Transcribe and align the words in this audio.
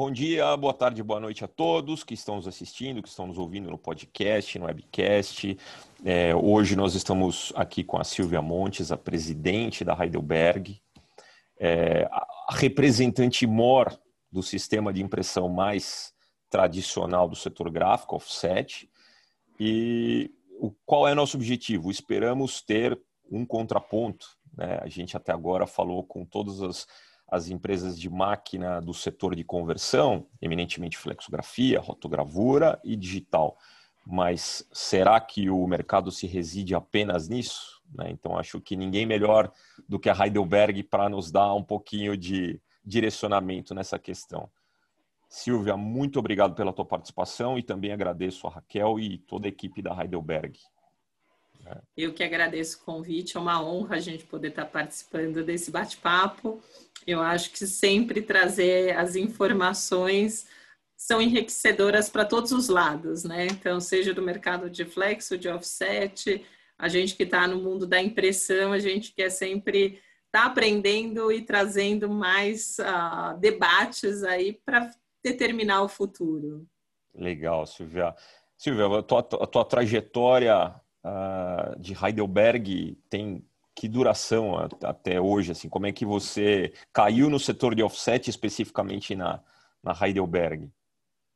Bom 0.00 0.10
dia, 0.10 0.56
boa 0.56 0.72
tarde, 0.72 1.02
boa 1.02 1.20
noite 1.20 1.44
a 1.44 1.46
todos 1.46 2.02
que 2.02 2.14
estão 2.14 2.36
nos 2.36 2.48
assistindo, 2.48 3.02
que 3.02 3.08
estão 3.10 3.26
nos 3.26 3.36
ouvindo 3.36 3.70
no 3.70 3.76
podcast, 3.76 4.58
no 4.58 4.64
webcast. 4.64 5.58
É, 6.02 6.34
hoje 6.34 6.74
nós 6.74 6.94
estamos 6.94 7.52
aqui 7.54 7.84
com 7.84 7.98
a 7.98 8.02
Silvia 8.02 8.40
Montes, 8.40 8.90
a 8.90 8.96
presidente 8.96 9.84
da 9.84 9.92
Heidelberg, 9.92 10.80
é, 11.58 12.08
a 12.10 12.54
representante 12.54 13.46
mor 13.46 13.94
do 14.32 14.42
sistema 14.42 14.90
de 14.90 15.02
impressão 15.02 15.50
mais 15.50 16.14
tradicional 16.48 17.28
do 17.28 17.36
setor 17.36 17.70
gráfico, 17.70 18.16
offset. 18.16 18.88
E 19.60 20.30
o, 20.58 20.72
qual 20.86 21.06
é 21.06 21.14
nosso 21.14 21.36
objetivo? 21.36 21.90
Esperamos 21.90 22.62
ter 22.62 22.98
um 23.30 23.44
contraponto. 23.44 24.26
Né? 24.56 24.78
A 24.80 24.88
gente 24.88 25.14
até 25.14 25.30
agora 25.30 25.66
falou 25.66 26.02
com 26.02 26.24
todas 26.24 26.62
as, 26.62 26.86
as 27.30 27.48
empresas 27.48 27.98
de 27.98 28.10
máquina 28.10 28.80
do 28.80 28.92
setor 28.92 29.36
de 29.36 29.44
conversão, 29.44 30.26
eminentemente 30.42 30.98
flexografia, 30.98 31.80
rotogravura 31.80 32.80
e 32.82 32.96
digital. 32.96 33.56
Mas 34.06 34.66
será 34.72 35.20
que 35.20 35.48
o 35.48 35.66
mercado 35.66 36.10
se 36.10 36.26
reside 36.26 36.74
apenas 36.74 37.28
nisso? 37.28 37.80
Né? 37.94 38.10
Então, 38.10 38.36
acho 38.36 38.60
que 38.60 38.76
ninguém 38.76 39.06
melhor 39.06 39.52
do 39.88 39.98
que 39.98 40.08
a 40.08 40.16
Heidelberg 40.24 40.82
para 40.82 41.08
nos 41.08 41.30
dar 41.30 41.54
um 41.54 41.62
pouquinho 41.62 42.16
de 42.16 42.60
direcionamento 42.84 43.74
nessa 43.74 43.98
questão. 43.98 44.50
Silvia, 45.28 45.76
muito 45.76 46.18
obrigado 46.18 46.54
pela 46.54 46.72
tua 46.72 46.84
participação 46.84 47.56
e 47.56 47.62
também 47.62 47.92
agradeço 47.92 48.48
a 48.48 48.50
Raquel 48.50 48.98
e 48.98 49.18
toda 49.18 49.46
a 49.46 49.48
equipe 49.48 49.80
da 49.80 49.96
Heidelberg. 49.96 50.58
Eu 51.96 52.12
que 52.12 52.22
agradeço 52.22 52.78
o 52.78 52.84
convite, 52.84 53.36
é 53.36 53.40
uma 53.40 53.62
honra 53.62 53.96
a 53.96 54.00
gente 54.00 54.24
poder 54.24 54.48
estar 54.48 54.66
participando 54.66 55.44
desse 55.44 55.70
bate-papo. 55.70 56.62
Eu 57.06 57.20
acho 57.20 57.50
que 57.50 57.66
sempre 57.66 58.22
trazer 58.22 58.96
as 58.96 59.16
informações 59.16 60.46
são 60.96 61.20
enriquecedoras 61.20 62.10
para 62.10 62.24
todos 62.24 62.52
os 62.52 62.68
lados, 62.68 63.24
né? 63.24 63.46
Então, 63.46 63.80
seja 63.80 64.12
do 64.12 64.20
mercado 64.20 64.68
de 64.68 64.84
flexo, 64.84 65.38
de 65.38 65.48
offset, 65.48 66.44
a 66.78 66.88
gente 66.88 67.14
que 67.16 67.22
está 67.22 67.46
no 67.46 67.56
mundo 67.56 67.86
da 67.86 68.00
impressão, 68.00 68.72
a 68.72 68.78
gente 68.78 69.12
quer 69.12 69.30
sempre 69.30 70.00
estar 70.26 70.44
tá 70.44 70.44
aprendendo 70.44 71.32
e 71.32 71.42
trazendo 71.42 72.08
mais 72.08 72.76
uh, 72.78 73.38
debates 73.38 74.22
aí 74.22 74.60
para 74.64 74.90
determinar 75.22 75.82
o 75.82 75.88
futuro. 75.88 76.66
Legal, 77.14 77.66
Silvia. 77.66 78.14
Silvia, 78.56 78.98
a 78.98 79.02
tua, 79.02 79.20
a 79.20 79.46
tua 79.46 79.64
trajetória 79.64 80.79
uh, 81.04 81.78
de 81.78 81.94
Heidelberg 81.94 82.96
tem 83.08 83.44
que 83.74 83.88
duração 83.88 84.56
até 84.82 85.20
hoje? 85.20 85.52
Assim, 85.52 85.68
como 85.68 85.86
é 85.86 85.92
que 85.92 86.04
você 86.04 86.72
caiu 86.92 87.30
no 87.30 87.40
setor 87.40 87.74
de 87.74 87.82
offset 87.82 88.28
especificamente 88.28 89.14
na, 89.14 89.40
na 89.82 89.96
Heidelberg? 89.98 90.68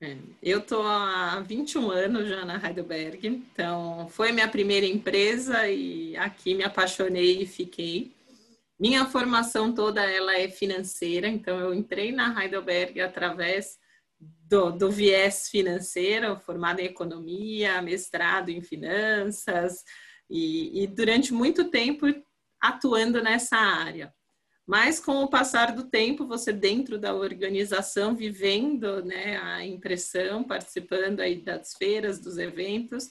É, 0.01 0.17
eu 0.43 0.59
estou 0.59 0.83
há 0.83 1.41
21 1.41 1.91
anos 1.91 2.29
já 2.29 2.45
na 2.45 2.57
Heidelberg, 2.57 3.27
então 3.27 4.07
foi 4.09 4.33
minha 4.33 4.49
primeira 4.49 4.85
empresa 4.85 5.67
e 5.69 6.17
aqui 6.17 6.55
me 6.55 6.65
apaixonei 6.65 7.43
e 7.43 7.47
fiquei. 7.47 8.13
Minha 8.79 9.07
formação 9.07 9.73
toda 9.73 10.03
ela 10.03 10.37
é 10.37 10.49
financeira, 10.49 11.29
então 11.29 11.59
eu 11.59 11.73
entrei 11.73 12.13
na 12.13 12.43
Heidelberg 12.43 13.01
através 13.01 13.79
do, 14.49 14.71
do 14.71 14.91
viés 14.91 15.49
financeiro, 15.49 16.39
formada 16.39 16.83
em 16.83 16.87
economia, 16.87 17.81
mestrado 17.83 18.51
em 18.51 18.63
finanças, 18.63 19.83
e, 20.29 20.83
e 20.83 20.87
durante 20.87 21.33
muito 21.33 21.71
tempo 21.71 22.07
atuando 22.61 23.23
nessa 23.23 23.57
área. 23.57 24.13
Mas 24.67 24.99
com 24.99 25.23
o 25.23 25.29
passar 25.29 25.75
do 25.75 25.85
tempo, 25.85 26.27
você 26.27 26.53
dentro 26.53 26.99
da 26.99 27.15
organização, 27.15 28.17
vivendo 28.17 29.05
né, 29.05 29.37
a 29.37 29.65
impressão, 29.65 30.43
participando 30.43 31.21
aí 31.21 31.43
das 31.43 31.75
feiras, 31.75 32.19
dos 32.19 32.39
eventos, 32.39 33.11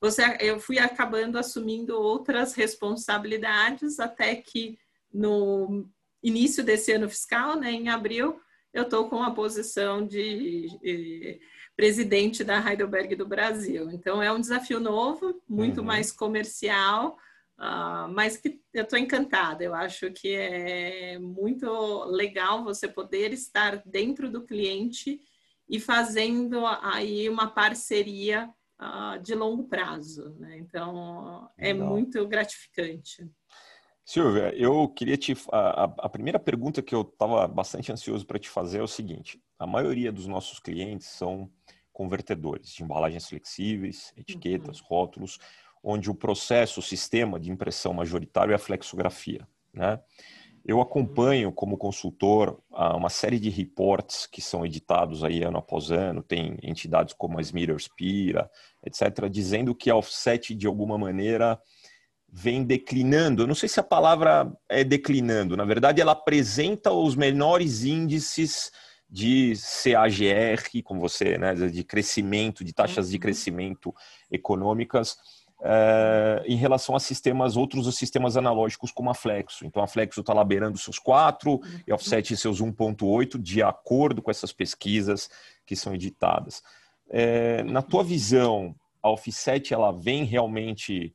você, 0.00 0.22
eu 0.40 0.58
fui 0.58 0.78
acabando 0.78 1.38
assumindo 1.38 2.00
outras 2.00 2.54
responsabilidades 2.54 3.98
até 3.98 4.36
que 4.36 4.78
no 5.12 5.90
início 6.22 6.64
desse 6.64 6.92
ano 6.92 7.08
fiscal, 7.08 7.58
né, 7.58 7.70
em 7.70 7.88
abril, 7.88 8.40
eu 8.72 8.82
estou 8.84 9.08
com 9.08 9.22
a 9.22 9.30
posição 9.30 10.06
de, 10.06 10.68
de, 10.80 11.40
presidente 11.76 12.42
da 12.44 12.58
Heidelberg 12.58 13.14
do 13.14 13.26
Brasil. 13.26 13.90
Então, 13.90 14.22
é 14.22 14.32
um 14.32 14.40
desafio 14.40 14.80
novo, 14.80 15.40
muito 15.48 15.78
uhum. 15.78 15.86
mais 15.86 16.12
comercial, 16.12 17.16
uh, 17.58 18.08
mas 18.12 18.36
que 18.36 18.60
eu 18.74 18.82
estou 18.82 18.98
encantada. 18.98 19.62
Eu 19.62 19.74
acho 19.74 20.10
que 20.10 20.34
é 20.34 21.18
muito 21.18 22.04
legal 22.04 22.64
você 22.64 22.88
poder 22.88 23.32
estar 23.32 23.82
dentro 23.86 24.30
do 24.30 24.44
cliente 24.44 25.20
e 25.68 25.78
fazendo 25.78 26.66
aí 26.66 27.28
uma 27.28 27.46
parceria 27.46 28.48
uh, 28.80 29.20
de 29.22 29.34
longo 29.34 29.68
prazo. 29.68 30.34
Né? 30.38 30.58
Então, 30.58 31.48
é 31.56 31.72
muito 31.72 32.26
gratificante. 32.26 33.28
Silvia, 34.08 34.54
eu 34.56 34.88
queria 34.88 35.18
te. 35.18 35.36
A, 35.52 35.84
a 35.98 36.08
primeira 36.08 36.38
pergunta 36.38 36.80
que 36.80 36.94
eu 36.94 37.02
estava 37.02 37.46
bastante 37.46 37.92
ansioso 37.92 38.24
para 38.24 38.38
te 38.38 38.48
fazer 38.48 38.78
é 38.78 38.82
o 38.82 38.88
seguinte: 38.88 39.38
a 39.58 39.66
maioria 39.66 40.10
dos 40.10 40.26
nossos 40.26 40.58
clientes 40.58 41.08
são 41.08 41.50
convertedores 41.92 42.70
de 42.70 42.82
embalagens 42.82 43.28
flexíveis, 43.28 44.14
etiquetas, 44.16 44.80
uhum. 44.80 44.86
rótulos, 44.86 45.38
onde 45.84 46.10
o 46.10 46.14
processo, 46.14 46.80
o 46.80 46.82
sistema 46.82 47.38
de 47.38 47.50
impressão 47.50 47.92
majoritário 47.92 48.52
é 48.52 48.54
a 48.54 48.58
flexografia. 48.58 49.46
Né? 49.74 50.00
Eu 50.64 50.80
acompanho 50.80 51.52
como 51.52 51.76
consultor 51.76 52.62
uma 52.70 53.10
série 53.10 53.38
de 53.38 53.50
reports 53.50 54.26
que 54.26 54.40
são 54.40 54.64
editados 54.64 55.22
aí 55.22 55.42
ano 55.42 55.58
após 55.58 55.90
ano, 55.90 56.22
tem 56.22 56.56
entidades 56.62 57.12
como 57.12 57.38
a 57.38 57.42
Smithers 57.42 57.88
Pira, 57.88 58.50
etc., 58.82 59.28
dizendo 59.30 59.74
que 59.74 59.90
a 59.90 59.96
offset, 59.96 60.54
de 60.54 60.66
alguma 60.66 60.96
maneira, 60.96 61.60
vem 62.30 62.62
declinando. 62.62 63.42
Eu 63.42 63.46
não 63.46 63.54
sei 63.54 63.68
se 63.68 63.80
a 63.80 63.82
palavra 63.82 64.52
é 64.68 64.84
declinando. 64.84 65.56
Na 65.56 65.64
verdade, 65.64 66.00
ela 66.00 66.12
apresenta 66.12 66.92
os 66.92 67.16
menores 67.16 67.84
índices 67.84 68.70
de 69.10 69.54
CAGR, 69.82 70.82
como 70.84 71.00
você, 71.00 71.38
né, 71.38 71.54
de 71.54 71.82
crescimento, 71.82 72.62
de 72.62 72.74
taxas 72.74 73.08
de 73.08 73.16
uhum. 73.16 73.20
crescimento 73.20 73.94
econômicas 74.30 75.16
é, 75.62 76.42
em 76.46 76.56
relação 76.56 76.94
a 76.94 77.00
sistemas, 77.00 77.56
outros 77.56 77.96
sistemas 77.96 78.36
analógicos 78.36 78.92
como 78.92 79.10
a 79.10 79.14
Flexo. 79.14 79.64
Então, 79.64 79.82
a 79.82 79.86
Flexo 79.86 80.20
está 80.20 80.32
lá 80.32 80.44
beirando 80.44 80.78
seus 80.78 80.98
4 80.98 81.60
e 81.86 81.92
a 81.92 81.94
Offset 81.94 82.36
seus 82.36 82.60
1.8, 82.60 83.40
de 83.40 83.62
acordo 83.62 84.22
com 84.22 84.30
essas 84.30 84.52
pesquisas 84.52 85.30
que 85.66 85.74
são 85.74 85.94
editadas. 85.94 86.62
É, 87.10 87.62
na 87.64 87.82
tua 87.82 88.04
visão, 88.04 88.74
a 89.02 89.10
Offset 89.10 89.72
ela 89.72 89.90
vem 89.90 90.24
realmente 90.24 91.14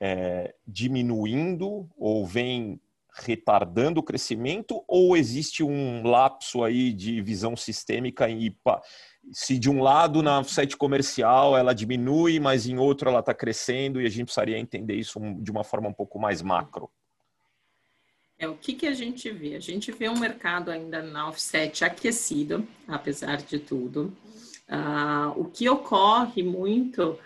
é, 0.00 0.54
diminuindo 0.66 1.88
ou 1.96 2.26
vem 2.26 2.80
retardando 3.12 4.00
o 4.00 4.02
crescimento 4.02 4.82
ou 4.88 5.16
existe 5.16 5.62
um 5.62 6.02
lapso 6.06 6.62
aí 6.64 6.92
de 6.92 7.20
visão 7.20 7.56
sistêmica 7.56 8.28
e 8.28 8.54
se 9.32 9.58
de 9.58 9.68
um 9.68 9.82
lado 9.82 10.22
na 10.22 10.42
site 10.44 10.76
comercial 10.76 11.56
ela 11.56 11.74
diminui, 11.74 12.40
mas 12.40 12.66
em 12.66 12.78
outro 12.78 13.10
ela 13.10 13.20
está 13.20 13.34
crescendo 13.34 14.00
e 14.00 14.06
a 14.06 14.08
gente 14.08 14.24
precisaria 14.24 14.58
entender 14.58 14.94
isso 14.94 15.20
de 15.40 15.50
uma 15.50 15.64
forma 15.64 15.88
um 15.88 15.92
pouco 15.92 16.18
mais 16.18 16.40
macro? 16.40 16.90
É 18.38 18.48
o 18.48 18.56
que, 18.56 18.72
que 18.72 18.86
a 18.86 18.94
gente 18.94 19.30
vê? 19.30 19.54
A 19.54 19.60
gente 19.60 19.92
vê 19.92 20.08
um 20.08 20.18
mercado 20.18 20.70
ainda 20.70 21.02
na 21.02 21.28
offset 21.28 21.84
aquecido, 21.84 22.66
apesar 22.88 23.36
de 23.36 23.58
tudo. 23.58 24.16
Uh, 24.66 25.38
o 25.38 25.44
que 25.44 25.68
ocorre 25.68 26.42
muito 26.42 27.18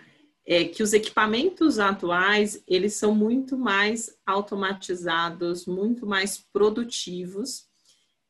é 0.45 0.63
que 0.63 0.83
os 0.83 0.93
equipamentos 0.93 1.79
atuais 1.79 2.63
eles 2.67 2.93
são 2.93 3.15
muito 3.15 3.57
mais 3.57 4.15
automatizados, 4.25 5.65
muito 5.65 6.05
mais 6.05 6.37
produtivos. 6.37 7.65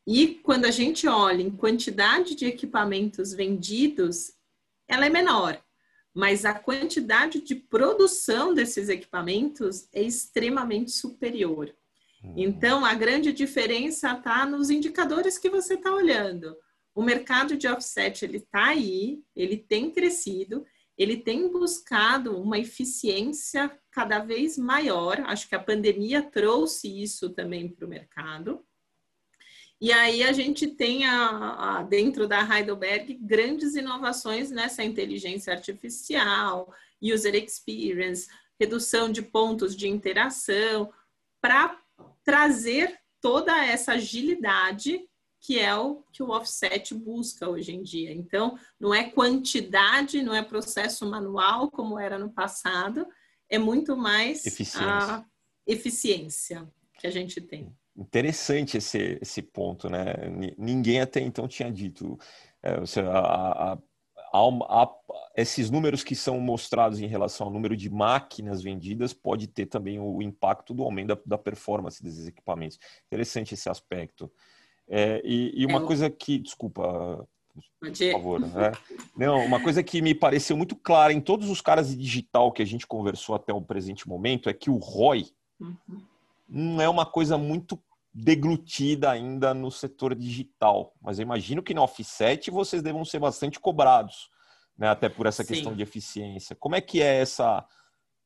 E 0.07 0.35
quando 0.35 0.65
a 0.65 0.71
gente 0.71 1.07
olha 1.07 1.41
em 1.41 1.49
quantidade 1.49 2.35
de 2.35 2.45
equipamentos 2.45 3.33
vendidos, 3.33 4.31
ela 4.87 5.05
é 5.05 5.09
menor, 5.09 5.61
mas 6.13 6.45
a 6.45 6.53
quantidade 6.53 7.41
de 7.41 7.55
produção 7.55 8.53
desses 8.53 8.87
equipamentos 8.87 9.89
é 9.91 10.01
extremamente 10.01 10.91
superior. 10.91 11.75
Uhum. 12.23 12.33
Então, 12.37 12.85
a 12.85 12.93
grande 12.93 13.33
diferença 13.33 14.13
está 14.13 14.45
nos 14.45 14.69
indicadores 14.69 15.37
que 15.37 15.49
você 15.49 15.73
está 15.73 15.93
olhando. 15.93 16.55
O 16.93 17.03
mercado 17.03 17.57
de 17.57 17.67
offset 17.67 18.23
ele 18.23 18.37
está 18.37 18.67
aí, 18.67 19.21
ele 19.35 19.57
tem 19.57 19.91
crescido 19.91 20.65
ele 20.97 21.17
tem 21.17 21.51
buscado 21.51 22.39
uma 22.39 22.57
eficiência 22.57 23.71
cada 23.91 24.19
vez 24.19 24.57
maior. 24.57 25.19
Acho 25.21 25.47
que 25.47 25.55
a 25.55 25.59
pandemia 25.59 26.21
trouxe 26.21 27.01
isso 27.01 27.29
também 27.29 27.67
para 27.67 27.85
o 27.85 27.89
mercado. 27.89 28.65
E 29.79 29.91
aí 29.91 30.23
a 30.23 30.31
gente 30.31 30.67
tem 30.67 31.05
a, 31.05 31.79
a, 31.79 31.83
dentro 31.83 32.27
da 32.27 32.41
Heidelberg 32.41 33.13
grandes 33.15 33.75
inovações 33.75 34.49
nessa 34.49 34.83
inteligência 34.83 35.53
artificial, 35.53 36.73
user 37.01 37.35
experience, 37.35 38.27
redução 38.57 39.11
de 39.11 39.21
pontos 39.21 39.75
de 39.75 39.87
interação, 39.89 40.91
para 41.41 41.77
trazer 42.23 42.97
toda 43.19 43.65
essa 43.65 43.93
agilidade 43.93 45.05
que 45.45 45.59
é 45.59 45.75
o 45.75 46.03
que 46.11 46.23
o 46.23 46.31
offset 46.31 46.95
busca 46.95 47.47
hoje 47.47 47.71
em 47.71 47.83
dia. 47.83 48.11
Então, 48.11 48.57
não 48.79 48.91
é 48.91 49.03
quantidade, 49.03 50.23
não 50.23 50.33
é 50.33 50.41
processo 50.41 51.07
manual 51.07 51.69
como 51.69 51.99
era 51.99 52.17
no 52.17 52.31
passado, 52.31 53.05
é 53.47 53.59
muito 53.59 53.95
mais 53.95 54.43
eficiência. 54.43 54.81
a 54.81 55.25
eficiência 55.67 56.67
que 56.97 57.05
a 57.05 57.11
gente 57.11 57.39
tem. 57.39 57.71
Interessante 57.95 58.77
esse, 58.77 59.19
esse 59.21 59.41
ponto, 59.41 59.87
né? 59.87 60.15
Ninguém 60.57 60.99
até 60.99 61.21
então 61.21 61.47
tinha 61.47 61.71
dito. 61.71 62.17
É, 62.63 62.71
a, 63.01 63.73
a, 63.73 63.77
a, 64.33 64.89
esses 65.37 65.69
números 65.69 66.03
que 66.03 66.15
são 66.15 66.39
mostrados 66.39 66.99
em 66.99 67.05
relação 67.05 67.47
ao 67.47 67.53
número 67.53 67.77
de 67.77 67.87
máquinas 67.87 68.63
vendidas 68.63 69.13
pode 69.13 69.45
ter 69.45 69.67
também 69.67 69.99
o 69.99 70.23
impacto 70.23 70.73
do 70.73 70.81
aumento 70.81 71.09
da, 71.09 71.17
da 71.23 71.37
performance 71.37 72.01
desses 72.01 72.27
equipamentos. 72.27 72.79
Interessante 73.05 73.53
esse 73.53 73.69
aspecto. 73.69 74.31
É, 74.87 75.21
e, 75.23 75.61
e, 75.61 75.65
uma 75.65 75.79
é, 75.79 75.85
coisa 75.85 76.09
que, 76.09 76.37
desculpa, 76.37 77.27
por 77.79 77.95
favor, 78.11 78.39
né? 78.39 78.71
Não, 79.15 79.45
uma 79.45 79.61
coisa 79.61 79.81
que 79.81 80.01
me 80.01 80.13
pareceu 80.13 80.57
muito 80.57 80.75
clara 80.75 81.13
em 81.13 81.21
todos 81.21 81.49
os 81.49 81.61
caras 81.61 81.89
de 81.89 81.95
digital 81.95 82.51
que 82.51 82.61
a 82.61 82.65
gente 82.65 82.85
conversou 82.85 83.35
até 83.35 83.53
o 83.53 83.61
presente 83.61 84.07
momento 84.07 84.49
é 84.49 84.53
que 84.53 84.69
o 84.69 84.77
ROI 84.77 85.25
uhum. 85.59 86.01
não 86.47 86.81
é 86.81 86.89
uma 86.89 87.05
coisa 87.05 87.37
muito 87.37 87.79
deglutida 88.13 89.11
ainda 89.11 89.53
no 89.53 89.69
setor 89.69 90.15
digital, 90.15 90.93
mas 91.01 91.19
eu 91.19 91.23
imagino 91.23 91.61
que 91.61 91.73
na 91.73 91.81
offset 91.81 92.49
vocês 92.49 92.81
devam 92.81 93.03
ser 93.03 93.19
bastante 93.19 93.59
cobrados, 93.59 94.29
né? 94.77 94.87
Até 94.87 95.09
por 95.09 95.25
essa 95.25 95.43
Sim. 95.43 95.53
questão 95.53 95.75
de 95.75 95.83
eficiência. 95.83 96.55
Como 96.55 96.75
é 96.75 96.81
que 96.81 97.01
é 97.01 97.21
essa 97.21 97.65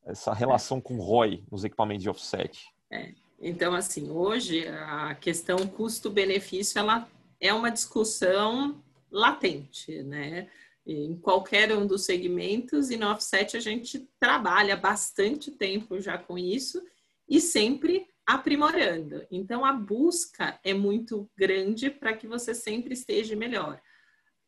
essa 0.04 0.32
relação 0.32 0.80
com 0.80 0.96
ROI 0.96 1.44
nos 1.50 1.62
equipamentos 1.64 2.02
de 2.02 2.10
offset? 2.10 2.66
É. 2.90 3.12
Então, 3.40 3.74
assim, 3.74 4.10
hoje 4.10 4.68
a 4.68 5.14
questão 5.14 5.56
custo-benefício 5.66 6.78
ela 6.78 7.08
é 7.40 7.54
uma 7.54 7.70
discussão 7.70 8.82
latente, 9.10 10.02
né? 10.02 10.48
Em 10.86 11.16
qualquer 11.16 11.74
um 11.76 11.86
dos 11.86 12.04
segmentos, 12.04 12.90
e 12.90 12.96
no 12.96 13.10
offset 13.10 13.56
a 13.56 13.60
gente 13.60 14.06
trabalha 14.18 14.76
bastante 14.76 15.50
tempo 15.50 16.00
já 16.00 16.18
com 16.18 16.36
isso 16.36 16.82
e 17.28 17.40
sempre 17.40 18.06
aprimorando. 18.26 19.26
Então, 19.30 19.64
a 19.64 19.72
busca 19.72 20.58
é 20.62 20.74
muito 20.74 21.28
grande 21.36 21.90
para 21.90 22.14
que 22.14 22.26
você 22.26 22.54
sempre 22.54 22.92
esteja 22.92 23.34
melhor. 23.34 23.80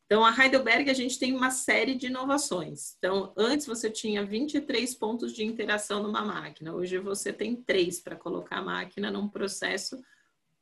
Então, 0.05 0.23
a 0.23 0.35
Heidelberg, 0.35 0.89
a 0.89 0.93
gente 0.93 1.17
tem 1.17 1.33
uma 1.33 1.49
série 1.49 1.95
de 1.95 2.07
inovações. 2.07 2.95
Então, 2.97 3.33
antes 3.37 3.65
você 3.65 3.89
tinha 3.89 4.25
23 4.25 4.93
pontos 4.95 5.33
de 5.33 5.43
interação 5.43 6.03
numa 6.03 6.23
máquina, 6.23 6.73
hoje 6.73 6.97
você 6.99 7.31
tem 7.31 7.55
três 7.55 7.99
para 7.99 8.15
colocar 8.15 8.57
a 8.57 8.63
máquina 8.63 9.09
num 9.09 9.27
processo 9.27 10.03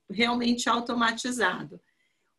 realmente 0.10 0.70
automatizado. 0.70 1.82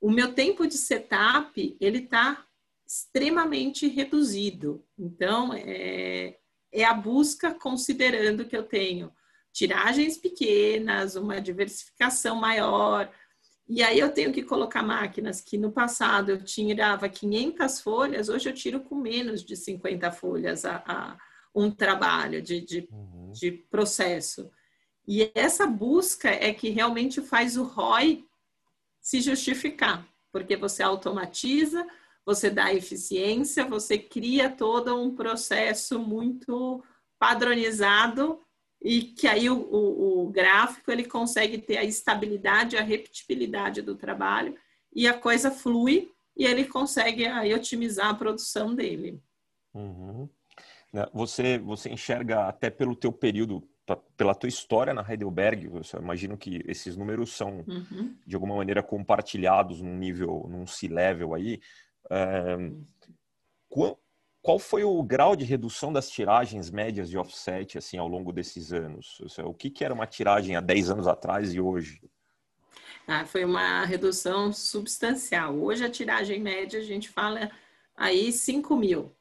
O 0.00 0.10
meu 0.10 0.32
tempo 0.32 0.66
de 0.66 0.74
setup, 0.74 1.76
ele 1.80 1.98
está 1.98 2.44
extremamente 2.86 3.86
reduzido. 3.88 4.84
Então, 4.98 5.52
é, 5.54 6.38
é 6.70 6.84
a 6.84 6.94
busca 6.94 7.54
considerando 7.54 8.44
que 8.44 8.56
eu 8.56 8.62
tenho 8.62 9.12
tiragens 9.52 10.16
pequenas, 10.16 11.14
uma 11.14 11.40
diversificação 11.40 12.36
maior. 12.36 13.12
E 13.68 13.82
aí 13.82 13.98
eu 13.98 14.12
tenho 14.12 14.32
que 14.32 14.42
colocar 14.42 14.82
máquinas 14.82 15.40
que 15.40 15.56
no 15.56 15.70
passado 15.70 16.32
eu 16.32 16.44
tirava 16.44 17.08
500 17.08 17.80
folhas, 17.80 18.28
hoje 18.28 18.48
eu 18.48 18.54
tiro 18.54 18.80
com 18.80 18.96
menos 18.96 19.44
de 19.44 19.56
50 19.56 20.10
folhas 20.10 20.64
a, 20.64 20.82
a 20.86 21.16
um 21.54 21.70
trabalho 21.70 22.42
de, 22.42 22.60
de, 22.60 22.88
uhum. 22.90 23.30
de, 23.32 23.52
processo. 23.52 24.50
E 25.06 25.30
essa 25.34 25.66
busca 25.66 26.28
é 26.28 26.52
que 26.52 26.70
realmente 26.70 27.20
faz 27.20 27.56
o 27.56 27.64
ROI 27.64 28.24
se 29.00 29.20
justificar, 29.20 30.06
porque 30.30 30.56
você 30.56 30.82
automatiza, 30.82 31.86
você 32.24 32.48
dá 32.48 32.72
eficiência, 32.72 33.64
você 33.64 33.98
cria 33.98 34.48
todo 34.48 34.96
um 34.96 35.14
processo 35.14 35.98
muito 35.98 36.82
padronizado 37.18 38.40
e 38.82 39.02
que 39.02 39.28
aí 39.28 39.48
o, 39.48 39.56
o, 39.56 40.24
o, 40.24 40.30
gráfico 40.30 40.90
ele 40.90 41.04
consegue 41.04 41.58
ter 41.58 41.76
a 41.78 41.84
estabilidade, 41.84 42.76
a 42.76 42.82
repetibilidade 42.82 43.80
do 43.80 43.94
trabalho 43.94 44.56
e 44.92 45.06
a 45.06 45.14
coisa 45.14 45.50
flui 45.50 46.10
e 46.36 46.44
ele 46.44 46.64
consegue 46.64 47.26
aí 47.26 47.54
otimizar 47.54 48.08
a 48.08 48.14
produção 48.14 48.74
dele. 48.74 49.20
Uhum. 49.72 50.28
Né, 50.92 51.06
você 51.12 51.58
você 51.58 51.90
enxerga 51.90 52.48
até 52.48 52.68
pelo 52.70 52.96
teu 52.96 53.12
período 53.12 53.66
pela 54.16 54.34
tua 54.34 54.48
história 54.48 54.94
na 54.94 55.04
Heidelberg, 55.06 55.66
eu 55.66 56.00
imagino 56.00 56.38
que 56.38 56.62
esses 56.66 56.96
números 56.96 57.32
são 57.36 57.64
uhum. 57.66 58.16
de 58.24 58.34
alguma 58.34 58.56
maneira 58.56 58.82
compartilhados 58.82 59.82
num 59.82 59.96
nível, 59.96 60.46
num 60.48 60.66
C-level 60.66 61.34
aí. 61.34 61.60
É, 62.08 62.56
qual 63.68 64.01
foi 64.58 64.82
o 64.82 65.02
grau 65.02 65.36
de 65.36 65.44
redução 65.44 65.92
das 65.92 66.10
tiragens 66.10 66.70
médias 66.70 67.08
de 67.08 67.16
offset 67.16 67.78
assim 67.78 67.96
ao 67.96 68.08
longo 68.08 68.32
desses 68.32 68.72
anos? 68.72 69.20
O 69.44 69.54
que, 69.54 69.70
que 69.70 69.84
era 69.84 69.94
uma 69.94 70.06
tiragem 70.06 70.56
há 70.56 70.60
10 70.60 70.90
anos 70.90 71.06
atrás 71.06 71.54
e 71.54 71.60
hoje? 71.60 72.00
Ah, 73.06 73.24
foi 73.24 73.44
uma 73.44 73.84
redução 73.84 74.52
substancial. 74.52 75.56
Hoje 75.56 75.84
a 75.84 75.90
tiragem 75.90 76.40
média 76.40 76.80
a 76.80 76.84
gente 76.84 77.08
fala 77.08 77.50
aí 77.96 78.32
5 78.32 78.76
mil. 78.76 79.14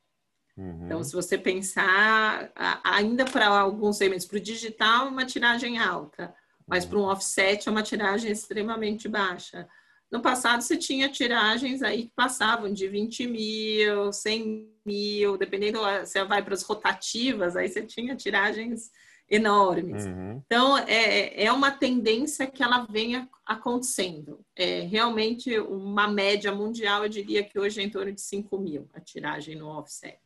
Uhum. 0.57 0.85
Então, 0.85 1.03
se 1.03 1.13
você 1.13 1.37
pensar, 1.37 2.51
ainda 2.83 3.25
para 3.25 3.47
alguns 3.47 3.97
segmentos, 3.97 4.25
para 4.25 4.37
o 4.37 4.41
digital, 4.41 5.07
uma 5.07 5.25
tiragem 5.25 5.79
alta, 5.79 6.33
mas 6.67 6.83
uhum. 6.83 6.89
para 6.89 6.99
um 6.99 7.03
offset 7.03 7.67
é 7.67 7.71
uma 7.71 7.83
tiragem 7.83 8.31
extremamente 8.31 9.07
baixa. 9.07 9.67
No 10.11 10.21
passado, 10.21 10.61
você 10.61 10.75
tinha 10.75 11.09
tiragens 11.09 11.81
aí 11.81 12.03
que 12.03 12.11
passavam 12.13 12.71
de 12.71 12.87
20 12.87 13.27
mil, 13.27 14.11
100 14.11 14.69
mil, 14.85 15.37
dependendo, 15.37 15.79
você 15.79 16.23
vai 16.25 16.43
para 16.43 16.53
as 16.53 16.63
rotativas, 16.63 17.55
aí 17.55 17.69
você 17.69 17.81
tinha 17.81 18.15
tiragens 18.15 18.91
enormes. 19.29 20.05
Uhum. 20.05 20.43
Então, 20.45 20.77
é, 20.77 21.45
é 21.45 21.51
uma 21.53 21.71
tendência 21.71 22.45
que 22.45 22.61
ela 22.61 22.85
vem 22.89 23.25
acontecendo. 23.45 24.41
É 24.53 24.81
realmente 24.81 25.57
uma 25.57 26.09
média 26.09 26.53
mundial, 26.53 27.03
eu 27.03 27.09
diria 27.09 27.41
que 27.41 27.57
hoje 27.57 27.79
é 27.79 27.83
em 27.85 27.89
torno 27.89 28.11
de 28.11 28.19
5 28.19 28.57
mil 28.59 28.89
a 28.93 28.99
tiragem 28.99 29.55
no 29.55 29.67
offset. 29.67 30.19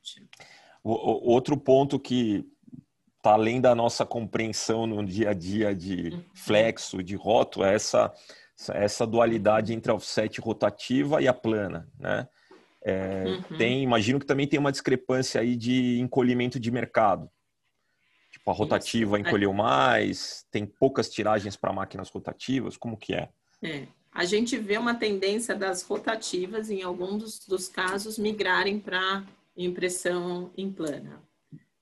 O, 0.84 0.92
o, 0.92 1.30
outro 1.30 1.56
ponto 1.56 2.00
que 2.00 2.44
está 3.18 3.34
além 3.34 3.62
da 3.62 3.76
nossa 3.76 4.04
compreensão 4.04 4.88
no 4.88 5.06
dia 5.06 5.30
a 5.30 5.34
dia 5.34 5.76
de 5.76 6.10
uhum. 6.10 6.24
flexo, 6.34 7.04
de 7.04 7.16
roto, 7.16 7.64
é 7.64 7.76
essa 7.76 8.12
essa 8.74 9.06
dualidade 9.06 9.74
entre 9.74 9.92
a 9.92 9.96
offset 9.96 10.40
rotativa 10.40 11.22
e 11.22 11.28
a 11.28 11.34
plana, 11.34 11.88
né? 12.00 12.28
É, 12.82 13.24
uhum. 13.26 13.58
Tem, 13.58 13.82
imagino 13.82 14.20
que 14.20 14.28
também 14.28 14.48
tem 14.48 14.60
uma 14.60 14.72
discrepância 14.72 15.42
aí 15.42 15.56
de 15.56 16.00
encolhimento 16.00 16.60
de 16.60 16.70
mercado. 16.70 17.30
Tipo, 18.32 18.52
a 18.52 18.54
rotativa 18.54 19.18
Isso. 19.18 19.28
encolheu 19.28 19.52
mais, 19.52 20.46
tem 20.52 20.68
poucas 20.68 21.10
tiragens 21.10 21.56
para 21.56 21.74
máquinas 21.74 22.10
rotativas, 22.10 22.78
como 22.78 22.96
que 22.96 23.16
é? 23.16 23.30
É, 23.64 23.88
a 24.12 24.24
gente 24.24 24.58
vê 24.58 24.78
uma 24.78 24.94
tendência 24.94 25.56
das 25.56 25.82
rotativas, 25.82 26.70
em 26.70 26.84
alguns 26.84 27.24
dos, 27.24 27.40
dos 27.48 27.68
casos, 27.68 28.20
migrarem 28.20 28.80
para 28.80 29.26
impressão 29.58 30.52
em 30.56 30.72
plana. 30.72 31.24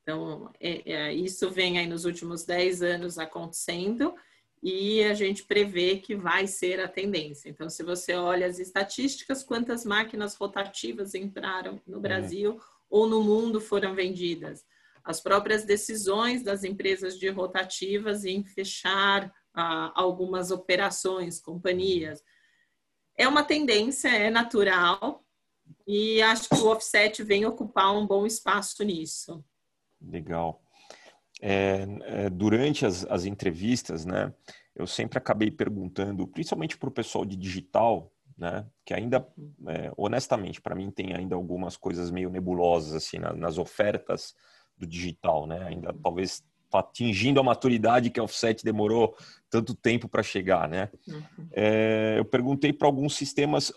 Então, 0.01 0.49
é, 0.59 0.91
é, 0.91 1.13
isso 1.13 1.49
vem 1.49 1.79
aí 1.79 1.87
nos 1.87 2.05
últimos 2.05 2.45
10 2.45 2.81
anos 2.81 3.17
acontecendo, 3.17 4.15
e 4.63 5.03
a 5.03 5.13
gente 5.13 5.43
prevê 5.43 5.97
que 5.97 6.15
vai 6.15 6.47
ser 6.47 6.79
a 6.79 6.87
tendência. 6.87 7.49
Então, 7.49 7.69
se 7.69 7.83
você 7.83 8.13
olha 8.13 8.47
as 8.47 8.59
estatísticas, 8.59 9.43
quantas 9.43 9.83
máquinas 9.83 10.35
rotativas 10.35 11.13
entraram 11.13 11.81
no 11.85 11.97
uhum. 11.97 12.01
Brasil 12.01 12.61
ou 12.89 13.05
no 13.05 13.21
mundo 13.21 13.59
foram 13.59 13.93
vendidas, 13.93 14.65
as 15.03 15.19
próprias 15.19 15.65
decisões 15.65 16.43
das 16.43 16.63
empresas 16.63 17.19
de 17.19 17.27
rotativas 17.27 18.23
em 18.23 18.41
fechar 18.41 19.29
ah, 19.53 19.91
algumas 19.93 20.49
operações, 20.49 21.41
companhias, 21.41 22.23
é 23.17 23.27
uma 23.27 23.43
tendência, 23.43 24.07
é 24.07 24.29
natural, 24.29 25.25
e 25.85 26.21
acho 26.21 26.47
que 26.47 26.55
o 26.55 26.67
offset 26.67 27.21
vem 27.21 27.45
ocupar 27.45 27.93
um 27.93 28.07
bom 28.07 28.25
espaço 28.25 28.81
nisso. 28.85 29.43
Legal 30.01 30.62
é, 31.45 31.85
é, 32.03 32.29
durante 32.29 32.85
as, 32.85 33.05
as, 33.09 33.25
entrevistas, 33.25 34.05
né, 34.05 34.33
eu 34.73 34.87
sempre 34.87 35.17
acabei 35.17 35.51
perguntando, 35.51 36.25
principalmente 36.25 36.77
para 36.77 36.87
o 36.87 36.91
pessoal 36.91 37.25
de 37.25 37.35
digital, 37.35 38.09
né, 38.37 38.65
que 38.85 38.93
ainda, 38.93 39.27
é, 39.67 39.91
honestamente, 39.97 40.61
para 40.61 40.73
mim 40.73 40.89
tem 40.89 41.13
ainda 41.13 41.35
algumas 41.35 41.75
coisas 41.75 42.09
meio 42.09 42.29
nebulosas 42.29 42.93
assim 42.95 43.19
na, 43.19 43.33
nas 43.33 43.57
ofertas 43.57 44.33
do 44.77 44.87
digital, 44.87 45.45
né, 45.45 45.61
ainda 45.67 45.93
talvez 46.01 46.41
está 46.63 46.79
atingindo 46.79 47.41
a 47.41 47.43
maturidade 47.43 48.09
que 48.09 48.21
a 48.21 48.23
offset 48.23 48.63
demorou 48.63 49.13
tanto 49.49 49.75
tempo 49.75 50.07
para 50.07 50.23
chegar, 50.23 50.69
né. 50.69 50.89
Uhum. 51.05 51.47
É, 51.51 52.15
eu 52.19 52.23
perguntei 52.23 52.71
para 52.71 52.87
alguns 52.87 53.17
sistemas 53.17 53.69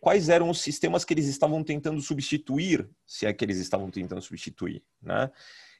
quais 0.00 0.28
eram 0.28 0.50
os 0.50 0.60
sistemas 0.60 1.04
que 1.04 1.14
eles 1.14 1.28
estavam 1.28 1.62
tentando 1.62 2.00
substituir, 2.00 2.90
se 3.06 3.24
é 3.24 3.32
que 3.32 3.44
eles 3.44 3.58
estavam 3.58 3.88
tentando 3.88 4.20
substituir, 4.20 4.82
né? 5.00 5.30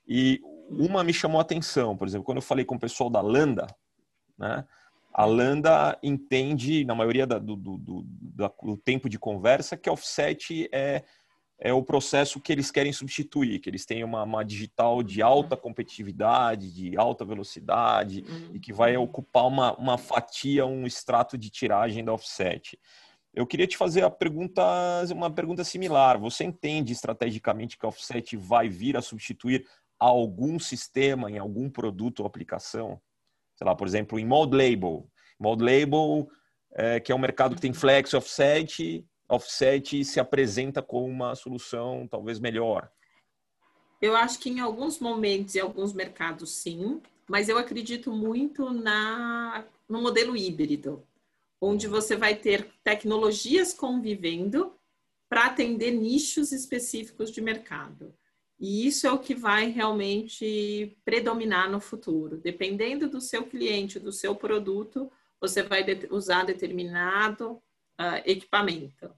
E 0.07 0.41
uma 0.71 1.05
me 1.05 1.13
chamou 1.13 1.39
a 1.39 1.43
atenção, 1.43 1.97
por 1.97 2.07
exemplo, 2.07 2.25
quando 2.25 2.39
eu 2.39 2.43
falei 2.43 2.65
com 2.65 2.75
o 2.75 2.81
pessoal 2.81 3.11
da 3.11 3.21
Landa, 3.21 3.67
né? 4.39 4.65
A 5.15 5.27
Landa 5.27 5.99
entende, 6.03 6.85
na 6.85 6.95
maioria 6.95 7.27
da, 7.27 7.39
do, 7.39 7.55
do, 7.55 7.77
do, 7.77 8.07
do, 8.63 8.77
tempo 8.79 9.11
de 9.11 9.19
conversa, 9.19 9.77
que 9.77 9.91
offset 9.91 10.69
é, 10.73 11.05
é 11.59 11.73
o 11.73 11.83
processo 11.83 12.41
que 12.41 12.51
eles 12.51 12.71
querem 12.71 12.95
substituir, 12.95 13.59
que 13.59 13.69
eles 13.69 13.85
têm 13.85 14.03
uma, 14.03 14.23
uma 14.23 14.43
digital 14.43 15.03
de 15.03 15.21
alta 15.21 15.55
competitividade, 15.55 16.73
de 16.73 16.97
alta 16.97 17.27
velocidade, 17.27 18.25
uhum. 18.27 18.51
e 18.55 18.61
que 18.61 18.73
vai 18.73 18.97
ocupar 18.97 19.47
uma, 19.47 19.77
uma 19.77 19.99
fatia, 19.99 20.65
um 20.65 20.87
extrato 20.87 21.37
de 21.37 21.51
tiragem 21.51 22.03
da 22.03 22.15
offset. 22.15 22.79
Eu 23.35 23.47
queria 23.47 23.67
te 23.67 23.77
fazer 23.77 24.05
a 24.05 24.11
pergunta, 24.11 24.63
uma 25.13 25.31
pergunta 25.31 25.63
similar. 25.63 26.19
Você 26.19 26.45
entende 26.45 26.93
estrategicamente 26.93 27.79
que 27.79 27.85
a 27.85 27.89
offset 27.89 28.37
vai 28.37 28.69
vir 28.69 28.97
a 28.97 29.03
substituir 29.03 29.67
algum 30.09 30.59
sistema 30.59 31.31
em 31.31 31.39
algum 31.39 31.71
produto 31.71 32.21
ou 32.21 32.27
aplicação? 32.27 33.01
Sei 33.57 33.67
lá, 33.67 33.75
por 33.75 33.87
exemplo, 33.87 34.19
em 34.19 34.25
Mod 34.25 34.57
Label. 34.57 35.09
Mod 35.39 35.63
Label, 35.63 36.29
é, 36.73 37.01
que 37.01 37.13
é 37.13 37.15
um 37.15 37.19
mercado 37.19 37.55
que 37.55 37.61
tem 37.61 37.73
flex 37.73 38.15
offset, 38.15 39.05
offset 39.29 40.05
se 40.05 40.21
apresenta 40.21 40.83
como 40.83 41.07
uma 41.07 41.35
solução 41.35 42.07
talvez 42.09 42.39
melhor. 42.39 42.91
Eu 44.01 44.17
acho 44.17 44.39
que 44.39 44.51
em 44.51 44.61
alguns 44.61 44.99
momentos 44.99 45.55
e 45.55 45.61
alguns 45.61 45.93
mercados 45.93 46.51
sim, 46.51 47.01
mas 47.29 47.49
eu 47.49 47.57
acredito 47.57 48.11
muito 48.13 48.71
na 48.71 49.65
no 49.89 50.01
modelo 50.01 50.37
híbrido, 50.37 51.07
onde 51.61 51.87
você 51.87 52.17
vai 52.17 52.35
ter 52.35 52.69
tecnologias 52.83 53.75
convivendo 53.75 54.75
para 55.29 55.47
atender 55.47 55.93
nichos 55.93 56.51
específicos 56.51 57.31
de 57.31 57.41
mercado. 57.41 58.15
E 58.63 58.87
isso 58.87 59.09
é 59.09 59.13
o 59.13 59.19
que 59.19 59.35
vai 59.35 59.71
realmente 59.71 60.97
predominar 61.05 61.69
no 61.69 61.81
futuro. 61.81 62.37
Dependendo 62.37 63.09
do 63.09 63.21
seu 63.21 63.45
cliente, 63.45 63.99
do 63.99 64.13
seu 64.13 64.37
produto, 64.37 65.11
você 65.41 65.65
vai 65.65 65.85
usar 66.13 66.45
determinado 66.45 67.55
uh, 68.01 68.23
equipamento. 68.25 69.11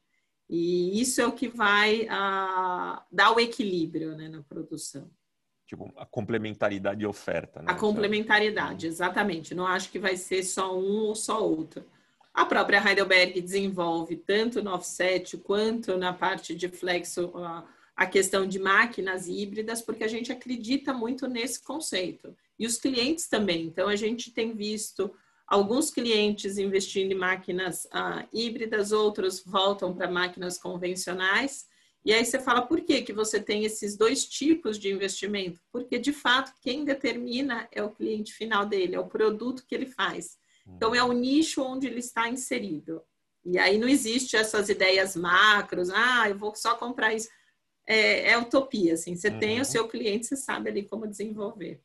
E 0.48 0.98
isso 0.98 1.20
é 1.20 1.26
o 1.26 1.32
que 1.32 1.46
vai 1.46 2.04
uh, 2.04 3.02
dar 3.12 3.32
o 3.36 3.38
equilíbrio 3.38 4.16
né, 4.16 4.30
na 4.30 4.42
produção. 4.42 5.10
Tipo, 5.66 5.92
a 5.94 6.06
complementaridade 6.06 7.00
de 7.00 7.06
oferta. 7.06 7.60
Né? 7.60 7.66
A 7.68 7.74
complementaridade, 7.74 8.86
exatamente. 8.86 9.54
Não 9.54 9.66
acho 9.66 9.90
que 9.90 9.98
vai 9.98 10.16
ser 10.16 10.42
só 10.42 10.74
um 10.74 11.02
ou 11.02 11.14
só 11.14 11.46
outro. 11.46 11.84
A 12.32 12.46
própria 12.46 12.82
Heidelberg 12.82 13.38
desenvolve 13.42 14.16
tanto 14.16 14.62
no 14.62 14.72
offset 14.72 15.36
quanto 15.36 15.98
na 15.98 16.14
parte 16.14 16.54
de 16.54 16.70
flexo 16.70 17.26
uh, 17.26 17.62
a 17.96 18.06
questão 18.06 18.46
de 18.46 18.58
máquinas 18.58 19.28
híbridas, 19.28 19.80
porque 19.80 20.02
a 20.02 20.08
gente 20.08 20.32
acredita 20.32 20.92
muito 20.92 21.28
nesse 21.28 21.62
conceito. 21.62 22.36
E 22.58 22.66
os 22.66 22.76
clientes 22.76 23.28
também. 23.28 23.62
Então, 23.66 23.88
a 23.88 23.96
gente 23.96 24.32
tem 24.32 24.54
visto 24.54 25.14
alguns 25.46 25.90
clientes 25.90 26.58
investindo 26.58 27.12
em 27.12 27.16
máquinas 27.16 27.86
ah, 27.92 28.26
híbridas, 28.32 28.90
outros 28.90 29.42
voltam 29.44 29.94
para 29.94 30.10
máquinas 30.10 30.58
convencionais. 30.58 31.66
E 32.04 32.12
aí 32.12 32.24
você 32.24 32.38
fala, 32.38 32.62
por 32.62 32.80
que, 32.80 33.02
que 33.02 33.12
você 33.12 33.40
tem 33.40 33.64
esses 33.64 33.96
dois 33.96 34.24
tipos 34.24 34.78
de 34.78 34.90
investimento? 34.90 35.60
Porque, 35.72 35.98
de 35.98 36.12
fato, 36.12 36.52
quem 36.60 36.84
determina 36.84 37.68
é 37.70 37.82
o 37.82 37.90
cliente 37.90 38.32
final 38.34 38.66
dele, 38.66 38.96
é 38.96 39.00
o 39.00 39.06
produto 39.06 39.64
que 39.66 39.74
ele 39.74 39.86
faz. 39.86 40.36
Então, 40.66 40.94
é 40.94 41.02
o 41.02 41.12
nicho 41.12 41.62
onde 41.62 41.86
ele 41.86 42.00
está 42.00 42.28
inserido. 42.28 43.02
E 43.44 43.58
aí 43.58 43.78
não 43.78 43.86
existe 43.86 44.36
essas 44.36 44.70
ideias 44.70 45.14
macros, 45.14 45.90
ah, 45.90 46.28
eu 46.28 46.36
vou 46.36 46.54
só 46.54 46.74
comprar 46.74 47.14
isso 47.14 47.28
é, 47.86 48.30
é 48.30 48.38
utopia, 48.38 48.94
assim. 48.94 49.14
Você 49.14 49.28
uhum. 49.28 49.38
tem 49.38 49.56
o 49.56 49.58
uhum. 49.58 49.64
seu 49.64 49.88
cliente, 49.88 50.26
você 50.26 50.36
sabe 50.36 50.70
ali 50.70 50.84
como 50.84 51.06
desenvolver. 51.06 51.80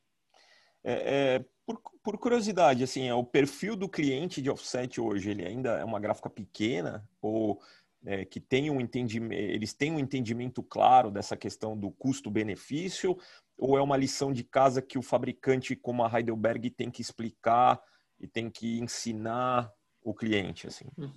É, 0.84 0.94
é, 0.94 1.46
por, 1.66 1.82
por, 2.04 2.18
curiosidade, 2.18 2.84
assim, 2.84 3.08
é, 3.08 3.14
o 3.14 3.24
perfil 3.24 3.76
do 3.76 3.90
cliente 3.90 4.42
de 4.42 4.50
offset 4.50 5.00
hoje, 5.00 5.30
ele 5.30 5.46
ainda 5.46 5.78
é 5.78 5.84
uma 5.84 6.00
gráfica 6.00 6.30
pequena 6.30 7.08
ou 7.22 7.62
é, 8.06 8.24
que 8.24 8.40
tem 8.40 8.70
um 8.70 8.80
entendimento, 8.80 9.34
eles 9.34 9.74
têm 9.74 9.92
um 9.92 10.00
entendimento 10.00 10.64
claro 10.64 11.12
dessa 11.12 11.36
questão 11.36 11.78
do 11.78 11.92
custo-benefício 11.92 13.18
ou 13.58 13.78
é 13.78 13.82
uma 13.82 13.98
lição 13.98 14.32
de 14.32 14.44
casa 14.44 14.82
que 14.82 14.98
o 14.98 15.02
fabricante, 15.02 15.76
como 15.76 16.04
a 16.04 16.18
Heidelberg, 16.18 16.70
tem 16.70 16.90
que 16.90 17.02
explicar 17.02 17.80
e 18.18 18.26
tem 18.26 18.50
que 18.50 18.80
ensinar 18.80 19.70
o 20.02 20.14
cliente, 20.14 20.66
assim? 20.66 20.86
Uhum. 20.98 21.12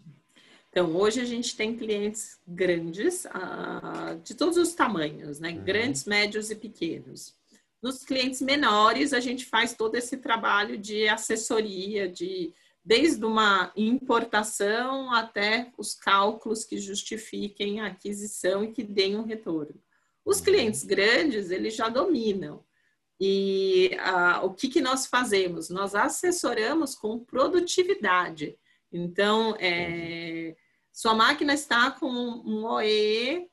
Então, 0.73 0.97
hoje 0.97 1.21
a 1.21 1.25
gente 1.27 1.55
tem 1.55 1.77
clientes 1.77 2.41
grandes, 2.49 3.27
uh, 3.27 4.19
de 4.25 4.35
todos 4.35 4.57
os 4.57 4.73
tamanhos, 4.73 5.39
né? 5.39 5.51
Uhum. 5.51 5.63
Grandes, 5.63 6.07
médios 6.07 6.51
e 6.51 6.57
pequenos. 6.57 7.35
Nos 7.83 8.03
clientes 8.03 8.41
menores, 8.41 9.13
a 9.13 9.21
gente 9.21 9.45
faz 9.45 9.75
todo 9.75 9.97
esse 9.97 10.17
trabalho 10.17 10.79
de 10.79 11.07
assessoria, 11.07 12.09
de 12.09 12.55
desde 12.83 13.23
uma 13.23 13.71
importação 13.77 15.13
até 15.13 15.71
os 15.77 15.95
cálculos 15.95 16.65
que 16.65 16.79
justifiquem 16.79 17.81
a 17.81 17.89
aquisição 17.89 18.65
e 18.65 18.73
que 18.73 18.83
deem 18.83 19.15
um 19.15 19.25
retorno. 19.25 19.79
Os 20.25 20.39
uhum. 20.39 20.45
clientes 20.45 20.85
grandes, 20.85 21.51
eles 21.51 21.77
já 21.77 21.91
dominam. 21.91 22.65
E 23.21 23.91
uh, 23.93 24.47
o 24.47 24.55
que, 24.55 24.69
que 24.69 24.81
nós 24.81 25.07
fazemos? 25.07 25.69
Nós 25.69 25.95
assessoramos 25.95 26.95
com 26.95 27.19
produtividade. 27.19 28.57
Então, 28.91 29.55
é, 29.59 30.57
sua 30.93 31.15
máquina 31.15 31.55
está 31.55 31.91
com 31.91 32.07
um 32.11 32.65
OEE 32.67 33.49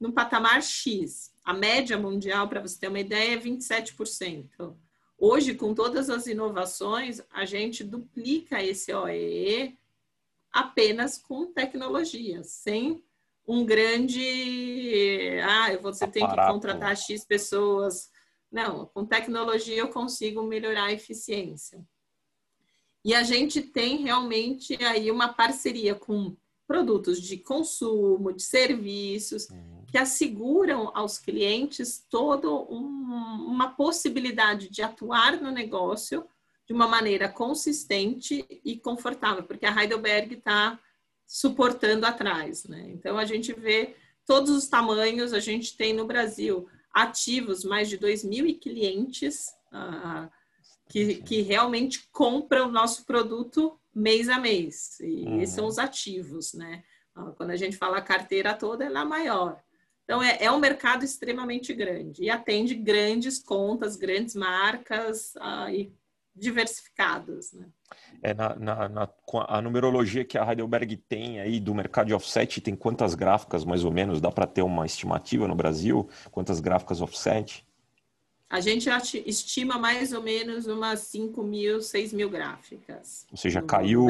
no 0.00 0.12
patamar 0.12 0.62
X. 0.62 1.32
A 1.44 1.54
média 1.54 1.96
mundial, 1.96 2.48
para 2.48 2.60
você 2.60 2.78
ter 2.78 2.88
uma 2.88 2.98
ideia, 2.98 3.34
é 3.34 3.38
27%. 3.38 4.76
Hoje, 5.16 5.54
com 5.54 5.72
todas 5.72 6.10
as 6.10 6.26
inovações, 6.26 7.22
a 7.30 7.44
gente 7.44 7.84
duplica 7.84 8.62
esse 8.62 8.92
OEE 8.92 9.78
apenas 10.52 11.18
com 11.18 11.52
tecnologia, 11.52 12.42
sem 12.42 13.04
um 13.46 13.64
grande. 13.64 15.38
Ah, 15.44 15.76
você 15.80 16.06
tem 16.06 16.26
que 16.26 16.36
contratar 16.36 16.96
X 16.96 17.24
pessoas. 17.24 18.10
Não, 18.50 18.86
com 18.86 19.06
tecnologia 19.06 19.76
eu 19.76 19.88
consigo 19.88 20.42
melhorar 20.42 20.86
a 20.86 20.92
eficiência. 20.92 21.80
E 23.04 23.14
a 23.14 23.22
gente 23.22 23.62
tem 23.62 23.98
realmente 23.98 24.82
aí 24.84 25.12
uma 25.12 25.28
parceria 25.28 25.94
com 25.94 26.36
produtos 26.66 27.20
de 27.20 27.36
consumo, 27.38 28.32
de 28.32 28.42
serviços, 28.42 29.48
uhum. 29.48 29.84
que 29.86 29.96
asseguram 29.96 30.90
aos 30.94 31.18
clientes 31.18 32.04
toda 32.10 32.50
um, 32.50 33.46
uma 33.46 33.70
possibilidade 33.70 34.68
de 34.68 34.82
atuar 34.82 35.40
no 35.40 35.50
negócio 35.50 36.26
de 36.66 36.72
uma 36.72 36.88
maneira 36.88 37.28
consistente 37.28 38.44
e 38.64 38.76
confortável, 38.76 39.44
porque 39.44 39.64
a 39.64 39.82
Heidelberg 39.82 40.34
está 40.34 40.78
suportando 41.26 42.04
atrás. 42.04 42.64
Né? 42.64 42.90
Então, 42.90 43.16
a 43.16 43.24
gente 43.24 43.52
vê 43.52 43.94
todos 44.26 44.50
os 44.50 44.66
tamanhos, 44.66 45.32
a 45.32 45.38
gente 45.38 45.76
tem 45.76 45.94
no 45.94 46.06
Brasil 46.06 46.68
ativos 46.92 47.62
mais 47.62 47.88
de 47.88 47.96
2 47.96 48.24
mil 48.24 48.58
clientes 48.58 49.48
uh, 49.72 50.28
que, 50.88 51.16
que 51.16 51.42
realmente 51.42 52.08
compram 52.10 52.68
o 52.68 52.72
nosso 52.72 53.04
produto 53.04 53.78
mês 53.96 54.28
a 54.28 54.38
mês. 54.38 55.00
E 55.00 55.24
uhum. 55.24 55.40
esses 55.40 55.54
são 55.54 55.66
os 55.66 55.78
ativos, 55.78 56.52
né? 56.52 56.84
Quando 57.36 57.50
a 57.50 57.56
gente 57.56 57.78
fala 57.78 58.02
carteira 58.02 58.52
toda, 58.52 58.84
ela 58.84 59.00
é 59.00 59.04
maior. 59.04 59.58
Então, 60.04 60.22
é, 60.22 60.36
é 60.38 60.52
um 60.52 60.58
mercado 60.58 61.02
extremamente 61.02 61.72
grande 61.72 62.22
e 62.22 62.30
atende 62.30 62.74
grandes 62.74 63.38
contas, 63.38 63.96
grandes 63.96 64.34
marcas 64.34 65.34
uh, 65.36 65.70
e 65.70 65.90
diversificadas. 66.34 67.52
Né? 67.54 67.66
É, 68.22 68.34
na, 68.34 68.54
na, 68.54 68.88
na, 68.88 69.08
a 69.48 69.62
numerologia 69.62 70.24
que 70.24 70.36
a 70.36 70.46
Heidelberg 70.46 70.96
tem 71.08 71.40
aí 71.40 71.58
do 71.58 71.74
mercado 71.74 72.08
de 72.08 72.14
offset, 72.14 72.60
tem 72.60 72.76
quantas 72.76 73.14
gráficas 73.14 73.64
mais 73.64 73.82
ou 73.82 73.90
menos? 73.90 74.20
Dá 74.20 74.30
para 74.30 74.46
ter 74.46 74.62
uma 74.62 74.84
estimativa 74.84 75.48
no 75.48 75.54
Brasil? 75.54 76.08
Quantas 76.30 76.60
gráficas 76.60 77.00
offset? 77.00 77.66
A 78.48 78.60
gente 78.60 78.88
estima 79.26 79.76
mais 79.76 80.12
ou 80.12 80.22
menos 80.22 80.66
umas 80.66 81.00
5 81.00 81.42
mil, 81.42 81.82
6 81.82 82.12
mil 82.12 82.30
gráficas. 82.30 83.26
Ou 83.30 83.36
seja, 83.36 83.60
caiu, 83.60 84.06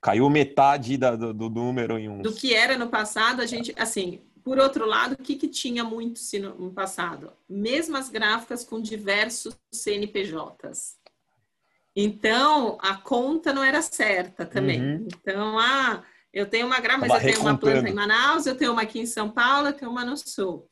caiu 0.00 0.30
metade 0.30 0.96
da, 0.96 1.14
do, 1.14 1.34
do, 1.34 1.50
número 1.50 1.98
em 1.98 2.08
um. 2.08 2.22
Do 2.22 2.32
que 2.32 2.54
era 2.54 2.78
no 2.78 2.88
passado, 2.88 3.42
a 3.42 3.46
gente, 3.46 3.74
assim, 3.76 4.22
por 4.42 4.58
outro 4.58 4.86
lado, 4.86 5.12
o 5.12 5.22
que, 5.22 5.36
que 5.36 5.46
tinha 5.46 5.84
muito 5.84 6.20
no 6.58 6.72
passado? 6.72 7.32
Mesmas 7.48 8.08
gráficas 8.08 8.64
com 8.64 8.80
diversos 8.80 9.54
CNPJs. 9.70 10.98
Então, 11.94 12.78
a 12.80 12.94
conta 12.94 13.52
não 13.52 13.62
era 13.62 13.82
certa 13.82 14.46
também. 14.46 14.80
Uhum. 14.80 15.08
Então, 15.20 15.58
ah, 15.58 16.02
eu 16.32 16.46
tenho 16.46 16.66
uma 16.66 16.80
gráfica, 16.80 17.08
mas 17.08 17.24
eu 17.24 17.30
tenho 17.30 17.40
uma 17.42 17.58
planta 17.58 17.88
em 17.88 17.92
Manaus, 17.92 18.46
eu 18.46 18.56
tenho 18.56 18.72
uma 18.72 18.82
aqui 18.82 19.00
em 19.00 19.06
São 19.06 19.28
Paulo, 19.28 19.68
eu 19.68 19.72
tenho 19.72 19.90
uma 19.90 20.04
no 20.04 20.16
Sul. 20.16 20.69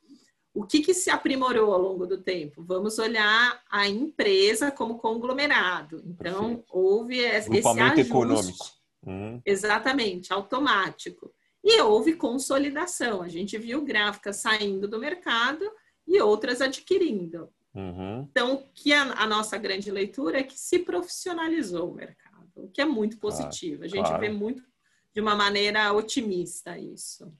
O 0.59 0.65
que, 0.65 0.81
que 0.81 0.93
se 0.93 1.09
aprimorou 1.09 1.73
ao 1.73 1.79
longo 1.79 2.05
do 2.05 2.17
tempo? 2.17 2.61
Vamos 2.61 2.99
olhar 2.99 3.63
a 3.71 3.87
empresa 3.87 4.69
como 4.69 4.97
conglomerado. 4.97 6.03
Então, 6.05 6.47
Perfeito. 6.47 6.65
houve 6.69 7.17
esse 7.19 7.49
ajuste. 7.49 8.01
econômico. 8.01 8.65
Hum. 9.07 9.41
Exatamente, 9.45 10.33
automático. 10.33 11.33
E 11.63 11.79
houve 11.79 12.13
consolidação. 12.17 13.21
A 13.21 13.29
gente 13.29 13.57
viu 13.57 13.85
gráficas 13.85 14.35
saindo 14.35 14.85
do 14.85 14.99
mercado 14.99 15.63
e 16.05 16.21
outras 16.21 16.59
adquirindo. 16.59 17.49
Uhum. 17.73 18.27
Então, 18.29 18.67
que 18.73 18.91
a, 18.91 19.13
a, 19.13 19.25
nossa 19.25 19.57
grande 19.57 19.89
leitura 19.89 20.39
é 20.39 20.43
que 20.43 20.59
se 20.59 20.79
profissionalizou 20.79 21.89
o 21.89 21.95
mercado. 21.95 22.49
o 22.57 22.67
que 22.67 22.81
é 22.81 22.85
muito 22.85 23.17
positivo. 23.17 23.85
a 23.85 23.87
gente 23.87 24.07
claro. 24.07 24.19
vê 24.19 24.27
muito 24.27 24.61
de 25.13 25.21
uma 25.21 25.35
maneira 25.35 25.93
otimista 25.93 26.77
isso. 26.77 27.31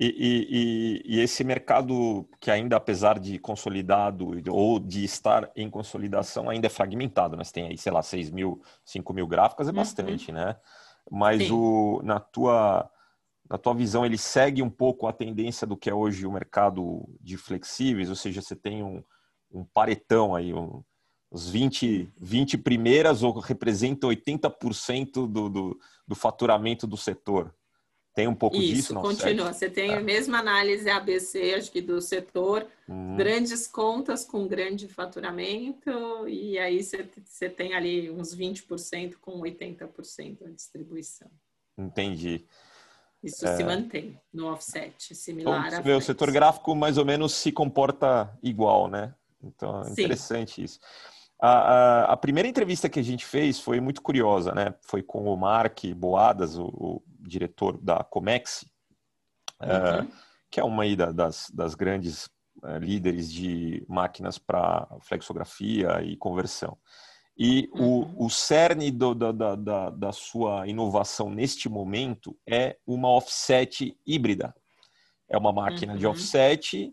E, 0.00 1.02
e, 1.04 1.16
e, 1.16 1.20
esse 1.20 1.42
mercado 1.42 2.28
que 2.40 2.52
ainda, 2.52 2.76
apesar 2.76 3.18
de 3.18 3.36
consolidado 3.36 4.30
ou 4.48 4.78
de 4.78 5.02
estar 5.02 5.50
em 5.56 5.68
consolidação, 5.68 6.48
ainda 6.48 6.68
é 6.68 6.70
fragmentado, 6.70 7.36
né? 7.36 7.42
Você 7.42 7.52
tem 7.52 7.66
aí, 7.66 7.76
sei 7.76 7.90
lá, 7.90 8.00
6 8.00 8.30
mil, 8.30 8.62
5 8.84 9.12
mil 9.12 9.26
gráficas, 9.26 9.66
é 9.66 9.70
uhum. 9.70 9.76
bastante, 9.76 10.30
uhum. 10.30 10.36
né? 10.36 10.56
Mas 11.10 11.50
o, 11.50 12.00
na, 12.04 12.20
tua, 12.20 12.88
na 13.50 13.58
tua 13.58 13.74
visão, 13.74 14.06
ele 14.06 14.16
segue 14.16 14.62
um 14.62 14.70
pouco 14.70 15.08
a 15.08 15.12
tendência 15.12 15.66
do 15.66 15.76
que 15.76 15.90
é 15.90 15.94
hoje 15.94 16.26
o 16.26 16.32
mercado 16.32 17.08
de 17.20 17.36
flexíveis, 17.36 18.08
ou 18.08 18.14
seja, 18.14 18.40
você 18.40 18.54
tem 18.54 18.84
um, 18.84 19.02
um 19.50 19.64
paretão 19.64 20.32
aí, 20.32 20.54
um, 20.54 20.80
os 21.28 21.48
20, 21.50 22.08
20 22.16 22.58
primeiras 22.58 23.24
ou 23.24 23.36
representam 23.40 24.10
80% 24.10 25.26
do, 25.26 25.48
do, 25.48 25.80
do 26.06 26.14
faturamento 26.14 26.86
do 26.86 26.96
setor. 26.96 27.52
Tem 28.18 28.26
um 28.26 28.34
pouco 28.34 28.56
Isso, 28.56 28.74
disso, 28.74 28.94
não 28.94 29.00
continua. 29.00 29.52
Você 29.52 29.70
tem 29.70 29.92
é. 29.92 29.96
a 29.96 30.00
mesma 30.00 30.40
análise 30.40 30.90
ABC, 30.90 31.54
acho 31.54 31.70
que 31.70 31.80
do 31.80 32.02
setor, 32.02 32.66
uhum. 32.88 33.14
grandes 33.14 33.68
contas 33.68 34.24
com 34.24 34.48
grande 34.48 34.88
faturamento, 34.88 36.26
e 36.26 36.58
aí 36.58 36.82
você, 36.82 37.08
você 37.24 37.48
tem 37.48 37.74
ali 37.74 38.10
uns 38.10 38.34
20% 38.34 39.14
com 39.20 39.40
80% 39.40 40.38
a 40.44 40.50
distribuição. 40.50 41.30
Entendi. 41.78 42.44
Isso 43.22 43.46
é... 43.46 43.56
se 43.56 43.62
mantém 43.62 44.20
no 44.34 44.48
offset, 44.48 45.14
similar 45.14 45.68
então, 45.68 45.94
a. 45.94 45.96
O 45.96 46.00
setor 46.00 46.32
gráfico 46.32 46.74
mais 46.74 46.98
ou 46.98 47.04
menos 47.04 47.32
se 47.34 47.52
comporta 47.52 48.36
igual, 48.42 48.88
né? 48.88 49.14
Então, 49.40 49.84
é 49.84 49.90
interessante 49.90 50.56
Sim. 50.56 50.64
isso. 50.64 50.80
A, 51.40 51.50
a, 51.50 52.12
a, 52.12 52.16
primeira 52.16 52.48
entrevista 52.48 52.88
que 52.88 52.98
a 52.98 53.02
gente 53.02 53.24
fez 53.24 53.60
foi 53.60 53.80
muito 53.80 54.02
curiosa, 54.02 54.52
né? 54.52 54.74
Foi 54.80 55.02
com 55.02 55.32
o 55.32 55.36
Mark 55.36 55.84
Boadas, 55.94 56.58
o, 56.58 56.64
o 56.64 57.02
diretor 57.20 57.78
da 57.80 58.02
Comex, 58.02 58.64
uhum. 59.62 60.04
uh, 60.04 60.12
que 60.50 60.58
é 60.58 60.64
uma 60.64 60.82
aí 60.82 60.96
das, 60.96 61.48
das 61.50 61.76
grandes 61.76 62.26
uh, 62.62 62.78
líderes 62.80 63.30
de 63.32 63.84
máquinas 63.88 64.36
para 64.36 64.88
flexografia 65.00 66.02
e 66.02 66.16
conversão. 66.16 66.76
E 67.38 67.70
uhum. 67.72 68.16
o, 68.18 68.26
o 68.26 68.30
cerne 68.30 68.90
do, 68.90 69.14
da, 69.14 69.30
da, 69.54 69.90
da 69.90 70.12
sua 70.12 70.66
inovação 70.66 71.30
neste 71.30 71.68
momento 71.68 72.36
é 72.44 72.76
uma 72.84 73.10
offset 73.10 73.96
híbrida. 74.04 74.52
É 75.28 75.38
uma 75.38 75.52
máquina 75.52 75.92
uhum. 75.92 75.98
de 75.98 76.06
offset 76.06 76.92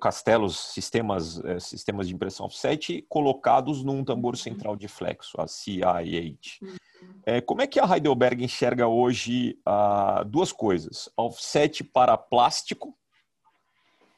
castelos, 0.00 0.58
sistemas, 0.58 1.44
é, 1.44 1.58
sistemas 1.60 2.08
de 2.08 2.14
impressão 2.14 2.46
offset 2.46 3.04
colocados 3.08 3.82
num 3.84 4.04
tambor 4.04 4.34
uhum. 4.34 4.40
central 4.40 4.76
de 4.76 4.88
flexo, 4.88 5.40
a 5.40 5.46
CIH. 5.46 6.58
Uhum. 6.62 6.76
É, 7.24 7.40
como 7.40 7.62
é 7.62 7.66
que 7.66 7.80
a 7.80 7.84
Heidelberg 7.84 8.42
enxerga 8.42 8.86
hoje 8.86 9.58
ah, 9.64 10.24
duas 10.26 10.52
coisas? 10.52 11.08
Offset 11.16 11.84
para 11.84 12.16
plástico 12.16 12.96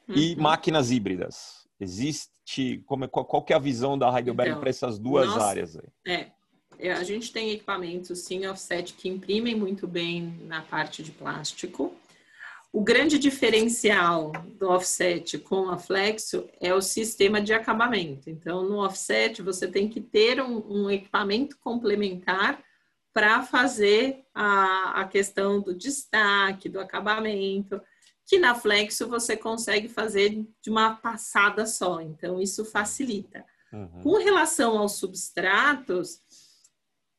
e 0.07 0.33
uhum. 0.33 0.41
máquinas 0.41 0.91
híbridas. 0.91 1.67
Existe, 1.79 2.83
como, 2.85 3.07
qual, 3.07 3.25
qual 3.25 3.45
é 3.49 3.53
a 3.53 3.59
visão 3.59 3.97
da 3.97 4.07
Heidelberg 4.15 4.51
então, 4.51 4.61
para 4.61 4.69
essas 4.69 4.99
duas 4.99 5.27
nós, 5.27 5.43
áreas? 5.43 5.77
Aí? 5.77 6.27
É, 6.79 6.93
a 6.93 7.03
gente 7.03 7.31
tem 7.31 7.51
equipamentos, 7.51 8.19
sim, 8.19 8.45
offset, 8.47 8.93
que 8.93 9.09
imprimem 9.09 9.55
muito 9.55 9.85
bem 9.87 10.39
na 10.45 10.61
parte 10.61 11.03
de 11.03 11.11
plástico. 11.11 11.93
O 12.71 12.83
grande 12.83 13.17
diferencial 13.17 14.31
do 14.59 14.69
offset 14.69 15.39
com 15.39 15.69
a 15.69 15.77
Flexo 15.77 16.47
é 16.61 16.73
o 16.73 16.81
sistema 16.81 17.41
de 17.41 17.51
acabamento. 17.51 18.29
Então, 18.29 18.63
no 18.63 18.77
offset, 18.77 19.41
você 19.41 19.67
tem 19.67 19.89
que 19.89 19.99
ter 19.99 20.39
um, 20.39 20.83
um 20.83 20.89
equipamento 20.89 21.57
complementar 21.57 22.63
para 23.11 23.41
fazer 23.41 24.23
a, 24.35 25.01
a 25.01 25.07
questão 25.07 25.59
do 25.59 25.73
destaque, 25.73 26.69
do 26.69 26.79
acabamento, 26.79 27.81
que 28.27 28.37
na 28.37 28.53
Flexo 28.53 29.07
você 29.07 29.35
consegue 29.35 29.89
fazer 29.89 30.45
de 30.61 30.69
uma 30.69 30.95
passada 30.95 31.65
só. 31.65 31.99
Então, 31.99 32.39
isso 32.39 32.63
facilita. 32.63 33.43
Uhum. 33.73 34.03
Com 34.03 34.17
relação 34.17 34.77
aos 34.77 34.93
substratos, 34.93 36.19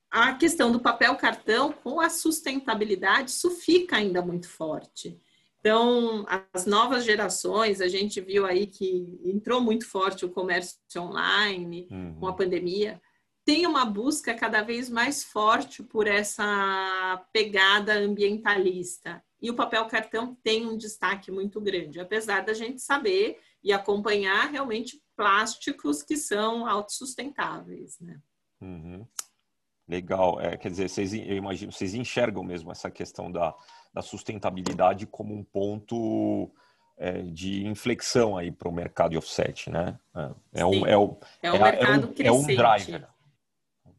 a 0.08 0.32
questão 0.34 0.70
do 0.70 0.78
papel 0.78 1.16
cartão 1.16 1.72
com 1.72 2.00
a 2.00 2.08
sustentabilidade, 2.08 3.30
isso 3.30 3.50
fica 3.50 3.96
ainda 3.96 4.22
muito 4.22 4.48
forte. 4.48 5.20
Então, 5.60 6.24
as 6.52 6.64
novas 6.64 7.04
gerações, 7.04 7.82
a 7.82 7.88
gente 7.88 8.18
viu 8.20 8.46
aí 8.46 8.66
que 8.66 9.20
entrou 9.22 9.60
muito 9.60 9.86
forte 9.86 10.24
o 10.24 10.30
comércio 10.30 10.78
online 10.96 11.86
uhum. 11.90 12.16
com 12.18 12.26
a 12.26 12.32
pandemia. 12.32 13.00
Tem 13.44 13.66
uma 13.66 13.84
busca 13.84 14.34
cada 14.34 14.62
vez 14.62 14.88
mais 14.88 15.22
forte 15.22 15.82
por 15.82 16.06
essa 16.06 17.22
pegada 17.32 17.92
ambientalista. 17.92 19.22
E 19.40 19.50
o 19.50 19.54
papel 19.54 19.86
cartão 19.86 20.34
tem 20.42 20.66
um 20.66 20.76
destaque 20.76 21.30
muito 21.30 21.60
grande, 21.60 22.00
apesar 22.00 22.42
da 22.42 22.54
gente 22.54 22.80
saber 22.80 23.38
e 23.62 23.72
acompanhar 23.72 24.50
realmente 24.50 25.00
plásticos 25.14 26.02
que 26.02 26.16
são 26.16 26.66
autossustentáveis, 26.66 27.98
né? 28.00 28.18
Uhum. 28.62 29.06
Legal. 29.90 30.40
É, 30.40 30.56
quer 30.56 30.70
dizer, 30.70 30.88
vocês, 30.88 31.12
eu 31.12 31.36
imagino, 31.36 31.72
vocês 31.72 31.94
enxergam 31.94 32.44
mesmo 32.44 32.70
essa 32.70 32.88
questão 32.88 33.30
da, 33.30 33.52
da 33.92 34.00
sustentabilidade 34.00 35.04
como 35.04 35.34
um 35.34 35.42
ponto 35.42 36.48
é, 36.96 37.22
de 37.22 37.66
inflexão 37.66 38.38
aí 38.38 38.52
para 38.52 38.68
o 38.68 38.72
mercado 38.72 39.10
de 39.10 39.18
offset, 39.18 39.68
né? 39.68 39.98
É, 40.54 40.60
é 40.60 40.64
um, 40.64 40.86
é, 40.86 40.96
o, 40.96 41.18
é 41.42 41.50
um 41.50 41.56
é, 41.56 41.58
mercado 41.58 42.06
é 42.06 42.06
um, 42.06 42.12
crescente. 42.12 42.26
É 42.28 42.32
um 42.32 42.56
driver. 42.56 43.08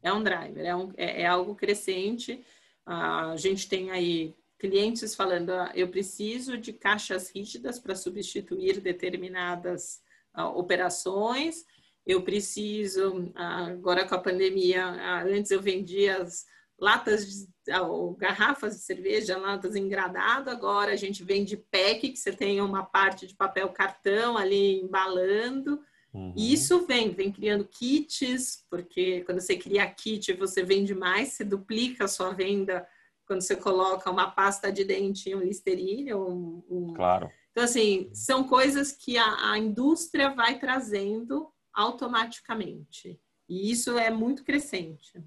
É 0.02 0.12
um 0.14 0.22
driver, 0.22 0.64
é, 0.64 0.74
um, 0.74 0.92
é, 0.96 1.22
é 1.22 1.26
algo 1.26 1.54
crescente. 1.54 2.42
A 2.86 3.36
gente 3.36 3.68
tem 3.68 3.90
aí 3.90 4.34
clientes 4.58 5.14
falando, 5.14 5.50
ah, 5.50 5.72
eu 5.74 5.88
preciso 5.88 6.56
de 6.56 6.72
caixas 6.72 7.30
rígidas 7.30 7.78
para 7.78 7.94
substituir 7.94 8.80
determinadas 8.80 10.00
uh, 10.34 10.44
operações, 10.58 11.66
eu 12.06 12.22
preciso, 12.22 13.32
agora 13.34 14.06
com 14.06 14.14
a 14.14 14.20
pandemia, 14.20 14.84
antes 15.24 15.50
eu 15.50 15.60
vendia 15.60 16.22
as 16.22 16.44
latas 16.78 17.48
ou 17.88 18.14
garrafas 18.14 18.74
de 18.74 18.82
cerveja, 18.82 19.38
latas 19.38 19.76
engradado, 19.76 20.50
agora 20.50 20.92
a 20.92 20.96
gente 20.96 21.22
vende 21.22 21.56
pack, 21.56 22.10
que 22.10 22.16
você 22.16 22.32
tem 22.32 22.60
uma 22.60 22.84
parte 22.84 23.26
de 23.26 23.36
papel 23.36 23.68
cartão 23.68 24.36
ali 24.36 24.80
embalando. 24.80 25.80
Uhum. 26.12 26.34
E 26.36 26.52
isso 26.52 26.84
vem, 26.84 27.10
vem 27.10 27.30
criando 27.30 27.68
kits, 27.68 28.64
porque 28.68 29.22
quando 29.22 29.40
você 29.40 29.56
cria 29.56 29.86
kit, 29.86 30.32
você 30.34 30.62
vende 30.64 30.94
mais, 30.94 31.34
você 31.34 31.44
duplica 31.44 32.04
a 32.04 32.08
sua 32.08 32.32
venda 32.32 32.86
quando 33.26 33.42
você 33.42 33.54
coloca 33.54 34.10
uma 34.10 34.30
pasta 34.30 34.70
de 34.70 34.84
dente 34.84 35.30
e 35.30 35.34
um 35.34 35.40
Listerine. 35.40 36.12
Um, 36.12 36.64
um... 36.68 36.94
Claro. 36.94 37.30
Então, 37.52 37.64
assim, 37.64 38.10
são 38.12 38.44
coisas 38.44 38.92
que 38.92 39.16
a, 39.16 39.52
a 39.52 39.58
indústria 39.58 40.34
vai 40.34 40.58
trazendo 40.58 41.51
automaticamente. 41.74 43.20
E 43.48 43.70
isso 43.70 43.98
é 43.98 44.10
muito 44.10 44.44
crescente. 44.44 45.22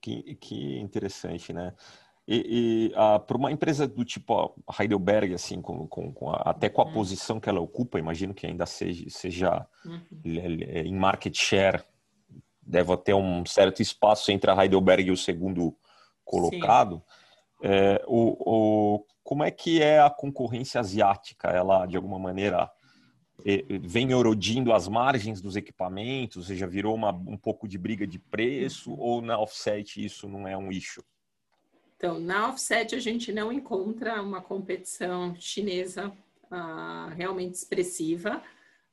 Que, 0.00 0.34
que 0.36 0.78
interessante, 0.78 1.52
né? 1.52 1.74
E, 2.26 2.90
e 2.90 2.94
uh, 2.94 3.20
para 3.20 3.36
uma 3.36 3.52
empresa 3.52 3.86
do 3.86 4.04
tipo 4.04 4.54
Heidelberg, 4.78 5.34
assim, 5.34 5.60
com, 5.60 5.86
com, 5.86 6.12
com 6.12 6.30
a, 6.30 6.36
até 6.46 6.70
com 6.70 6.80
a 6.80 6.86
uhum. 6.86 6.92
posição 6.92 7.38
que 7.38 7.48
ela 7.48 7.60
ocupa, 7.60 7.98
imagino 7.98 8.32
que 8.32 8.46
ainda 8.46 8.64
seja, 8.64 9.04
seja 9.10 9.66
uhum. 9.84 10.22
em 10.24 10.94
market 10.94 11.36
share, 11.36 11.84
deve 12.62 12.96
ter 12.98 13.14
um 13.14 13.44
certo 13.44 13.82
espaço 13.82 14.32
entre 14.32 14.50
a 14.50 14.62
Heidelberg 14.62 15.08
e 15.08 15.10
o 15.10 15.16
segundo 15.16 15.76
colocado. 16.24 17.02
É, 17.62 18.02
o, 18.06 18.36
o, 18.96 19.06
como 19.22 19.44
é 19.44 19.50
que 19.50 19.82
é 19.82 20.00
a 20.00 20.08
concorrência 20.08 20.80
asiática? 20.80 21.48
Ela, 21.48 21.84
de 21.84 21.96
alguma 21.96 22.18
maneira, 22.18 22.70
vem 23.82 24.10
erodindo 24.10 24.72
as 24.72 24.88
margens 24.88 25.40
dos 25.40 25.54
equipamentos, 25.54 26.38
ou 26.38 26.42
seja, 26.42 26.66
virou 26.66 26.94
uma, 26.94 27.10
um 27.10 27.36
pouco 27.36 27.68
de 27.68 27.76
briga 27.76 28.06
de 28.06 28.18
preço, 28.18 28.90
uhum. 28.90 28.98
ou 28.98 29.22
na 29.22 29.38
offset 29.38 30.02
isso 30.02 30.28
não 30.28 30.48
é 30.48 30.56
um 30.56 30.72
issue? 30.72 31.04
Então, 31.96 32.18
na 32.18 32.48
offset 32.48 32.94
a 32.94 32.98
gente 32.98 33.32
não 33.32 33.52
encontra 33.52 34.20
uma 34.20 34.40
competição 34.40 35.34
chinesa 35.38 36.12
ah, 36.50 37.12
realmente 37.16 37.54
expressiva. 37.54 38.42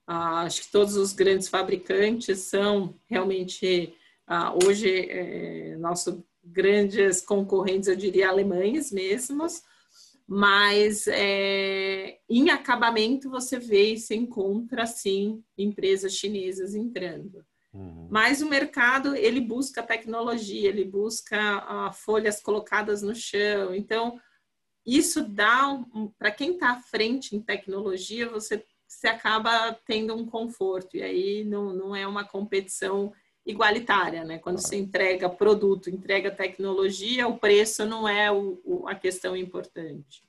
Ah, 0.06 0.42
acho 0.42 0.64
que 0.64 0.72
todos 0.72 0.96
os 0.96 1.14
grandes 1.14 1.48
fabricantes 1.48 2.40
são 2.40 2.96
realmente, 3.10 3.96
ah, 4.28 4.54
hoje, 4.66 5.10
é, 5.10 5.76
nossos 5.78 6.20
grandes 6.44 7.22
concorrentes, 7.22 7.88
eu 7.88 7.96
diria, 7.96 8.30
alemães 8.30 8.92
mesmos, 8.92 9.62
mas 10.34 11.08
é, 11.08 12.20
em 12.30 12.50
acabamento 12.52 13.30
você 13.30 13.60
vê 13.60 13.96
e 13.96 13.98
se 13.98 14.16
encontra 14.16 14.86
sim 14.86 15.44
empresas 15.58 16.14
chinesas 16.14 16.74
entrando. 16.74 17.46
Uhum. 17.74 18.08
Mas 18.10 18.42
o 18.42 18.48
mercado 18.48 19.14
ele 19.14 19.42
busca 19.42 19.84
tecnologia, 19.84 20.70
ele 20.70 20.86
busca 20.86 21.90
uh, 21.90 21.94
folhas 21.94 22.42
colocadas 22.42 23.02
no 23.02 23.14
chão. 23.14 23.76
Então 23.76 24.18
isso 24.86 25.22
dá 25.22 25.68
um, 25.94 26.10
para 26.18 26.32
quem 26.32 26.54
está 26.54 26.72
à 26.72 26.82
frente 26.82 27.36
em 27.36 27.42
tecnologia, 27.42 28.30
você, 28.30 28.64
você 28.88 29.10
acaba 29.10 29.78
tendo 29.86 30.16
um 30.16 30.26
conforto 30.26 30.96
e 30.96 31.04
aí 31.04 31.44
não, 31.44 31.74
não 31.74 31.94
é 31.94 32.08
uma 32.08 32.24
competição 32.24 33.12
igualitária, 33.46 34.24
né? 34.24 34.38
Quando 34.38 34.60
você 34.60 34.78
entrega 34.78 35.30
produto, 35.30 35.90
entrega 35.90 36.30
tecnologia, 36.30 37.28
o 37.28 37.38
preço 37.38 37.86
não 37.86 38.08
é 38.08 38.32
o, 38.32 38.60
o, 38.64 38.88
a 38.88 38.96
questão 38.96 39.36
importante. 39.36 40.24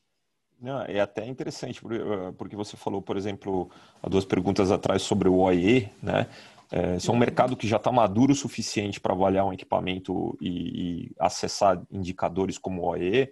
Não, 0.61 0.81
é 0.83 1.01
até 1.01 1.27
interessante, 1.27 1.81
eh, 1.85 2.33
porque 2.39 2.55
você 2.55 2.77
falou, 2.77 3.03
por 3.03 3.17
exemplo, 3.17 3.69
há 4.01 4.09
duas 4.09 4.25
perguntas 4.25 4.71
atrás 4.71 5.03
sobre 5.03 5.29
o 5.29 5.39
OE, 5.39 5.91
né? 6.01 6.29
É, 6.71 6.99
se 6.99 7.09
é 7.09 7.11
um 7.11 7.15
uhum. 7.15 7.21
mercado 7.21 7.55
que 7.55 7.69
já 7.69 7.77
está 7.77 7.93
maduro 7.93 8.33
o 8.33 8.37
suficiente 8.37 8.99
para 8.99 9.13
avaliar 9.13 9.45
um 9.45 9.53
equipamento 9.53 10.39
e, 10.41 10.49
e, 10.49 11.13
acessar 11.19 11.83
indicadores 11.91 12.57
como 12.57 12.81
o 12.81 12.87
OE, 12.87 13.31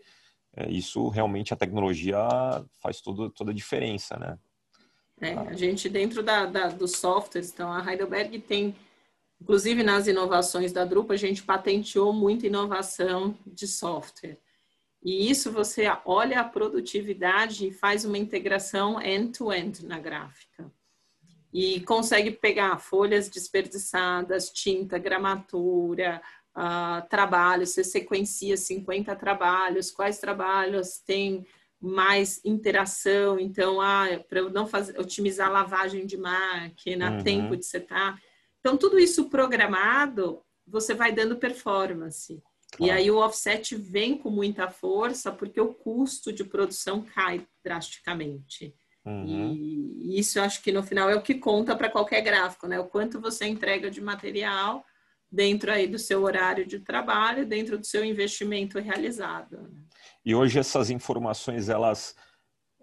é, 0.54 0.68
isso 0.68 1.08
realmente 1.08 1.54
a 1.54 1.56
tecnologia 1.56 2.18
faz 2.82 3.00
todo, 3.00 3.30
toda 3.30 3.50
a 3.50 3.54
diferença, 3.54 4.18
né? 4.18 4.38
É, 5.22 5.32
a 5.32 5.52
gente, 5.54 5.88
dentro 5.88 6.22
da, 6.22 6.46
da, 6.46 6.68
dos 6.68 6.92
softwares, 6.96 7.50
então 7.52 7.72
a 7.72 7.90
Heidelberg 7.90 8.38
tem 8.40 8.74
Inclusive, 9.40 9.82
nas 9.82 10.06
inovações 10.06 10.72
da 10.72 10.84
Drupa, 10.84 11.14
a 11.14 11.16
gente 11.16 11.42
patenteou 11.42 12.12
muita 12.12 12.46
inovação 12.46 13.36
de 13.46 13.66
software. 13.66 14.38
E 15.02 15.30
isso 15.30 15.50
você 15.50 15.86
olha 16.04 16.40
a 16.40 16.44
produtividade 16.44 17.66
e 17.66 17.72
faz 17.72 18.04
uma 18.04 18.18
integração 18.18 19.00
end-to-end 19.00 19.80
-end 19.80 19.88
na 19.88 19.98
gráfica. 19.98 20.70
E 21.52 21.80
consegue 21.80 22.30
pegar 22.30 22.78
folhas 22.78 23.28
desperdiçadas, 23.28 24.50
tinta, 24.50 24.98
gramatura, 24.98 26.20
uh, 26.54 27.08
trabalhos, 27.08 27.70
você 27.70 27.82
sequencia 27.82 28.56
50 28.56 29.16
trabalhos, 29.16 29.90
quais 29.90 30.18
trabalhos 30.18 30.98
têm 30.98 31.46
mais 31.80 32.44
interação, 32.44 33.40
então, 33.40 33.80
ah, 33.80 34.06
para 34.28 34.40
eu 34.40 34.50
não 34.50 34.66
fazer, 34.66 35.00
otimizar 35.00 35.50
lavagem 35.50 36.04
de 36.04 36.16
máquina, 36.18 37.12
uhum. 37.12 37.22
tempo 37.24 37.56
de 37.56 37.64
setar. 37.64 38.20
Então, 38.60 38.76
tudo 38.76 38.98
isso 38.98 39.28
programado, 39.28 40.42
você 40.66 40.94
vai 40.94 41.12
dando 41.12 41.36
performance. 41.36 42.42
Claro. 42.72 42.92
E 42.92 42.96
aí 42.96 43.10
o 43.10 43.18
offset 43.18 43.74
vem 43.74 44.16
com 44.16 44.30
muita 44.30 44.70
força 44.70 45.32
porque 45.32 45.60
o 45.60 45.74
custo 45.74 46.32
de 46.32 46.44
produção 46.44 47.02
cai 47.02 47.44
drasticamente. 47.64 48.74
Uhum. 49.04 49.52
E 49.54 50.18
isso 50.20 50.38
eu 50.38 50.44
acho 50.44 50.62
que 50.62 50.70
no 50.70 50.82
final 50.82 51.10
é 51.10 51.16
o 51.16 51.22
que 51.22 51.34
conta 51.34 51.74
para 51.74 51.90
qualquer 51.90 52.20
gráfico, 52.20 52.68
né? 52.68 52.78
O 52.78 52.86
quanto 52.86 53.20
você 53.20 53.46
entrega 53.46 53.90
de 53.90 54.00
material 54.00 54.84
dentro 55.30 55.70
aí 55.70 55.86
do 55.86 55.98
seu 55.98 56.22
horário 56.22 56.66
de 56.66 56.80
trabalho, 56.80 57.46
dentro 57.46 57.78
do 57.78 57.86
seu 57.86 58.04
investimento 58.04 58.78
realizado. 58.78 59.58
Né? 59.62 59.82
E 60.24 60.34
hoje 60.34 60.58
essas 60.58 60.90
informações 60.90 61.68
elas 61.68 62.14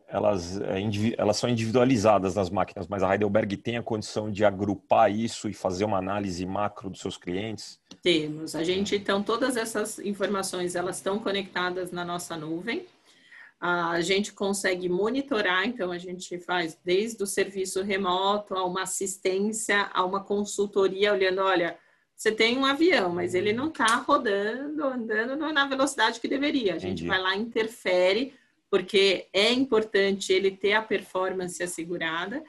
elas, 0.08 0.60
é, 0.62 0.80
elas 1.18 1.38
são 1.38 1.50
individualizadas 1.50 2.36
nas 2.36 2.50
máquinas, 2.50 2.88
mas 2.88 3.04
a 3.04 3.12
Heidelberg 3.12 3.58
tem 3.58 3.78
a 3.78 3.84
condição 3.84 4.32
de 4.32 4.46
agrupar 4.46 5.12
isso 5.12 5.50
e 5.50 5.54
fazer 5.54 5.84
uma 5.84 5.98
análise 5.98 6.46
macro 6.46 6.90
dos 6.90 7.02
seus 7.02 7.18
clientes? 7.18 7.80
Temos. 8.02 8.56
A 8.56 8.64
gente, 8.64 8.96
então, 8.96 9.22
todas 9.22 9.58
essas 9.58 10.00
informações, 10.00 10.76
elas 10.76 10.98
estão 10.98 11.20
conectadas 11.20 11.92
na 11.92 12.06
nossa 12.06 12.38
nuvem. 12.38 12.86
A 13.60 14.00
gente 14.02 14.34
consegue 14.34 14.88
monitorar, 14.88 15.66
então 15.66 15.92
a 15.92 15.98
gente 15.98 16.38
faz 16.40 16.78
desde 16.86 17.24
o 17.24 17.28
serviço 17.28 17.82
remoto 17.82 18.54
a 18.54 18.64
uma 18.64 18.84
assistência, 18.84 19.90
a 19.94 20.06
uma 20.06 20.24
consultoria, 20.24 21.12
olhando, 21.12 21.42
olha, 21.42 21.76
você 22.16 22.32
tem 22.32 22.58
um 22.58 22.66
avião, 22.66 23.12
mas 23.12 23.34
ele 23.34 23.52
não 23.52 23.68
está 23.68 23.96
rodando, 23.96 24.84
andando 24.86 25.36
na 25.52 25.68
velocidade 25.68 26.20
que 26.20 26.28
deveria. 26.28 26.76
A 26.76 26.78
gente 26.78 27.04
Entendi. 27.04 27.08
vai 27.08 27.20
lá, 27.20 27.36
interfere, 27.36 28.34
porque 28.70 29.28
é 29.34 29.52
importante 29.52 30.34
ele 30.34 30.52
ter 30.52 30.74
a 30.74 30.82
performance 30.82 31.62
assegurada. 31.62 32.44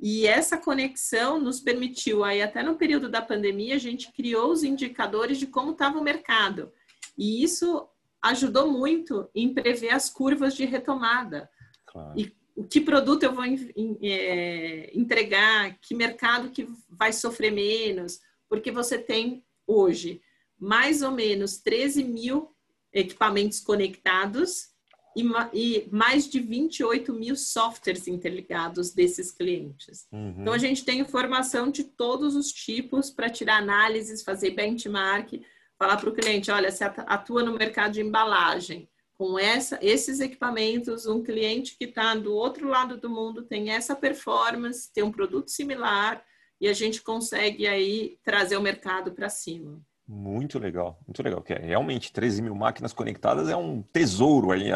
E 0.00 0.26
essa 0.26 0.56
conexão 0.56 1.38
nos 1.38 1.60
permitiu, 1.60 2.24
aí 2.24 2.40
até 2.40 2.62
no 2.62 2.76
período 2.76 3.08
da 3.08 3.20
pandemia, 3.20 3.74
a 3.74 3.78
gente 3.78 4.10
criou 4.12 4.50
os 4.50 4.62
indicadores 4.62 5.38
de 5.38 5.46
como 5.46 5.72
estava 5.72 5.98
o 5.98 6.04
mercado. 6.04 6.72
E 7.16 7.42
isso 7.42 7.86
ajudou 8.22 8.70
muito 8.70 9.28
em 9.34 9.52
prever 9.52 9.90
as 9.90 10.08
curvas 10.08 10.54
de 10.54 10.64
retomada. 10.64 11.50
Claro. 11.86 12.18
E 12.18 12.32
o 12.56 12.64
que 12.64 12.80
produto 12.80 13.22
eu 13.22 13.32
vou 13.32 13.44
é, 13.44 14.90
entregar, 14.94 15.78
que 15.80 15.94
mercado 15.94 16.50
que 16.50 16.66
vai 16.88 17.12
sofrer 17.12 17.50
menos, 17.50 18.20
porque 18.48 18.70
você 18.70 18.98
tem 18.98 19.44
hoje 19.66 20.20
mais 20.58 21.00
ou 21.00 21.10
menos 21.10 21.58
13 21.58 22.04
mil 22.04 22.54
equipamentos 22.92 23.60
conectados 23.60 24.69
e, 25.16 25.24
e, 25.52 25.88
mais 25.90 26.28
de 26.28 26.40
28 26.40 27.12
mil 27.12 27.36
softwares 27.36 28.06
interligados 28.06 28.92
desses 28.92 29.32
clientes. 29.32 30.06
Uhum. 30.12 30.36
Então, 30.38 30.52
a 30.52 30.58
gente 30.58 30.84
tem 30.84 31.00
informação 31.00 31.70
de 31.70 31.84
todos 31.84 32.36
os 32.36 32.52
tipos 32.52 33.10
para 33.10 33.28
tirar 33.28 33.58
análises, 33.58 34.22
fazer 34.22 34.50
benchmark, 34.50 35.32
falar 35.78 35.96
para 35.96 36.10
o 36.10 36.14
cliente, 36.14 36.50
olha, 36.50 36.70
você 36.70 36.84
atua 36.84 37.42
no 37.42 37.54
mercado 37.54 37.92
de 37.92 38.02
embalagem, 38.02 38.88
com 39.14 39.38
essa, 39.38 39.78
esses 39.82 40.20
equipamentos, 40.20 41.06
um 41.06 41.22
cliente 41.22 41.76
que 41.76 41.84
está 41.84 42.14
do 42.14 42.34
outro 42.34 42.68
lado 42.68 42.96
do 42.96 43.10
mundo 43.10 43.42
tem 43.42 43.70
essa 43.70 43.94
performance, 43.94 44.90
tem 44.92 45.04
um 45.04 45.12
produto 45.12 45.50
similar, 45.50 46.24
e 46.60 46.68
a 46.68 46.72
gente 46.72 47.02
consegue 47.02 47.66
aí 47.66 48.18
trazer 48.22 48.56
o 48.56 48.62
mercado 48.62 49.12
para 49.12 49.28
cima. 49.28 49.80
Muito 50.12 50.58
legal, 50.58 50.98
muito 51.06 51.22
legal. 51.22 51.40
Que 51.40 51.52
é, 51.52 51.58
realmente 51.60 52.12
13 52.12 52.42
mil 52.42 52.54
máquinas 52.56 52.92
conectadas 52.92 53.48
é 53.48 53.54
um 53.54 53.80
tesouro 53.80 54.50
aí 54.50 54.70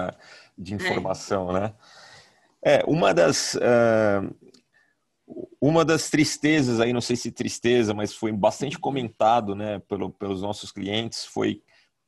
de 0.57 0.75
é. 0.75 0.77
informação, 0.77 1.51
é. 1.57 1.61
né? 1.61 1.75
É, 2.63 2.85
uma 2.87 3.13
das, 3.13 3.57
uh, 3.57 4.33
uma 5.61 5.85
das 5.85 6.09
tristezas 6.09 6.79
aí, 6.79 6.93
não 6.93 7.01
sei 7.01 7.17
se 7.17 7.33
tristeza, 7.33 7.93
mas 7.93 8.15
foi 8.15 8.31
bastante 8.31 8.79
comentado 8.79 9.57
né, 9.57 9.81
pelo, 9.81 10.09
pelos 10.09 10.41
nossos 10.41 10.71
clientes, 10.71 11.25
foi 11.25 11.61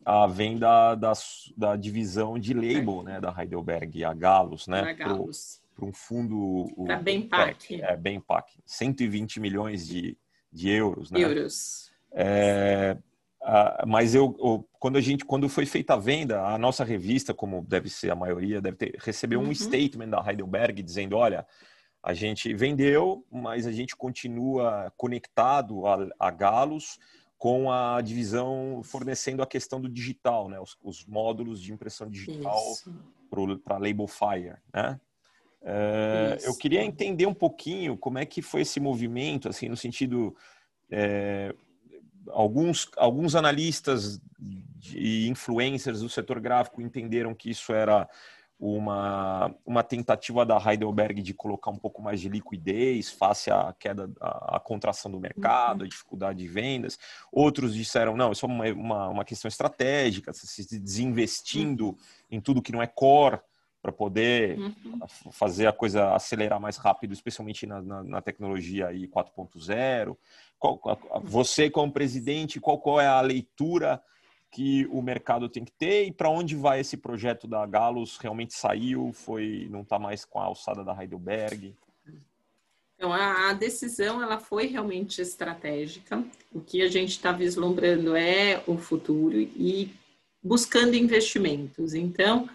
a 0.05 0.29
venda 0.29 0.95
da, 0.95 1.13
da 1.57 1.75
divisão 1.75 2.39
de 2.39 2.55
label 2.55 3.03
né, 3.03 3.21
da 3.21 3.35
Heidelberg, 3.37 4.05
a 4.05 4.15
Galos, 4.15 4.69
né? 4.69 4.95
Para 4.95 5.85
um 5.85 5.93
fundo... 5.93 6.73
Para 6.87 6.97
Benpac. 7.01 7.83
É, 7.83 7.97
Benpac. 7.97 8.53
120 8.65 9.41
milhões 9.41 9.87
de, 9.87 10.17
de 10.51 10.71
euros, 10.71 11.11
né? 11.11 11.21
Euros. 11.21 11.91
É, 12.13 12.97
Uh, 13.47 13.87
mas 13.87 14.13
eu, 14.13 14.37
eu, 14.41 14.69
quando 14.81 14.97
a 14.97 15.01
gente, 15.01 15.25
quando 15.25 15.49
foi 15.49 15.65
feita 15.65 15.95
a 15.95 15.97
venda, 15.97 16.43
a 16.43 16.59
nossa 16.59 16.83
revista, 16.83 17.33
como 17.33 17.63
deve 17.63 17.89
ser 17.89 18.11
a 18.11 18.17
maioria, 18.17 18.61
deve 18.61 18.77
ter 18.77 18.97
recebeu 18.99 19.39
uhum. 19.39 19.51
um 19.51 19.55
statement 19.55 20.09
da 20.09 20.25
Heidelberg 20.27 20.83
dizendo, 20.83 21.17
olha, 21.17 21.47
a 22.03 22.13
gente 22.13 22.53
vendeu, 22.55 23.25
mas 23.31 23.65
a 23.65 23.71
gente 23.71 23.95
continua 23.95 24.93
conectado 24.97 25.87
a, 25.87 26.09
a 26.19 26.31
Galos 26.33 26.99
com 27.39 27.71
a 27.71 28.01
divisão 28.01 28.81
fornecendo 28.83 29.43
a 29.43 29.47
questão 29.47 29.81
do 29.81 29.89
digital, 29.89 30.49
né, 30.49 30.59
os, 30.59 30.77
os 30.83 31.05
módulos 31.07 31.63
de 31.63 31.73
impressão 31.73 32.11
digital 32.11 32.61
para 33.65 33.79
Label 33.79 34.09
Fire, 34.09 34.57
né? 34.75 35.01
Uh, 35.63 36.39
eu 36.45 36.57
queria 36.57 36.85
entender 36.85 37.27
um 37.27 37.35
pouquinho 37.35 37.97
como 37.97 38.19
é 38.19 38.27
que 38.27 38.41
foi 38.41 38.63
esse 38.63 38.79
movimento, 38.79 39.49
assim, 39.49 39.69
no 39.69 39.77
sentido 39.77 40.37
é, 40.91 41.53
alguns, 42.31 42.91
alguns 42.97 43.35
analistas 43.35 44.21
e 44.95 45.29
influencers 45.29 46.01
do 46.01 46.09
setor 46.09 46.41
gráfico 46.41 46.81
entenderam 46.81 47.35
que 47.35 47.51
isso 47.51 47.73
era 47.73 48.09
uma, 48.59 49.55
uma 49.65 49.83
tentativa 49.83 50.45
da 50.47 50.57
Heidelberg 50.57 51.21
de 51.21 51.35
colocar 51.35 51.71
um 51.71 51.77
pouco 51.77 52.01
mais 52.01 52.21
de 52.21 52.29
liquidez 52.29 53.11
face 53.11 53.51
à 53.51 53.75
queda, 53.79 54.11
à, 54.21 54.57
à 54.57 54.61
contração 54.61 55.11
do 55.11 55.21
mercado, 55.21 55.85
à 55.85 55.89
dificuldade 55.89 56.39
de 56.39 56.49
vendas. 56.49 56.99
Outros 57.31 57.75
disseram, 57.75 58.17
não, 58.17 58.33
isso 58.33 58.47
é 58.47 58.49
uma, 58.49 58.73
uma, 58.73 59.09
uma 59.09 59.25
questão 59.25 59.49
estratégica, 59.49 60.33
se 60.33 60.81
desinvestindo 60.81 61.97
em 62.31 62.41
tudo 62.41 62.63
que 62.63 62.73
não 62.73 62.83
é 62.83 62.87
core 62.87 63.41
para 63.87 63.93
poder 63.93 64.59
uhum. 64.59 64.99
fazer 65.31 65.69
a 65.69 65.73
coisa 65.73 66.13
acelerar 66.13 66.61
mais 66.61 66.77
rápido, 66.77 67.13
especialmente 67.13 67.67
na, 67.67 67.81
na, 67.81 68.03
na 68.03 68.21
tecnologia 68.21 68.89
4.0. 68.89 70.17
Qual, 70.59 70.81
você, 71.23 71.71
como 71.71 71.93
presidente, 71.93 72.59
qual, 72.59 72.81
qual 72.81 73.01
é 73.01 73.07
a 73.07 73.21
leitura 73.21 74.03
que 74.51 74.87
o 74.91 75.01
mercado 75.01 75.49
tem 75.49 75.65
que 75.65 75.71
ter 75.71 76.07
e 76.07 76.11
para 76.11 76.29
onde 76.29 76.57
vai 76.57 76.81
esse 76.81 76.97
projeto 76.97 77.47
da 77.47 77.65
Galos? 77.65 78.19
Realmente 78.19 78.55
saiu? 78.55 79.13
Foi 79.13 79.69
não 79.71 79.83
está 79.83 80.01
mais 80.01 80.25
com 80.25 80.41
a 80.41 80.45
alçada 80.45 80.83
da 80.83 81.01
Heidelberg? 81.01 81.73
Então, 82.97 83.13
a, 83.13 83.51
a 83.51 83.53
decisão 83.53 84.21
ela 84.21 84.41
foi 84.41 84.67
realmente 84.67 85.23
estratégica. 85.23 86.25
O 86.53 86.61
que 86.61 86.83
a 86.83 86.89
gente 86.89 87.11
está 87.11 87.31
vislumbrando 87.31 88.17
é 88.17 88.65
o 88.67 88.79
futuro 88.79 89.39
e 89.39 89.95
buscando 90.43 90.97
investimentos. 90.97 91.95
Então, 91.95 92.49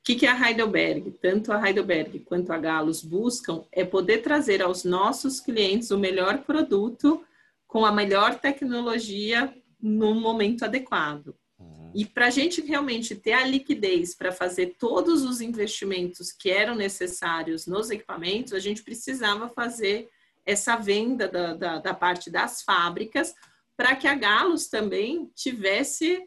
o 0.00 0.02
que, 0.02 0.14
que 0.14 0.26
a 0.26 0.34
Heidelberg, 0.34 1.10
tanto 1.20 1.52
a 1.52 1.68
Heidelberg 1.68 2.20
quanto 2.20 2.50
a 2.52 2.58
Galos 2.58 3.02
buscam 3.02 3.64
é 3.70 3.84
poder 3.84 4.22
trazer 4.22 4.62
aos 4.62 4.82
nossos 4.82 5.40
clientes 5.40 5.90
o 5.90 5.98
melhor 5.98 6.38
produto 6.38 7.22
com 7.66 7.84
a 7.84 7.92
melhor 7.92 8.40
tecnologia 8.40 9.54
no 9.78 10.14
momento 10.14 10.64
adequado. 10.64 11.36
Uhum. 11.58 11.92
E 11.94 12.06
para 12.06 12.28
a 12.28 12.30
gente 12.30 12.62
realmente 12.62 13.14
ter 13.14 13.34
a 13.34 13.46
liquidez 13.46 14.14
para 14.14 14.32
fazer 14.32 14.76
todos 14.78 15.22
os 15.22 15.42
investimentos 15.42 16.32
que 16.32 16.50
eram 16.50 16.74
necessários 16.74 17.66
nos 17.66 17.90
equipamentos, 17.90 18.54
a 18.54 18.58
gente 18.58 18.82
precisava 18.82 19.50
fazer 19.50 20.08
essa 20.46 20.76
venda 20.76 21.28
da, 21.28 21.52
da, 21.54 21.78
da 21.78 21.94
parte 21.94 22.30
das 22.30 22.62
fábricas 22.62 23.34
para 23.76 23.94
que 23.94 24.08
a 24.08 24.14
Galos 24.14 24.66
também 24.66 25.30
tivesse 25.34 26.26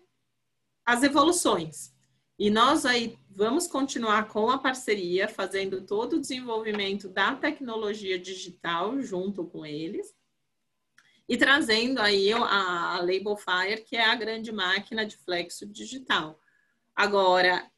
as 0.85 1.01
evoluções. 1.01 1.91
E 2.37 2.49
nós 2.49 2.85
aí 2.85 3.17
vamos 3.35 3.67
continuar 3.67 4.27
com 4.27 4.49
a 4.49 4.57
parceria, 4.57 5.27
fazendo 5.27 5.81
todo 5.81 6.13
o 6.13 6.19
desenvolvimento 6.19 7.09
da 7.09 7.35
tecnologia 7.35 8.19
digital 8.19 8.99
junto 9.01 9.45
com 9.45 9.65
eles. 9.65 10.13
E 11.27 11.37
trazendo 11.37 11.99
aí 11.99 12.31
a, 12.31 12.99
Label 12.99 13.35
Fire, 13.37 13.83
que 13.83 13.95
é 13.95 14.05
a 14.05 14.15
grande 14.15 14.51
máquina 14.51 15.05
de 15.05 15.17
flexo 15.17 15.65
digital. 15.65 16.39
Agora, 16.95 17.69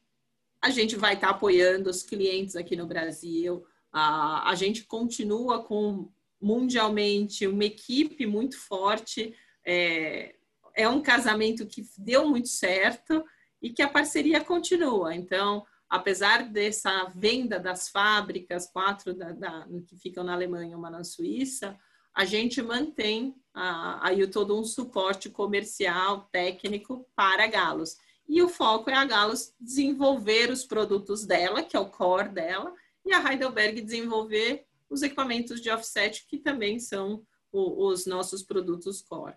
a 0.60 0.70
gente 0.70 0.96
vai 0.96 1.14
estar 1.14 1.28
tá 1.28 1.32
apoiando 1.34 1.88
os 1.88 2.02
clientes 2.02 2.56
aqui 2.56 2.76
no 2.76 2.86
Brasil, 2.86 3.64
a, 3.92 4.50
a 4.50 4.54
gente 4.54 4.84
continua 4.84 5.62
com 5.62 6.10
mundialmente 6.40 7.46
uma 7.46 7.64
equipe 7.64 8.26
muito 8.26 8.58
forte, 8.58 9.34
é, 9.64 10.34
é 10.74 10.88
um 10.88 11.00
casamento 11.00 11.66
que 11.66 11.82
deu 11.96 12.28
muito 12.28 12.48
certo 12.48 13.24
e 13.60 13.70
que 13.70 13.82
a 13.82 13.88
parceria 13.88 14.42
continua. 14.42 15.14
Então, 15.14 15.64
apesar 15.88 16.44
dessa 16.44 17.04
venda 17.14 17.58
das 17.58 17.88
fábricas, 17.88 18.70
quatro 18.70 19.14
da, 19.14 19.32
da, 19.32 19.66
que 19.86 19.96
ficam 19.96 20.24
na 20.24 20.34
Alemanha, 20.34 20.76
uma 20.76 20.90
na 20.90 21.04
Suíça, 21.04 21.78
a 22.14 22.24
gente 22.24 22.62
mantém 22.62 23.34
aí 23.54 24.26
todo 24.26 24.58
um 24.58 24.64
suporte 24.64 25.28
comercial, 25.28 26.28
técnico 26.32 27.06
para 27.14 27.46
Galos. 27.46 27.96
E 28.28 28.42
o 28.42 28.48
foco 28.48 28.90
é 28.90 28.94
a 28.94 29.04
Galos 29.04 29.54
desenvolver 29.60 30.50
os 30.50 30.64
produtos 30.64 31.26
dela, 31.26 31.62
que 31.62 31.76
é 31.76 31.80
o 31.80 31.90
core 31.90 32.30
dela, 32.30 32.74
e 33.04 33.12
a 33.12 33.32
Heidelberg 33.32 33.80
desenvolver 33.80 34.66
os 34.88 35.02
equipamentos 35.02 35.60
de 35.60 35.70
offset, 35.70 36.26
que 36.26 36.38
também 36.38 36.78
são 36.78 37.24
o, 37.52 37.86
os 37.86 38.06
nossos 38.06 38.42
produtos 38.42 39.02
core. 39.02 39.36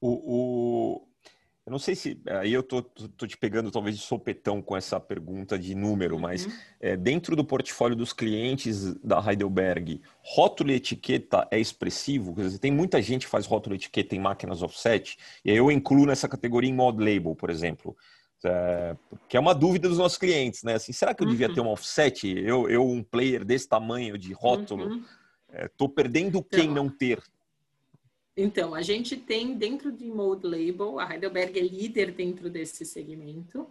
O, 0.00 0.08
o, 0.08 1.08
eu 1.66 1.72
não 1.72 1.80
sei 1.80 1.96
se 1.96 2.16
aí 2.28 2.52
eu 2.52 2.62
tô, 2.62 2.80
tô, 2.80 3.26
te 3.26 3.36
pegando 3.36 3.72
talvez 3.72 3.96
de 3.96 4.02
sopetão 4.02 4.62
com 4.62 4.76
essa 4.76 5.00
pergunta 5.00 5.58
de 5.58 5.74
número, 5.74 6.14
uhum. 6.14 6.20
mas 6.20 6.46
é, 6.78 6.96
dentro 6.96 7.34
do 7.34 7.44
portfólio 7.44 7.96
dos 7.96 8.12
clientes 8.12 8.94
da 9.02 9.18
Heidelberg, 9.18 10.00
rótulo 10.22 10.70
e 10.70 10.74
etiqueta 10.74 11.48
é 11.50 11.58
expressivo? 11.58 12.36
Quer 12.36 12.42
dizer, 12.42 12.58
tem 12.60 12.70
muita 12.70 13.02
gente 13.02 13.26
que 13.26 13.30
faz 13.30 13.46
rótulo 13.46 13.74
e 13.74 13.78
etiqueta 13.78 14.14
em 14.14 14.20
máquinas 14.20 14.62
offset, 14.62 15.18
e 15.44 15.50
aí 15.50 15.56
eu 15.56 15.68
incluo 15.68 16.06
nessa 16.06 16.28
categoria 16.28 16.70
em 16.70 16.74
mod 16.74 16.98
label, 17.02 17.34
por 17.34 17.50
exemplo. 17.50 17.96
É, 18.44 18.96
que 19.28 19.36
é 19.36 19.40
uma 19.40 19.54
dúvida 19.54 19.88
dos 19.88 19.98
nossos 19.98 20.18
clientes, 20.18 20.62
né? 20.62 20.74
Assim, 20.74 20.92
será 20.92 21.12
que 21.12 21.20
eu 21.20 21.26
uhum. 21.26 21.32
devia 21.32 21.52
ter 21.52 21.60
um 21.60 21.68
offset? 21.68 22.28
Eu, 22.28 22.70
eu, 22.70 22.86
um 22.86 23.02
player 23.02 23.44
desse 23.44 23.68
tamanho 23.68 24.16
de 24.16 24.32
rótulo, 24.32 24.86
uhum. 24.86 25.04
é, 25.48 25.68
tô 25.76 25.88
perdendo 25.88 26.40
quem 26.44 26.70
então, 26.70 26.74
não 26.74 26.88
ter? 26.88 27.20
Então, 28.36 28.74
a 28.74 28.82
gente 28.82 29.16
tem 29.16 29.56
dentro 29.56 29.90
de 29.90 30.04
Mode 30.06 30.46
Label, 30.46 30.98
a 30.98 31.10
Heidelberg 31.10 31.58
é 31.58 31.62
líder 31.62 32.12
dentro 32.12 32.50
desse 32.50 32.84
segmento, 32.84 33.66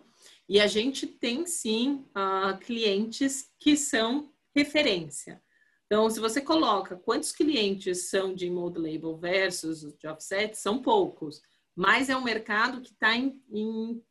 e 0.49 0.59
a 0.59 0.65
gente 0.65 1.05
tem 1.05 1.45
sim 1.45 2.05
uh, 2.15 2.57
clientes 2.59 3.51
que 3.59 3.77
são 3.77 4.31
referência. 4.55 5.41
Então, 5.85 6.09
se 6.09 6.19
você 6.19 6.41
coloca 6.41 6.95
quantos 6.95 7.31
clientes 7.31 8.09
são 8.09 8.33
de 8.33 8.49
Mode 8.49 8.79
Label 8.79 9.15
versus 9.15 9.81
de 9.99 10.07
offset, 10.07 10.57
são 10.57 10.81
poucos, 10.81 11.41
mas 11.75 12.09
é 12.09 12.17
um 12.17 12.23
mercado 12.23 12.81
que 12.81 12.91
está 12.91 13.15
em, 13.15 13.39
em, 13.51 14.01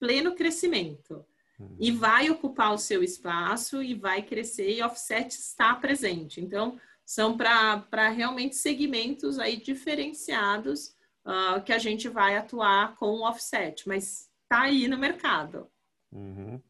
pleno 0.00 0.34
crescimento. 0.34 1.24
Uhum. 1.58 1.76
E 1.78 1.90
vai 1.90 2.30
ocupar 2.30 2.72
o 2.72 2.78
seu 2.78 3.02
espaço 3.02 3.82
e 3.82 3.92
vai 3.92 4.22
crescer, 4.22 4.70
e 4.70 4.82
offset 4.82 5.32
está 5.32 5.74
presente. 5.74 6.40
Então, 6.40 6.80
são 7.08 7.38
para 7.38 8.10
realmente 8.10 8.54
segmentos 8.54 9.38
aí 9.38 9.56
diferenciados 9.56 10.94
uh, 11.24 11.58
que 11.64 11.72
a 11.72 11.78
gente 11.78 12.06
vai 12.06 12.36
atuar 12.36 12.96
com 12.96 13.06
o 13.06 13.26
offset, 13.26 13.88
mas 13.88 14.28
está 14.42 14.64
aí 14.64 14.86
no 14.86 14.98
mercado. 14.98 15.66
Uhum. 16.12 16.60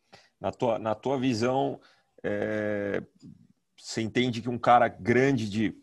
Na, 0.41 0.53
tua, 0.53 0.79
na 0.79 0.95
tua 0.95 1.19
visão, 1.19 1.81
é, 2.23 3.03
você 3.77 4.01
entende 4.01 4.41
que 4.41 4.49
um 4.49 4.57
cara 4.57 4.87
grande 4.87 5.51
de, 5.51 5.75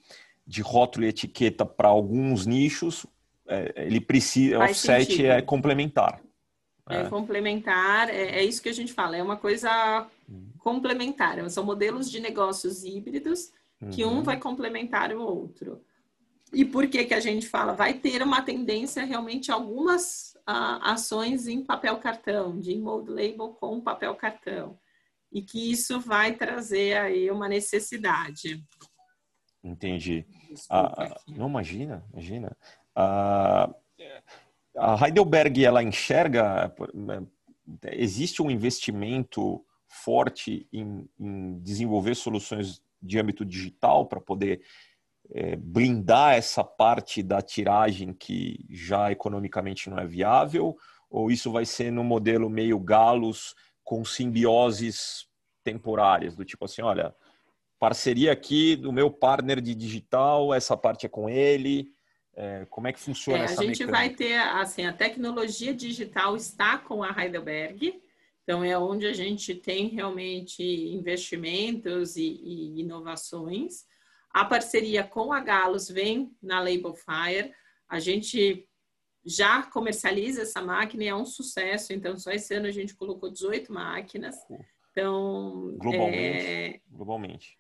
de 0.48 0.62
rótulo 0.62 1.06
e 1.06 1.10
etiqueta 1.10 1.66
para 1.66 1.90
alguns 1.90 2.46
nichos, 2.46 3.06
é, 3.46 3.74
ele 3.76 4.00
precisa, 4.00 4.58
Faz 4.60 4.72
offset 4.72 5.06
sentido. 5.06 5.32
é 5.32 5.42
complementar. 5.42 6.22
É, 6.90 7.02
é 7.02 7.10
complementar, 7.10 8.10
é, 8.10 8.38
é, 8.40 8.44
isso 8.46 8.62
que 8.62 8.70
a 8.70 8.74
gente 8.74 8.94
fala, 8.94 9.18
é 9.18 9.22
uma 9.22 9.36
coisa 9.36 10.08
uhum. 10.30 10.48
complementar, 10.60 11.50
são 11.50 11.66
modelos 11.66 12.10
de 12.10 12.22
negócios 12.22 12.86
híbridos 12.86 13.52
que 13.92 14.06
um 14.06 14.18
uhum. 14.18 14.24
vai 14.24 14.40
complementar 14.40 15.14
o 15.14 15.22
outro. 15.22 15.84
E 16.54 16.64
por 16.64 16.88
que 16.88 17.06
que 17.06 17.14
a 17.14 17.20
gente 17.20 17.48
fala? 17.48 17.74
Vai 17.74 17.94
ter 17.94 18.22
uma 18.22 18.42
tendência 18.42 19.04
realmente 19.04 19.52
algumas 19.52 20.36
uh, 20.48 20.80
ações 20.82 21.48
em 21.48 21.64
papel 21.64 21.98
cartão, 21.98 22.58
de 22.60 22.78
mold 22.78 23.10
label 23.10 23.50
com 23.60 23.82
papel 23.82 24.16
cartão. 24.16 24.78
E 25.32 25.42
que 25.42 25.72
isso 25.72 26.00
vai 26.00 26.34
trazer 26.34 26.96
aí 26.98 27.30
uma 27.30 27.50
necessidade. 27.50 28.64
Entendi. 29.62 30.26
Ah, 30.70 31.20
não, 31.28 31.50
imagina, 31.50 32.06
imagina. 32.14 32.56
Ah, 32.96 33.70
a 34.78 35.06
Heidelberg, 35.06 35.66
ela 35.66 35.84
enxerga, 35.84 36.74
existe 37.92 38.42
um 38.42 38.52
investimento 38.52 39.66
forte 39.88 40.68
em, 40.72 41.10
em 41.20 41.60
desenvolver 41.60 42.16
soluções 42.16 42.82
de 43.06 43.20
âmbito 43.20 43.46
digital 43.46 44.08
para 44.08 44.20
poder 44.20 44.62
é, 45.32 45.56
blindar 45.56 46.36
essa 46.36 46.64
parte 46.64 47.24
da 47.24 47.42
tiragem 47.42 48.14
que 48.14 48.66
já 48.70 49.12
economicamente 49.12 49.90
não 49.90 50.00
é 50.00 50.06
viável? 50.06 50.76
Ou 51.10 51.32
isso 51.32 51.52
vai 51.52 51.66
ser 51.66 51.92
no 51.92 52.04
modelo 52.04 52.50
meio 52.50 52.80
galos 52.80 53.56
com 53.84 54.04
simbioses 54.04 55.28
temporárias, 55.64 56.36
do 56.36 56.44
tipo 56.44 56.66
assim, 56.66 56.82
olha, 56.82 57.16
parceria 57.80 58.32
aqui 58.32 58.76
do 58.76 58.92
meu 58.92 59.10
partner 59.10 59.62
de 59.62 59.76
digital, 59.76 60.54
essa 60.54 60.76
parte 60.78 61.06
é 61.06 61.10
com 61.10 61.30
ele, 61.30 61.92
é, 62.36 62.66
como 62.70 62.88
é 62.88 62.94
que 62.94 63.00
funciona 63.00 63.40
é, 63.40 63.44
essa 63.46 63.62
A 63.62 63.66
gente 63.66 63.86
mecânica? 63.86 63.98
vai 63.98 64.10
ter, 64.10 64.38
assim, 64.38 64.86
a 64.86 64.94
tecnologia 64.94 65.74
digital 65.74 66.36
está 66.36 66.78
com 66.78 67.02
a 67.02 67.10
Heidelberg, 67.10 68.02
então, 68.46 68.64
é 68.64 68.78
onde 68.78 69.08
a 69.08 69.14
gente 69.14 69.56
tem 69.56 69.88
realmente 69.88 70.64
investimentos 70.64 72.16
e, 72.16 72.40
e 72.44 72.80
inovações. 72.80 73.86
A 74.30 74.46
parceria 74.46 75.04
com 75.04 75.34
a 75.34 75.40
Galos 75.40 75.90
vem 75.90 76.32
na 76.40 76.60
Label 76.60 76.94
Fire. 76.94 77.52
A 77.90 78.00
gente 78.00 78.70
já 79.26 79.64
comercializa 79.64 80.44
essa 80.44 80.62
máquina 80.62 81.04
e 81.04 81.08
é 81.08 81.16
um 81.16 81.26
sucesso. 81.26 81.92
Então, 81.92 82.20
só 82.20 82.30
esse 82.30 82.54
ano 82.54 82.68
a 82.68 82.72
gente 82.72 82.94
colocou 82.94 83.32
18 83.32 83.74
máquinas. 83.74 84.36
Então, 84.92 85.76
globalmente. 85.80 86.46
É... 86.46 86.80
Globalmente. 86.88 87.60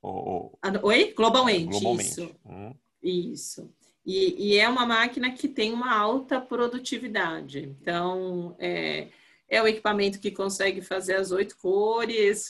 Oh, 0.00 0.52
oh. 0.62 0.86
Oi? 0.86 1.12
Globalmente, 1.14 1.66
globalmente. 1.66 2.10
isso. 2.10 2.36
Hum. 2.46 2.74
Isso. 3.02 3.74
E, 4.06 4.52
e, 4.52 4.58
é 4.58 4.68
uma 4.68 4.86
máquina 4.86 5.32
que 5.32 5.48
tem 5.48 5.72
uma 5.72 5.96
alta 5.96 6.40
produtividade. 6.40 7.60
Então, 7.60 8.54
é, 8.58 9.08
é 9.52 9.62
o 9.62 9.68
equipamento 9.68 10.18
que 10.18 10.30
consegue 10.30 10.80
fazer 10.80 11.16
as 11.16 11.30
oito 11.30 11.58
cores, 11.58 12.48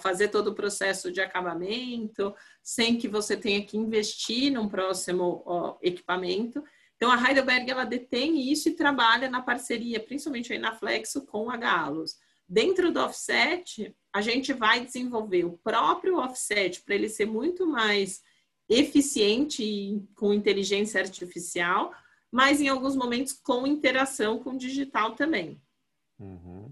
fazer 0.00 0.28
todo 0.28 0.48
o 0.48 0.54
processo 0.54 1.12
de 1.12 1.20
acabamento, 1.20 2.34
sem 2.62 2.96
que 2.96 3.06
você 3.06 3.36
tenha 3.36 3.62
que 3.62 3.76
investir 3.76 4.50
num 4.50 4.66
próximo 4.66 5.42
ó, 5.44 5.76
equipamento. 5.82 6.64
Então, 6.96 7.10
a 7.10 7.28
Heidelberg, 7.28 7.70
ela 7.70 7.84
detém 7.84 8.50
isso 8.50 8.70
e 8.70 8.74
trabalha 8.74 9.28
na 9.28 9.42
parceria, 9.42 10.00
principalmente 10.00 10.50
aí 10.50 10.58
na 10.58 10.74
Flexo, 10.74 11.26
com 11.26 11.50
a 11.50 11.58
Galos. 11.58 12.16
Dentro 12.48 12.90
do 12.90 13.00
offset, 13.00 13.94
a 14.10 14.22
gente 14.22 14.54
vai 14.54 14.82
desenvolver 14.82 15.44
o 15.44 15.58
próprio 15.58 16.16
offset 16.16 16.80
para 16.80 16.94
ele 16.94 17.10
ser 17.10 17.26
muito 17.26 17.66
mais 17.66 18.22
eficiente 18.66 20.02
com 20.14 20.32
inteligência 20.32 21.02
artificial, 21.02 21.92
mas 22.32 22.62
em 22.62 22.68
alguns 22.68 22.96
momentos 22.96 23.34
com 23.34 23.66
interação 23.66 24.38
com 24.38 24.56
digital 24.56 25.14
também. 25.14 25.60
Uhum. 26.20 26.70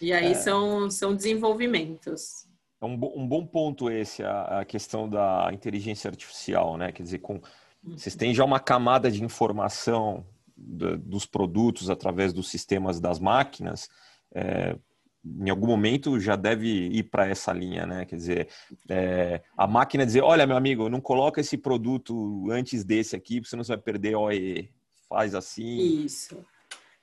E 0.00 0.12
aí 0.12 0.32
é... 0.32 0.34
são, 0.34 0.90
são 0.90 1.14
desenvolvimentos. 1.14 2.46
É 2.80 2.84
um, 2.84 2.94
um 3.16 3.26
bom 3.26 3.46
ponto 3.46 3.88
esse, 3.88 4.22
a, 4.22 4.60
a, 4.60 4.64
questão 4.64 5.08
da 5.08 5.48
inteligência 5.52 6.10
artificial, 6.10 6.76
né? 6.76 6.92
Quer 6.92 7.04
dizer, 7.04 7.18
com, 7.20 7.34
uhum. 7.34 7.96
vocês 7.96 8.14
têm 8.14 8.34
já 8.34 8.44
uma 8.44 8.60
camada 8.60 9.10
de 9.10 9.22
informação 9.22 10.26
do, 10.56 10.98
dos 10.98 11.24
produtos 11.24 11.88
através 11.88 12.32
dos 12.32 12.48
sistemas 12.48 13.00
das 13.00 13.18
máquinas, 13.18 13.88
é, 14.34 14.76
em 15.24 15.48
algum 15.48 15.66
momento 15.66 16.20
já 16.20 16.36
deve 16.36 16.68
ir 16.68 17.04
para 17.04 17.26
essa 17.26 17.52
linha, 17.52 17.86
né? 17.86 18.04
Quer 18.04 18.16
dizer, 18.16 18.48
é, 18.88 19.40
a 19.56 19.66
máquina 19.66 20.04
dizer, 20.04 20.22
olha, 20.22 20.46
meu 20.46 20.56
amigo, 20.56 20.88
não 20.88 21.00
coloca 21.00 21.40
esse 21.40 21.56
produto 21.56 22.50
antes 22.50 22.84
desse 22.84 23.16
aqui, 23.16 23.40
porque 23.40 23.56
você 23.56 23.68
vai 23.68 23.78
perder 23.78 24.16
OE. 24.16 24.70
Faz 25.08 25.34
assim. 25.34 26.04
Isso. 26.04 26.44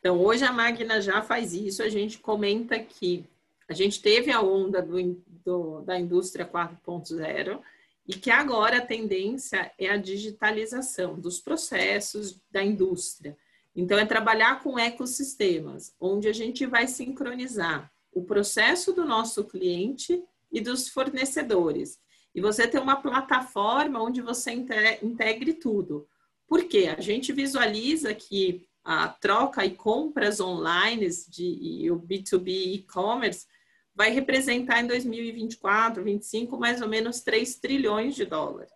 Então, 0.01 0.19
hoje 0.19 0.43
a 0.43 0.51
máquina 0.51 0.99
já 0.99 1.21
faz 1.21 1.53
isso. 1.53 1.83
A 1.83 1.87
gente 1.87 2.17
comenta 2.17 2.77
que 2.79 3.23
a 3.69 3.73
gente 3.73 4.01
teve 4.01 4.31
a 4.31 4.41
onda 4.41 4.81
do, 4.81 5.23
do, 5.45 5.81
da 5.81 5.97
indústria 5.97 6.43
4.0 6.43 7.61
e 8.07 8.13
que 8.15 8.31
agora 8.31 8.79
a 8.79 8.85
tendência 8.85 9.71
é 9.77 9.89
a 9.89 9.97
digitalização 9.97 11.19
dos 11.19 11.39
processos 11.39 12.41
da 12.49 12.63
indústria. 12.63 13.37
Então, 13.75 13.97
é 13.99 14.03
trabalhar 14.03 14.63
com 14.63 14.79
ecossistemas, 14.79 15.93
onde 15.99 16.27
a 16.27 16.33
gente 16.33 16.65
vai 16.65 16.87
sincronizar 16.87 17.91
o 18.11 18.23
processo 18.23 18.93
do 18.93 19.05
nosso 19.05 19.43
cliente 19.43 20.21
e 20.51 20.59
dos 20.59 20.89
fornecedores. 20.89 21.99
E 22.33 22.41
você 22.41 22.67
tem 22.67 22.81
uma 22.81 22.95
plataforma 22.95 24.01
onde 24.01 24.19
você 24.19 24.51
integre 24.51 25.53
tudo. 25.53 26.07
Por 26.47 26.63
quê? 26.63 26.93
A 26.97 26.99
gente 26.99 27.31
visualiza 27.31 28.15
que 28.15 28.67
a 28.83 29.07
troca 29.07 29.65
e 29.65 29.71
compras 29.71 30.39
online 30.39 31.07
de, 31.29 31.45
e 31.45 31.91
o 31.91 31.99
B2B 31.99 32.75
e-commerce 32.75 33.45
vai 33.93 34.11
representar 34.11 34.81
em 34.81 34.87
2024, 34.87 36.03
2025, 36.03 36.57
mais 36.57 36.81
ou 36.81 36.87
menos 36.87 37.21
3 37.21 37.55
trilhões 37.55 38.15
de 38.15 38.25
dólares. 38.25 38.71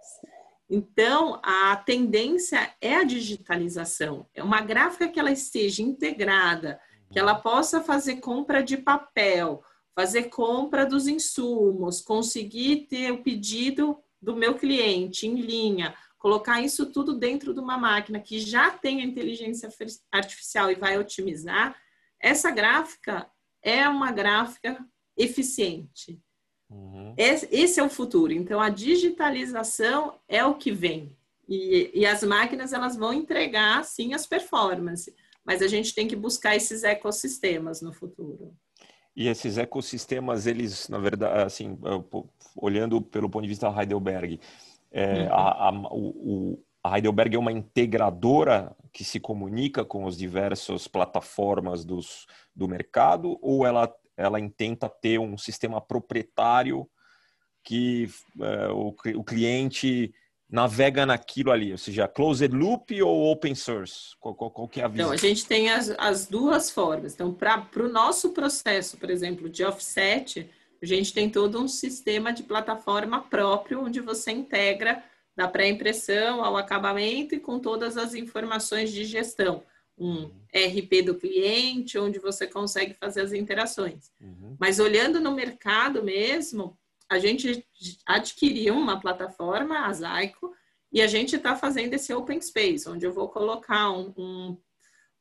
Então, 0.70 1.40
a 1.44 1.76
tendência 1.76 2.74
é 2.82 2.96
a 2.96 3.04
digitalização. 3.04 4.28
É 4.34 4.44
uma 4.44 4.62
gráfica 4.62 5.08
que 5.08 5.20
ela 5.20 5.32
esteja 5.32 5.82
integrada, 5.82 6.80
que 7.12 7.20
ela 7.20 7.36
possa 7.36 7.82
fazer 7.82 8.18
compra 8.18 8.64
de 8.64 8.78
papel, 8.78 9.64
fazer 9.94 10.24
compra 10.24 10.86
dos 10.86 11.08
insumos, 11.08 12.02
conseguir 12.02 12.88
ter 12.90 13.12
o 13.12 13.24
pedido 13.24 13.98
do 14.22 14.36
meu 14.36 14.56
cliente 14.56 15.28
em 15.28 15.40
linha, 15.40 15.96
colocar 16.26 16.60
isso 16.60 16.88
tudo 16.88 17.14
dentro 17.14 17.54
de 17.54 17.60
uma 17.60 17.78
máquina 17.78 18.20
que 18.20 18.40
já 18.40 18.72
tem 18.72 19.00
a 19.00 19.06
inteligência 19.06 19.70
artificial 20.12 20.72
e 20.72 20.74
vai 20.74 20.98
otimizar. 20.98 21.80
Essa 22.20 22.50
gráfica 22.50 23.30
é 23.62 23.88
uma 23.88 24.12
gráfica 24.12 24.84
eficiente. 25.16 26.20
Uhum. 26.68 27.14
Esse 27.16 27.80
é 27.80 27.84
o 27.84 27.90
futuro. 27.92 28.34
Então, 28.34 28.60
a 28.60 28.70
digitalização 28.70 30.18
é 30.28 30.44
o 30.44 30.56
que 30.56 30.72
vem. 30.72 31.16
E, 31.48 31.92
e, 31.94 32.08
as 32.08 32.24
máquinas 32.24 32.74
elas 32.74 32.96
vão 32.96 33.14
entregar, 33.14 33.86
sim, 33.86 34.16
as 34.16 34.26
performances. 34.26 35.14
Mas 35.46 35.62
a 35.62 35.68
gente 35.68 35.94
tem 35.94 36.08
que 36.08 36.16
buscar 36.16 36.56
esses 36.56 36.84
ecossistemas 36.84 37.84
no 37.84 37.94
futuro. 37.94 38.52
E 39.16 39.28
esses 39.28 39.60
ecossistemas, 39.60 40.48
eles, 40.48 40.90
na 40.90 40.98
verdade, 40.98 41.44
assim, 41.44 41.78
olhando 42.58 43.00
pelo 43.00 43.30
ponto 43.30 43.44
de 43.44 43.50
vista 43.50 43.70
da 43.70 43.80
Heidelberg, 43.80 44.40
é, 44.98 45.28
a, 45.28 45.68
a, 45.68 45.72
o, 45.92 46.64
a 46.82 46.96
Heidelberg 46.96 47.36
é 47.36 47.40
uma 47.40 47.52
integradora 47.52 48.74
que 48.94 49.04
se 49.04 49.20
comunica 49.20 49.84
com 49.84 50.08
as 50.08 50.18
diversas 50.18 50.88
plataformas 50.88 51.84
dos, 51.84 52.26
do 52.56 52.68
mercado 52.68 53.38
ou 53.42 53.66
ela 53.66 53.94
ela 54.18 54.40
intenta 54.40 54.88
ter 54.88 55.20
um 55.20 55.38
sistema 55.38 55.82
proprietário 55.82 56.90
que 57.66 58.08
é, 58.40 58.70
o, 58.70 58.96
o 59.18 59.24
cliente 59.26 60.14
navega 60.50 61.06
naquilo 61.06 61.52
ali, 61.52 61.72
ou 61.72 61.78
seja, 61.78 62.08
closed 62.08 62.54
loop 62.54 63.02
ou 63.02 63.32
open 63.32 63.56
source? 63.56 64.16
Qual, 64.20 64.34
qual, 64.36 64.52
qual 64.52 64.68
que 64.70 64.80
é 64.80 64.86
a 64.86 64.88
visão? 64.88 65.08
Então, 65.08 65.14
a 65.14 65.18
gente 65.18 65.46
tem 65.46 65.70
as, 65.70 65.90
as 65.98 66.28
duas 66.28 66.70
formas. 66.70 67.14
Então, 67.14 67.34
para 67.34 67.68
o 67.78 67.90
nosso 67.90 68.30
processo, 68.30 68.98
por 68.98 69.10
exemplo, 69.10 69.50
de 69.50 69.66
offset, 69.66 70.50
a 70.82 70.86
gente 70.86 71.14
tem 71.14 71.30
todo 71.30 71.62
um 71.62 71.68
sistema 71.68 72.32
de 72.32 72.44
plataforma 72.44 73.22
próprio, 73.22 73.82
onde 73.82 74.00
você 74.00 74.32
integra 74.32 75.04
da 75.36 75.48
pré-impressão 75.48 76.44
ao 76.44 76.56
acabamento 76.56 77.36
e 77.36 77.40
com 77.40 77.60
todas 77.60 77.98
as 77.98 78.14
informações 78.14 78.92
de 78.92 79.04
gestão 79.04 79.64
um 79.98 80.26
RP 80.54 81.02
do 81.06 81.16
cliente, 81.16 81.98
onde 81.98 82.20
você 82.20 82.48
consegue 82.48 82.94
fazer 82.94 83.22
as 83.22 83.34
interações. 83.34 84.12
Uhum. 84.20 84.56
Mas 84.60 84.80
olhando 84.80 85.20
no 85.20 85.34
mercado 85.34 86.04
mesmo, 86.04 86.78
a 87.10 87.18
gente 87.18 87.66
adquiriu 88.06 88.76
uma 88.76 89.00
plataforma, 89.00 89.86
a 89.86 89.94
Zyco, 89.94 90.54
e 90.92 91.02
a 91.02 91.08
gente 91.08 91.36
está 91.36 91.56
fazendo 91.56 91.94
esse 91.94 92.14
open 92.14 92.42
space, 92.42 92.90
onde 92.90 93.06
eu 93.06 93.14
vou 93.14 93.30
colocar 93.30 93.92
um, 93.92 94.14
um, 94.18 94.58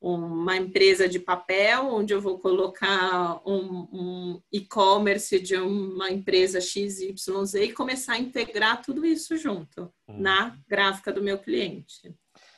uma 0.07 0.55
empresa 0.55 1.09
de 1.09 1.17
papel, 1.19 1.87
onde 1.87 2.13
eu 2.13 2.21
vou 2.21 2.37
colocar 2.37 3.41
um, 3.43 3.87
um 3.91 4.41
e-commerce 4.51 5.39
de 5.39 5.55
uma 5.55 6.11
empresa 6.11 6.61
XYZ 6.61 7.55
e 7.55 7.73
começar 7.73 8.13
a 8.13 8.19
integrar 8.19 8.83
tudo 8.83 9.03
isso 9.03 9.35
junto 9.35 9.91
uhum. 10.07 10.19
na 10.19 10.55
gráfica 10.67 11.11
do 11.11 11.23
meu 11.23 11.39
cliente. 11.39 12.13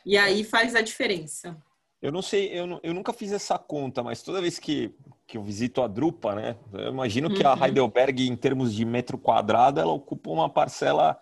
E 0.06 0.18
aí 0.18 0.44
faz 0.44 0.76
a 0.76 0.82
diferença. 0.82 1.56
Eu 2.02 2.12
não 2.12 2.22
sei, 2.22 2.50
eu, 2.52 2.82
eu 2.84 2.94
nunca 2.94 3.14
fiz 3.14 3.32
essa 3.32 3.58
conta, 3.58 4.04
mas 4.04 4.22
toda 4.22 4.42
vez 4.42 4.60
que, 4.60 4.94
que 5.26 5.38
eu 5.38 5.44
visito 5.44 5.82
a 5.82 5.88
Drupa, 5.88 6.36
né? 6.36 6.58
Eu 6.74 6.92
imagino 6.92 7.34
que 7.34 7.46
a 7.46 7.54
uhum. 7.54 7.64
Heidelberg, 7.64 8.28
em 8.28 8.36
termos 8.36 8.74
de 8.76 8.84
metro 8.84 9.18
quadrado, 9.18 9.80
ela 9.80 9.94
ocupa 9.94 10.30
uma 10.30 10.50
parcela 10.50 11.18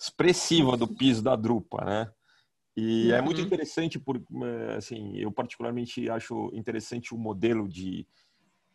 expressiva 0.00 0.76
do 0.76 0.86
piso 0.86 1.24
da 1.24 1.34
Drupa, 1.34 1.84
né? 1.84 2.08
E 2.76 3.08
uhum. 3.08 3.14
é 3.14 3.22
muito 3.22 3.38
uhum. 3.38 3.46
interessante, 3.46 3.98
por, 3.98 4.16
eh, 4.16 4.74
assim, 4.76 5.16
eu 5.16 5.32
particularmente 5.32 6.10
acho 6.10 6.50
interessante 6.52 7.14
o 7.14 7.18
modelo 7.18 7.66
de 7.66 8.06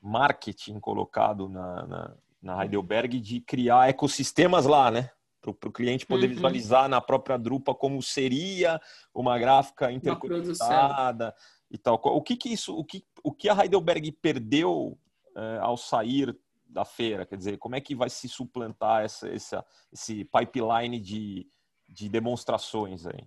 marketing 0.02 0.80
colocado 0.80 1.48
na, 1.48 1.86
na, 1.86 2.18
na 2.42 2.64
Heidelberg 2.64 3.20
de 3.20 3.40
criar 3.42 3.90
ecossistemas 3.90 4.66
lá, 4.66 4.90
né? 4.90 5.12
para 5.42 5.70
o 5.70 5.72
cliente 5.72 6.06
poder 6.06 6.28
uhum. 6.28 6.36
visualizar 6.36 6.88
na 6.88 7.02
própria 7.02 7.38
Drupa 7.38 7.74
como 7.74 8.02
seria 8.02 8.80
uma 9.14 9.40
gráfica 9.40 9.92
interconectada 9.92 11.34
e 11.70 11.78
tal. 11.80 12.00
O 12.04 12.22
que, 12.22 12.36
que 12.36 12.50
isso, 12.50 12.78
o 12.78 12.86
que, 12.86 13.04
o 13.24 13.32
que 13.32 13.50
a 13.50 13.64
Heidelberg 13.64 14.12
perdeu 14.12 14.98
é, 15.36 15.58
ao 15.60 15.76
sair 15.78 16.38
da 16.68 16.86
feira? 16.86 17.26
Quer 17.26 17.38
dizer, 17.38 17.58
como 17.58 17.76
é 17.76 17.82
que 17.82 17.96
vai 17.96 18.10
se 18.10 18.30
suplantar 18.30 19.04
essa, 19.04 19.28
essa, 19.30 19.66
esse 19.92 20.26
pipeline 20.26 21.00
de, 21.00 21.48
de 21.90 22.08
demonstrações 22.08 23.08
aí? 23.08 23.26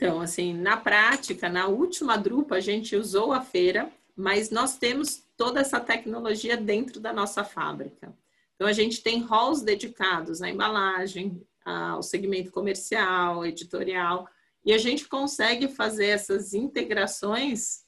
Então, 0.00 0.18
assim, 0.18 0.54
na 0.54 0.78
prática, 0.78 1.46
na 1.50 1.66
última 1.66 2.16
Drupa, 2.16 2.54
a 2.54 2.60
gente 2.60 2.96
usou 2.96 3.34
a 3.34 3.42
feira, 3.42 3.92
mas 4.16 4.48
nós 4.50 4.78
temos 4.78 5.22
toda 5.36 5.60
essa 5.60 5.78
tecnologia 5.78 6.56
dentro 6.56 6.98
da 6.98 7.12
nossa 7.12 7.44
fábrica. 7.44 8.10
Então, 8.54 8.66
a 8.66 8.72
gente 8.72 9.02
tem 9.02 9.22
halls 9.22 9.60
dedicados 9.60 10.40
à 10.40 10.48
embalagem, 10.48 11.46
ao 11.62 12.02
segmento 12.02 12.50
comercial, 12.50 13.44
editorial, 13.44 14.26
e 14.64 14.72
a 14.72 14.78
gente 14.78 15.06
consegue 15.06 15.68
fazer 15.68 16.06
essas 16.06 16.54
integrações 16.54 17.84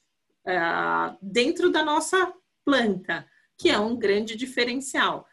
uh, 0.47 1.17
dentro 1.23 1.71
da 1.71 1.83
nossa 1.83 2.31
planta, 2.63 3.27
que 3.57 3.71
é 3.71 3.79
um 3.79 3.97
grande 3.97 4.37
diferencial. 4.37 5.27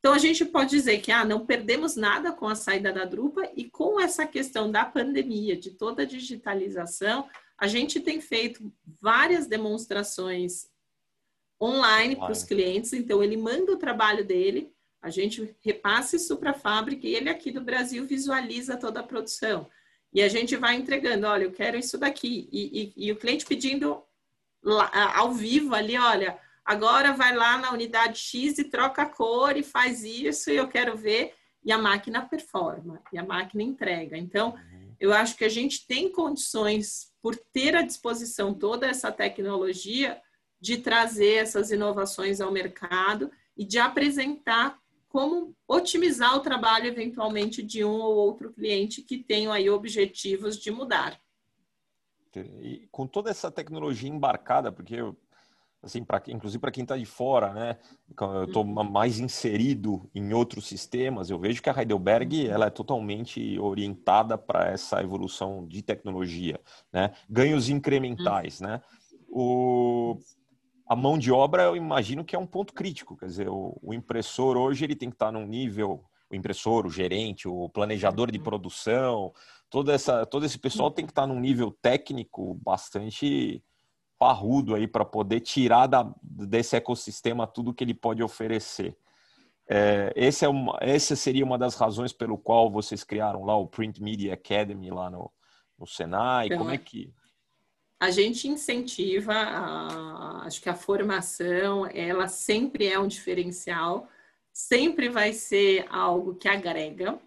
Então, 0.00 0.14
a 0.14 0.18
gente 0.18 0.46
pode 0.46 0.70
dizer 0.70 0.98
que 1.00 1.12
ah, 1.12 1.26
não 1.26 1.44
perdemos 1.44 1.94
nada 1.94 2.32
com 2.32 2.48
a 2.48 2.54
saída 2.54 2.90
da 2.90 3.04
Drupa 3.04 3.50
e 3.54 3.68
com 3.68 4.00
essa 4.00 4.26
questão 4.26 4.70
da 4.70 4.84
pandemia, 4.84 5.54
de 5.54 5.70
toda 5.72 6.02
a 6.02 6.06
digitalização, 6.06 7.28
a 7.56 7.66
gente 7.66 8.00
tem 8.00 8.18
feito 8.18 8.72
várias 9.00 9.46
demonstrações 9.46 10.70
online 11.60 12.16
para 12.16 12.32
os 12.32 12.42
clientes. 12.42 12.94
Então, 12.94 13.22
ele 13.22 13.36
manda 13.36 13.72
o 13.72 13.76
trabalho 13.76 14.24
dele, 14.24 14.72
a 15.02 15.10
gente 15.10 15.54
repassa 15.60 16.16
isso 16.16 16.34
para 16.38 16.52
a 16.52 16.54
fábrica 16.54 17.06
e 17.06 17.14
ele 17.14 17.28
aqui 17.28 17.50
do 17.50 17.60
Brasil 17.60 18.06
visualiza 18.06 18.78
toda 18.78 19.00
a 19.00 19.06
produção. 19.06 19.68
E 20.12 20.22
a 20.22 20.28
gente 20.28 20.56
vai 20.56 20.76
entregando, 20.76 21.26
olha, 21.26 21.44
eu 21.44 21.52
quero 21.52 21.76
isso 21.76 21.98
daqui. 21.98 22.48
E, 22.50 22.94
e, 22.96 23.08
e 23.08 23.12
o 23.12 23.16
cliente 23.16 23.44
pedindo 23.44 24.02
lá, 24.62 24.90
ao 25.16 25.32
vivo 25.32 25.74
ali, 25.74 25.96
olha, 25.96 26.38
agora 26.64 27.12
vai 27.12 27.34
lá 27.34 27.58
na 27.58 27.72
unidade 27.72 28.18
X 28.18 28.58
e 28.58 28.64
troca 28.64 29.02
a 29.02 29.06
cor 29.06 29.56
e 29.56 29.62
faz 29.62 30.02
isso 30.04 30.50
e 30.50 30.56
eu 30.56 30.68
quero 30.68 30.96
ver. 30.96 31.34
E 31.62 31.70
a 31.70 31.76
máquina 31.76 32.22
performa, 32.22 33.02
e 33.12 33.18
a 33.18 33.24
máquina 33.24 33.62
entrega. 33.62 34.16
Então, 34.16 34.50
uhum. 34.50 34.94
eu 34.98 35.12
acho 35.12 35.36
que 35.36 35.44
a 35.44 35.48
gente 35.48 35.86
tem 35.86 36.10
condições, 36.10 37.12
por 37.20 37.36
ter 37.52 37.76
à 37.76 37.82
disposição 37.82 38.54
toda 38.54 38.86
essa 38.86 39.12
tecnologia, 39.12 40.20
de 40.60 40.78
trazer 40.78 41.34
essas 41.34 41.70
inovações 41.70 42.40
ao 42.40 42.50
mercado 42.50 43.30
e 43.56 43.64
de 43.64 43.78
apresentar 43.78 44.78
como 45.08 45.54
otimizar 45.66 46.36
o 46.36 46.40
trabalho 46.40 46.86
eventualmente 46.86 47.62
de 47.62 47.84
um 47.84 47.98
ou 48.00 48.14
outro 48.14 48.52
cliente 48.52 49.02
que 49.02 49.18
tenham 49.18 49.52
aí 49.52 49.68
objetivos 49.68 50.56
de 50.56 50.70
mudar. 50.70 51.20
E 52.36 52.86
com 52.92 53.06
toda 53.08 53.28
essa 53.28 53.50
tecnologia 53.50 54.08
embarcada, 54.08 54.70
porque 54.70 54.94
eu, 54.94 55.16
assim, 55.82 56.04
para 56.04 56.22
inclusive 56.28 56.60
para 56.60 56.70
quem 56.70 56.82
está 56.82 56.96
de 56.96 57.06
fora, 57.06 57.52
né, 57.52 57.78
eu 58.20 58.44
estou 58.44 58.64
uhum. 58.64 58.84
mais 58.84 59.18
inserido 59.18 60.08
em 60.14 60.32
outros 60.32 60.66
sistemas, 60.66 61.30
eu 61.30 61.38
vejo 61.38 61.62
que 61.62 61.70
a 61.70 61.78
Heidelberg 61.78 62.48
ela 62.48 62.66
é 62.66 62.70
totalmente 62.70 63.58
orientada 63.58 64.36
para 64.36 64.68
essa 64.68 65.02
evolução 65.02 65.66
de 65.66 65.82
tecnologia, 65.82 66.60
né, 66.92 67.12
ganhos 67.28 67.68
incrementais, 67.68 68.60
uhum. 68.60 68.66
né. 68.66 68.82
O 69.32 70.18
a 70.90 70.96
mão 70.96 71.16
de 71.16 71.30
obra 71.30 71.62
eu 71.62 71.76
imagino 71.76 72.24
que 72.24 72.34
é 72.34 72.38
um 72.38 72.46
ponto 72.46 72.74
crítico. 72.74 73.16
Quer 73.16 73.26
dizer, 73.26 73.48
o, 73.48 73.78
o, 73.80 73.94
impressor 73.94 74.56
hoje 74.56 74.82
ele 74.82 74.96
tem 74.96 75.08
que 75.08 75.14
estar 75.14 75.30
num 75.30 75.46
nível, 75.46 76.04
o 76.28 76.34
impressor, 76.34 76.84
o 76.84 76.90
gerente, 76.90 77.46
o 77.46 77.68
planejador 77.68 78.28
de 78.28 78.40
produção, 78.40 79.32
toda 79.70 79.92
essa, 79.92 80.26
todo 80.26 80.44
esse 80.44 80.58
pessoal 80.58 80.90
tem 80.90 81.06
que 81.06 81.12
estar 81.12 81.28
num 81.28 81.38
nível 81.38 81.70
técnico 81.70 82.54
bastante 82.54 83.62
parrudo 84.20 84.74
aí 84.74 84.86
para 84.86 85.02
poder 85.02 85.40
tirar 85.40 85.86
da, 85.86 86.12
desse 86.22 86.76
ecossistema 86.76 87.46
tudo 87.46 87.72
que 87.72 87.82
ele 87.82 87.94
pode 87.94 88.22
oferecer. 88.22 88.94
é, 89.66 90.12
esse 90.14 90.44
é 90.44 90.48
uma, 90.48 90.76
essa 90.78 91.16
seria 91.16 91.42
uma 91.42 91.56
das 91.56 91.74
razões 91.74 92.12
pelo 92.12 92.36
qual 92.36 92.70
vocês 92.70 93.02
criaram 93.02 93.46
lá 93.46 93.56
o 93.56 93.66
Print 93.66 94.02
Media 94.02 94.34
Academy 94.34 94.90
lá 94.90 95.08
no, 95.08 95.32
no 95.78 95.86
Senai. 95.86 96.46
Então, 96.46 96.58
Como 96.58 96.70
é 96.70 96.76
que 96.76 97.10
a 97.98 98.10
gente 98.10 98.46
incentiva, 98.46 99.32
a, 99.32 100.44
acho 100.44 100.60
que 100.60 100.68
a 100.68 100.74
formação, 100.74 101.86
ela 101.86 102.28
sempre 102.28 102.86
é 102.86 102.98
um 102.98 103.06
diferencial, 103.06 104.06
sempre 104.52 105.08
vai 105.08 105.32
ser 105.32 105.86
algo 105.90 106.34
que 106.34 106.48
agrega. 106.48 107.18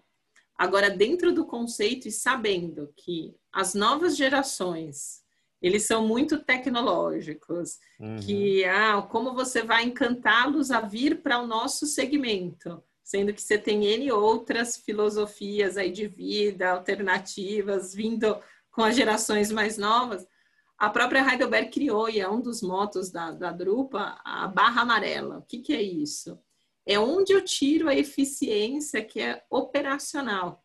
Agora, 0.56 0.90
dentro 0.90 1.32
do 1.32 1.44
conceito 1.44 2.06
e 2.06 2.12
sabendo 2.12 2.92
que 2.96 3.34
as 3.52 3.74
novas 3.74 4.16
gerações, 4.16 5.23
eles 5.66 5.86
são 5.86 6.06
muito 6.06 6.44
tecnológicos, 6.44 7.78
uhum. 7.98 8.16
que 8.16 8.62
ah, 8.66 9.00
como 9.00 9.32
você 9.32 9.62
vai 9.62 9.84
encantá-los 9.84 10.70
a 10.70 10.82
vir 10.82 11.22
para 11.22 11.40
o 11.40 11.46
nosso 11.46 11.86
segmento, 11.86 12.82
sendo 13.02 13.32
que 13.32 13.40
você 13.40 13.56
tem 13.56 13.86
N 13.86 14.12
outras 14.12 14.76
filosofias 14.76 15.78
aí 15.78 15.90
de 15.90 16.06
vida, 16.06 16.70
alternativas, 16.70 17.94
vindo 17.94 18.38
com 18.70 18.82
as 18.82 18.94
gerações 18.94 19.50
mais 19.50 19.78
novas, 19.78 20.28
a 20.76 20.90
própria 20.90 21.26
Heidelberg 21.26 21.70
criou, 21.70 22.10
e 22.10 22.20
é 22.20 22.28
um 22.28 22.42
dos 22.42 22.60
motos 22.60 23.10
da, 23.10 23.30
da 23.30 23.50
Drupa, 23.50 24.20
a 24.22 24.46
barra 24.46 24.82
amarela. 24.82 25.38
O 25.38 25.42
que, 25.42 25.60
que 25.60 25.72
é 25.72 25.80
isso? 25.80 26.38
É 26.84 26.98
onde 26.98 27.32
eu 27.32 27.42
tiro 27.42 27.88
a 27.88 27.94
eficiência 27.94 29.02
que 29.02 29.18
é 29.18 29.42
operacional, 29.48 30.62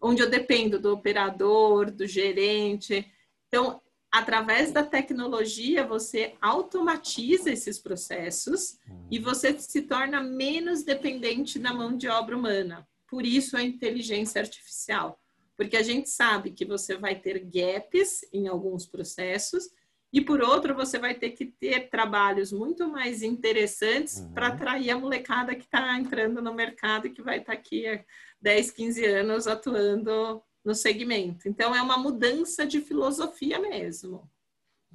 onde 0.00 0.22
eu 0.22 0.30
dependo 0.30 0.78
do 0.78 0.92
operador, 0.92 1.90
do 1.90 2.06
gerente. 2.06 3.04
Então, 3.48 3.80
através 4.10 4.72
da 4.72 4.82
tecnologia, 4.82 5.86
você 5.86 6.34
automatiza 6.40 7.50
esses 7.50 7.78
processos 7.78 8.78
e 9.10 9.18
você 9.18 9.58
se 9.58 9.82
torna 9.82 10.22
menos 10.22 10.82
dependente 10.82 11.58
da 11.58 11.72
mão 11.72 11.96
de 11.96 12.08
obra 12.08 12.36
humana. 12.36 12.88
Por 13.06 13.24
isso, 13.24 13.56
a 13.56 13.62
inteligência 13.62 14.40
artificial 14.40 15.20
porque 15.58 15.76
a 15.76 15.82
gente 15.82 16.08
sabe 16.08 16.52
que 16.52 16.64
você 16.64 16.96
vai 16.96 17.16
ter 17.16 17.40
gaps 17.40 18.24
em 18.32 18.46
alguns 18.46 18.86
processos 18.86 19.68
e 20.12 20.20
por 20.20 20.40
outro 20.40 20.72
você 20.72 21.00
vai 21.00 21.14
ter 21.14 21.30
que 21.30 21.46
ter 21.46 21.90
trabalhos 21.90 22.52
muito 22.52 22.88
mais 22.88 23.24
interessantes 23.24 24.18
uhum. 24.18 24.32
para 24.32 24.46
atrair 24.46 24.90
a 24.90 24.98
molecada 24.98 25.56
que 25.56 25.64
está 25.64 25.98
entrando 25.98 26.40
no 26.40 26.54
mercado 26.54 27.08
e 27.08 27.10
que 27.10 27.20
vai 27.20 27.40
estar 27.40 27.52
tá 27.52 27.58
aqui 27.58 27.88
há 27.88 28.02
10, 28.40 28.70
15 28.70 29.04
anos 29.04 29.48
atuando 29.48 30.40
no 30.68 30.74
segmento. 30.74 31.48
Então 31.48 31.74
é 31.74 31.80
uma 31.80 31.96
mudança 31.96 32.66
de 32.66 32.82
filosofia 32.82 33.58
mesmo. 33.58 34.28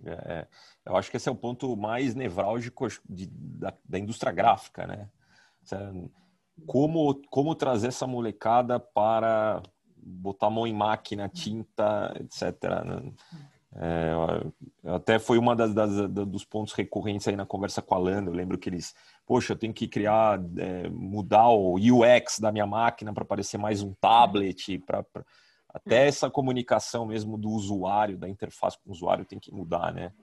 É, 0.05 0.11
é. 0.11 0.47
eu 0.85 0.95
acho 0.95 1.09
que 1.09 1.17
esse 1.17 1.27
é 1.27 1.31
o 1.31 1.35
ponto 1.35 1.75
mais 1.75 2.13
nevrálgico 2.13 2.87
de, 3.09 3.27
da, 3.27 3.73
da 3.83 3.97
indústria 3.97 4.31
gráfica, 4.31 4.85
né? 4.85 5.09
Como, 6.67 7.15
como 7.29 7.55
trazer 7.55 7.87
essa 7.87 8.05
molecada 8.05 8.79
para 8.79 9.63
botar 9.97 10.47
a 10.47 10.51
mão 10.51 10.67
em 10.67 10.73
máquina, 10.73 11.27
tinta, 11.27 12.13
etc. 12.19 12.51
Né? 12.85 13.13
É, 13.75 14.11
até 14.89 15.17
foi 15.17 15.39
uma 15.39 15.55
das, 15.55 15.73
das, 15.73 15.89
dos 16.09 16.45
pontos 16.45 16.73
recorrentes 16.73 17.27
aí 17.27 17.35
na 17.35 17.45
conversa 17.45 17.81
com 17.81 17.95
a 17.95 17.97
Landa. 17.97 18.29
Eu 18.29 18.35
lembro 18.35 18.57
que 18.57 18.69
eles, 18.69 18.93
poxa, 19.25 19.53
eu 19.53 19.57
tenho 19.57 19.73
que 19.73 19.87
criar, 19.87 20.39
é, 20.57 20.89
mudar 20.89 21.49
o 21.49 21.75
UX 21.75 22.39
da 22.39 22.51
minha 22.51 22.67
máquina 22.67 23.13
para 23.13 23.25
parecer 23.25 23.57
mais 23.57 23.81
um 23.81 23.93
tablet, 23.93 24.77
para 24.79 25.03
até 25.73 26.07
essa 26.07 26.29
comunicação 26.29 27.05
mesmo 27.05 27.37
do 27.37 27.49
usuário, 27.49 28.17
da 28.17 28.29
interface 28.29 28.77
com 28.77 28.89
o 28.89 28.93
usuário 28.93 29.25
tem 29.25 29.39
que 29.39 29.51
mudar, 29.51 29.93
né? 29.93 30.13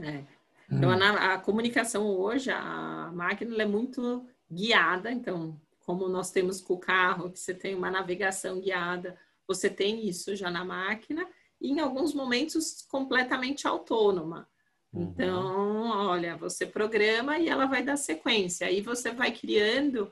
É. 0.00 0.24
Então, 0.70 0.90
hum. 0.90 1.02
a, 1.02 1.34
a, 1.34 1.38
comunicação 1.38 2.06
hoje, 2.06 2.50
a 2.50 3.10
máquina 3.14 3.62
é 3.62 3.66
muito 3.66 4.26
guiada, 4.50 5.10
então 5.12 5.58
como 5.86 6.08
nós 6.08 6.32
temos 6.32 6.60
com 6.60 6.74
o 6.74 6.78
carro, 6.78 7.30
que 7.30 7.38
você 7.38 7.54
tem 7.54 7.74
uma 7.74 7.90
navegação 7.90 8.60
guiada, 8.60 9.16
você 9.46 9.70
tem 9.70 10.08
isso 10.08 10.34
já 10.34 10.50
na 10.50 10.64
máquina, 10.64 11.24
e 11.60 11.70
em 11.70 11.78
alguns 11.78 12.12
momentos 12.12 12.84
completamente 12.90 13.68
autônoma. 13.68 14.48
Uhum. 14.92 15.02
Então, 15.02 16.08
olha, 16.08 16.36
você 16.36 16.66
programa 16.66 17.38
e 17.38 17.48
ela 17.48 17.66
vai 17.66 17.84
dar 17.84 17.96
sequência. 17.96 18.66
Aí 18.66 18.80
você 18.80 19.12
vai 19.12 19.30
criando 19.30 20.10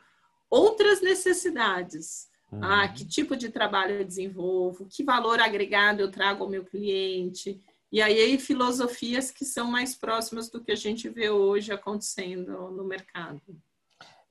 outras 0.49 1.03
necessidades. 1.03 2.29
Uhum. 2.55 2.61
Ah, 2.63 2.89
que 2.89 3.05
tipo 3.05 3.37
de 3.37 3.51
trabalho 3.51 3.97
eu 3.97 4.05
desenvolvo? 4.05 4.87
Que 4.87 5.03
valor 5.03 5.41
agregado 5.41 6.01
eu 6.01 6.11
trago 6.11 6.45
ao 6.45 6.51
meu 6.51 6.65
cliente? 6.65 7.61
E 7.91 8.03
aí, 8.03 8.39
filosofias 8.39 9.31
que 9.31 9.45
são 9.45 9.71
mais 9.71 9.95
próximas 9.95 10.51
do 10.51 10.63
que 10.63 10.73
a 10.73 10.77
gente 10.77 11.09
vê 11.09 11.31
hoje 11.31 11.73
acontecendo 11.73 12.71
no 12.71 12.85
mercado. 12.85 13.41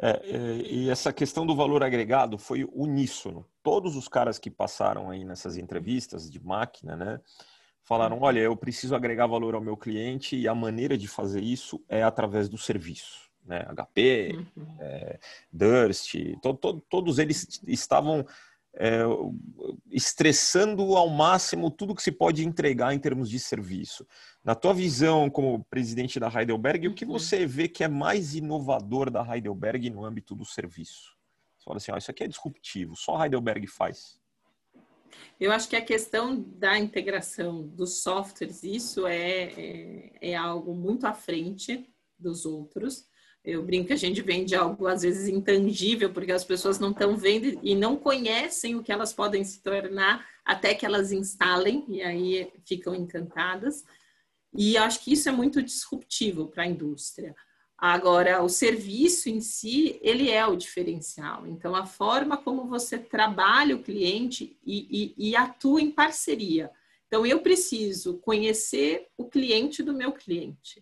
É, 0.01 0.09
é, 0.09 0.55
e 0.69 0.89
essa 0.89 1.13
questão 1.13 1.45
do 1.45 1.55
valor 1.55 1.83
agregado 1.83 2.37
foi 2.37 2.67
uníssono. 2.73 3.45
Todos 3.61 3.95
os 3.95 4.07
caras 4.07 4.37
que 4.37 4.51
passaram 4.51 5.09
aí 5.09 5.23
nessas 5.23 5.55
entrevistas 5.55 6.29
de 6.29 6.43
máquina, 6.43 6.95
né, 6.95 7.21
falaram: 7.83 8.19
olha, 8.21 8.39
eu 8.39 8.55
preciso 8.57 8.95
agregar 8.95 9.27
valor 9.27 9.55
ao 9.55 9.61
meu 9.61 9.77
cliente 9.77 10.35
e 10.35 10.47
a 10.47 10.53
maneira 10.53 10.97
de 10.97 11.07
fazer 11.07 11.41
isso 11.41 11.81
é 11.87 12.03
através 12.03 12.49
do 12.49 12.57
serviço. 12.57 13.31
Né? 13.45 13.65
HP, 13.75 14.47
uhum. 14.55 14.77
é, 14.79 15.19
Durst, 15.51 16.15
to, 16.41 16.53
to, 16.53 16.81
todos 16.89 17.19
eles 17.19 17.61
estavam 17.67 18.25
é, 18.75 19.01
estressando 19.91 20.95
ao 20.95 21.09
máximo 21.09 21.69
tudo 21.69 21.93
que 21.93 22.01
se 22.01 22.11
pode 22.11 22.45
entregar 22.45 22.93
em 22.93 22.99
termos 22.99 23.29
de 23.29 23.39
serviço. 23.39 24.07
Na 24.43 24.55
tua 24.55 24.73
visão 24.73 25.29
como 25.29 25.63
presidente 25.65 26.19
da 26.19 26.27
Heidelberg, 26.27 26.87
o 26.87 26.93
que 26.93 27.05
uhum. 27.05 27.11
você 27.11 27.45
vê 27.45 27.67
que 27.67 27.83
é 27.83 27.87
mais 27.87 28.33
inovador 28.33 29.11
da 29.11 29.23
Heidelberg 29.23 29.89
no 29.89 30.03
âmbito 30.03 30.33
do 30.33 30.45
serviço? 30.45 31.15
Você 31.57 31.65
fala 31.65 31.77
assim, 31.77 31.91
ó, 31.91 31.97
isso 31.97 32.11
aqui 32.11 32.23
é 32.23 32.27
disruptivo, 32.27 32.95
só 32.95 33.15
a 33.15 33.25
Heidelberg 33.25 33.67
faz. 33.67 34.19
Eu 35.39 35.51
acho 35.51 35.69
que 35.69 35.75
a 35.75 35.85
questão 35.85 36.41
da 36.41 36.77
integração 36.77 37.67
dos 37.67 38.01
softwares, 38.01 38.63
isso 38.63 39.05
é, 39.05 39.43
é, 39.43 40.11
é 40.31 40.35
algo 40.35 40.73
muito 40.73 41.05
à 41.05 41.13
frente 41.13 41.87
dos 42.17 42.45
outros. 42.45 43.05
Eu 43.43 43.61
brinco 43.61 43.87
que 43.87 43.93
a 43.93 43.97
gente 43.97 44.21
vende 44.21 44.55
algo 44.55 44.87
às 44.87 45.01
vezes 45.01 45.27
intangível, 45.27 46.13
porque 46.13 46.31
as 46.31 46.45
pessoas 46.45 46.79
não 46.79 46.91
estão 46.91 47.17
vendo 47.17 47.59
e 47.61 47.75
não 47.75 47.97
conhecem 47.97 48.75
o 48.75 48.83
que 48.83 48.91
elas 48.91 49.11
podem 49.11 49.43
se 49.43 49.61
tornar 49.61 50.25
até 50.45 50.73
que 50.73 50.85
elas 50.85 51.11
instalem 51.11 51.83
e 51.89 52.01
aí 52.01 52.51
ficam 52.65 52.95
encantadas. 52.95 53.83
E 54.55 54.77
acho 54.77 55.03
que 55.03 55.11
isso 55.11 55.27
é 55.27 55.31
muito 55.31 55.61
disruptivo 55.61 56.47
para 56.47 56.63
a 56.63 56.67
indústria. 56.67 57.35
Agora, 57.77 58.41
o 58.41 58.47
serviço 58.47 59.27
em 59.27 59.41
si, 59.41 59.99
ele 60.01 60.29
é 60.29 60.45
o 60.45 60.55
diferencial. 60.55 61.45
Então, 61.45 61.75
a 61.75 61.85
forma 61.85 62.37
como 62.37 62.65
você 62.65 62.97
trabalha 62.97 63.75
o 63.75 63.83
cliente 63.83 64.57
e, 64.65 65.13
e, 65.17 65.31
e 65.31 65.35
atua 65.35 65.81
em 65.81 65.91
parceria. 65.91 66.71
Então, 67.07 67.25
eu 67.25 67.41
preciso 67.41 68.19
conhecer 68.19 69.09
o 69.17 69.25
cliente 69.25 69.83
do 69.83 69.93
meu 69.93 70.13
cliente. 70.13 70.81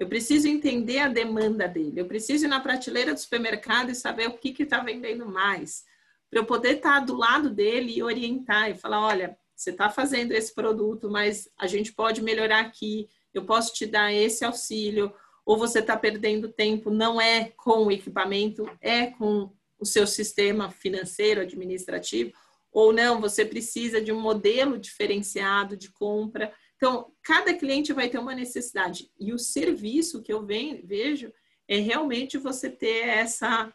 Eu 0.00 0.08
preciso 0.08 0.48
entender 0.48 0.98
a 1.00 1.08
demanda 1.08 1.68
dele. 1.68 2.00
Eu 2.00 2.06
preciso 2.06 2.46
ir 2.46 2.48
na 2.48 2.58
prateleira 2.58 3.12
do 3.12 3.20
supermercado 3.20 3.90
e 3.90 3.94
saber 3.94 4.28
o 4.28 4.38
que 4.38 4.62
está 4.62 4.80
vendendo 4.80 5.26
mais. 5.26 5.84
Para 6.30 6.40
eu 6.40 6.46
poder 6.46 6.76
estar 6.76 7.00
tá 7.00 7.04
do 7.04 7.14
lado 7.14 7.50
dele 7.50 7.92
e 7.94 8.02
orientar 8.02 8.70
e 8.70 8.74
falar: 8.74 9.06
olha, 9.06 9.36
você 9.54 9.68
está 9.68 9.90
fazendo 9.90 10.32
esse 10.32 10.54
produto, 10.54 11.10
mas 11.10 11.50
a 11.58 11.66
gente 11.66 11.92
pode 11.92 12.22
melhorar 12.22 12.60
aqui. 12.60 13.10
Eu 13.34 13.44
posso 13.44 13.74
te 13.74 13.84
dar 13.84 14.10
esse 14.10 14.42
auxílio. 14.42 15.12
Ou 15.44 15.58
você 15.58 15.80
está 15.80 15.98
perdendo 15.98 16.48
tempo, 16.48 16.90
não 16.90 17.20
é 17.20 17.52
com 17.54 17.84
o 17.84 17.92
equipamento, 17.92 18.70
é 18.80 19.08
com 19.08 19.52
o 19.78 19.84
seu 19.84 20.06
sistema 20.06 20.70
financeiro, 20.70 21.42
administrativo. 21.42 22.32
Ou 22.72 22.90
não, 22.90 23.20
você 23.20 23.44
precisa 23.44 24.00
de 24.00 24.12
um 24.12 24.20
modelo 24.20 24.78
diferenciado 24.78 25.76
de 25.76 25.90
compra. 25.90 26.54
Então, 26.80 27.12
cada 27.22 27.52
cliente 27.52 27.92
vai 27.92 28.08
ter 28.08 28.18
uma 28.18 28.34
necessidade. 28.34 29.10
E 29.20 29.34
o 29.34 29.38
serviço 29.38 30.22
que 30.22 30.32
eu 30.32 30.46
venho, 30.46 30.80
vejo 30.82 31.30
é 31.68 31.76
realmente 31.76 32.38
você 32.38 32.70
ter 32.70 33.06
essa 33.06 33.70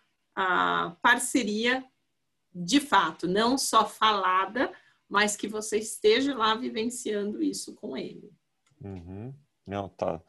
parceria 1.04 1.86
de 2.52 2.80
fato, 2.80 3.28
não 3.28 3.60
só 3.60 3.86
falada, 3.86 4.72
mas 5.08 5.38
que 5.38 5.48
você 5.48 5.78
esteja 5.78 6.36
lá 6.36 6.56
vivenciando 6.56 7.44
isso 7.44 7.76
com 7.76 7.96
ele. 7.96 8.34
Uhum. 8.84 9.32
Não, 9.68 9.88
tá, 9.90 10.20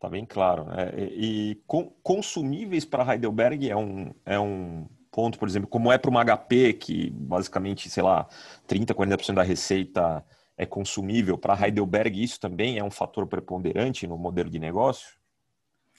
tá 0.00 0.08
bem 0.08 0.24
claro. 0.24 0.64
Né? 0.64 0.94
E, 0.96 1.50
e 1.50 1.54
com, 1.66 1.90
consumíveis 2.02 2.86
para 2.86 3.12
Heidelberg 3.12 3.68
é 3.68 3.76
um, 3.76 4.14
é 4.24 4.40
um 4.40 4.88
ponto, 5.10 5.38
por 5.38 5.46
exemplo, 5.46 5.68
como 5.68 5.92
é 5.92 5.98
para 5.98 6.10
uma 6.10 6.24
HP, 6.24 6.72
que 6.72 7.10
basicamente, 7.10 7.90
sei 7.90 8.02
lá, 8.02 8.26
30%, 8.66 8.94
40% 8.94 9.34
da 9.34 9.42
receita 9.42 10.24
é 10.56 10.64
consumível 10.64 11.36
para 11.36 11.66
Heidelberg, 11.66 12.22
isso 12.22 12.40
também 12.40 12.78
é 12.78 12.84
um 12.84 12.90
fator 12.90 13.26
preponderante 13.26 14.06
no 14.06 14.16
modelo 14.16 14.48
de 14.48 14.58
negócio? 14.58 15.16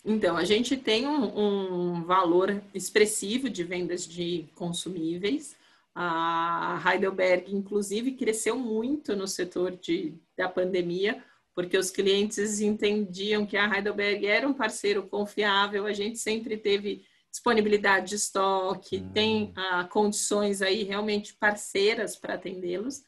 Então, 0.04 0.38
a 0.38 0.46
gente 0.46 0.78
tem 0.78 1.06
um, 1.06 1.98
um 1.98 2.04
valor 2.04 2.62
expressivo 2.74 3.50
de 3.50 3.64
vendas 3.64 4.08
de 4.08 4.48
consumíveis. 4.56 5.56
A 5.94 6.82
Heidelberg, 6.86 7.54
inclusive, 7.54 8.14
cresceu 8.14 8.58
muito 8.58 9.16
no 9.16 9.28
setor 9.28 9.76
de, 9.76 10.14
da 10.38 10.48
pandemia, 10.48 11.24
porque 11.54 11.78
os 11.78 11.92
clientes 11.92 12.62
entendiam 12.62 13.46
que 13.46 13.58
a 13.58 13.76
Heidelberg 13.76 14.26
era 14.26 14.48
um 14.48 14.54
parceiro 14.54 15.04
confiável, 15.04 15.86
a 15.86 15.94
gente 15.94 16.20
sempre 16.20 16.56
teve 16.56 17.04
disponibilidade 17.30 18.10
de 18.10 18.16
estoque, 18.16 18.98
hum. 18.98 19.10
tem 19.14 19.52
ah, 19.56 19.84
condições 19.86 20.62
aí 20.62 20.84
realmente 20.84 21.34
parceiras 21.34 22.16
para 22.16 22.36
atendê-los. 22.36 23.04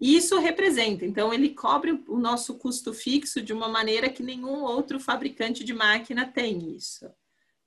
E 0.00 0.16
isso 0.16 0.38
representa, 0.38 1.04
então 1.04 1.32
ele 1.32 1.50
cobre 1.50 2.02
o 2.08 2.18
nosso 2.18 2.58
custo 2.58 2.92
fixo 2.92 3.40
de 3.40 3.52
uma 3.52 3.68
maneira 3.68 4.10
que 4.10 4.22
nenhum 4.22 4.62
outro 4.62 4.98
fabricante 4.98 5.62
de 5.62 5.72
máquina 5.72 6.26
tem 6.26 6.74
isso. 6.76 7.08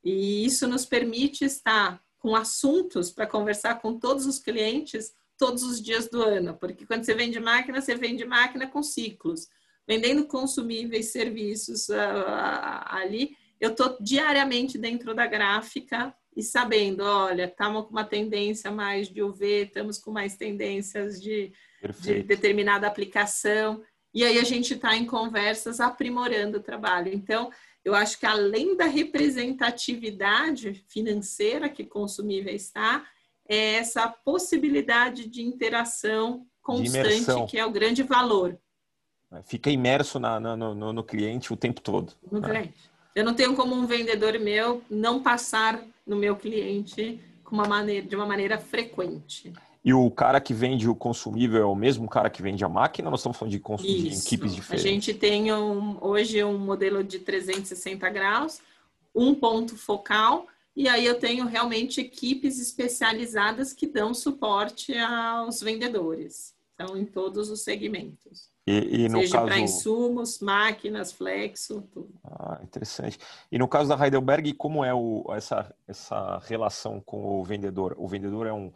E 0.03 0.45
isso 0.45 0.67
nos 0.67 0.85
permite 0.85 1.45
estar 1.45 2.01
com 2.19 2.35
assuntos 2.35 3.11
para 3.11 3.27
conversar 3.27 3.75
com 3.81 3.97
todos 3.97 4.25
os 4.25 4.39
clientes 4.39 5.13
todos 5.37 5.63
os 5.63 5.81
dias 5.81 6.09
do 6.09 6.21
ano, 6.21 6.57
porque 6.57 6.85
quando 6.85 7.03
você 7.03 7.13
vende 7.13 7.39
máquina, 7.39 7.79
você 7.79 7.95
vende 7.95 8.25
máquina 8.25 8.67
com 8.67 8.81
ciclos. 8.81 9.47
Vendendo 9.87 10.25
consumíveis, 10.25 11.11
serviços 11.11 11.87
uh, 11.89 11.95
ali, 12.87 13.37
eu 13.59 13.69
estou 13.69 13.97
diariamente 14.01 14.77
dentro 14.77 15.13
da 15.13 15.25
gráfica 15.25 16.13
e 16.35 16.43
sabendo, 16.43 17.03
olha, 17.03 17.45
estamos 17.45 17.85
com 17.85 17.91
uma 17.91 18.03
tendência 18.03 18.71
mais 18.71 19.07
de 19.07 19.21
UV, 19.21 19.63
estamos 19.63 19.97
com 19.97 20.11
mais 20.11 20.35
tendências 20.35 21.21
de, 21.21 21.53
de 21.99 22.23
determinada 22.23 22.87
aplicação, 22.87 23.83
e 24.13 24.23
aí 24.23 24.39
a 24.39 24.43
gente 24.43 24.73
está 24.73 24.95
em 24.95 25.05
conversas 25.05 25.79
aprimorando 25.79 26.57
o 26.57 26.63
trabalho. 26.63 27.13
Então, 27.13 27.51
eu 27.85 27.93
acho 27.93 28.19
que 28.19 28.25
além 28.25 28.75
da 28.75 28.85
representatividade 28.85 30.83
financeira 30.87 31.69
que 31.69 31.85
consumível 31.85 32.53
está, 32.53 33.05
é 33.47 33.75
essa 33.75 34.07
possibilidade 34.09 35.27
de 35.27 35.41
interação 35.41 36.45
constante, 36.61 37.25
de 37.25 37.45
que 37.47 37.57
é 37.57 37.65
o 37.65 37.71
grande 37.71 38.03
valor. 38.03 38.57
Fica 39.43 39.69
imerso 39.69 40.19
na, 40.19 40.39
no, 40.39 40.73
no, 40.73 40.93
no, 40.93 41.03
cliente 41.03 41.53
o 41.53 41.57
tempo 41.57 41.79
todo. 41.81 42.13
No 42.31 42.39
né? 42.39 42.49
cliente. 42.49 42.89
Eu 43.15 43.23
não 43.23 43.33
tenho 43.33 43.55
como 43.55 43.73
um 43.73 43.85
vendedor 43.85 44.37
meu 44.39 44.81
não 44.89 45.21
passar 45.21 45.81
no 46.05 46.15
meu 46.15 46.35
cliente 46.35 47.19
uma 47.49 47.67
maneira, 47.67 48.05
de 48.05 48.15
uma 48.15 48.25
maneira 48.25 48.57
frequente. 48.57 49.53
E 49.83 49.93
o 49.93 50.09
cara 50.11 50.41
que 50.41 50.53
vende 50.53 50.89
o 50.89 50.95
consumível 50.95 51.61
é 51.61 51.65
o 51.65 51.75
mesmo 51.75 52.07
cara 52.09 52.29
que 52.29 52.41
vende 52.41 52.63
a 52.63 52.69
máquina? 52.69 53.09
Nós 53.09 53.19
estamos 53.19 53.37
falando 53.37 53.51
de, 53.51 53.59
de 53.59 54.07
equipes 54.07 54.53
diferentes. 54.53 54.71
A 54.71 54.77
gente 54.77 55.13
tem 55.13 55.53
um, 55.53 55.97
hoje 56.01 56.43
um 56.43 56.57
modelo 56.57 57.03
de 57.03 57.19
360 57.19 58.09
graus, 58.09 58.59
um 59.15 59.33
ponto 59.33 59.77
focal, 59.77 60.47
e 60.75 60.87
aí 60.87 61.05
eu 61.05 61.19
tenho 61.19 61.45
realmente 61.45 62.01
equipes 62.01 62.59
especializadas 62.59 63.73
que 63.73 63.87
dão 63.87 64.13
suporte 64.13 64.95
aos 64.97 65.61
vendedores. 65.61 66.55
Então, 66.75 66.95
em 66.95 67.05
todos 67.05 67.49
os 67.49 67.61
segmentos. 67.61 68.51
E, 68.67 69.05
e 69.05 69.09
Seja 69.09 69.37
caso... 69.37 69.47
para 69.47 69.59
insumos, 69.59 70.39
máquinas, 70.39 71.11
flexo, 71.11 71.81
tudo. 71.91 72.13
Ah, 72.23 72.59
interessante. 72.61 73.17
E 73.51 73.57
no 73.57 73.67
caso 73.67 73.89
da 73.89 74.05
Heidelberg, 74.05 74.53
como 74.53 74.85
é 74.85 74.93
o, 74.93 75.25
essa, 75.31 75.73
essa 75.87 76.37
relação 76.45 77.01
com 77.01 77.39
o 77.39 77.43
vendedor? 77.43 77.95
O 77.97 78.07
vendedor 78.07 78.45
é 78.45 78.53
um, 78.53 78.71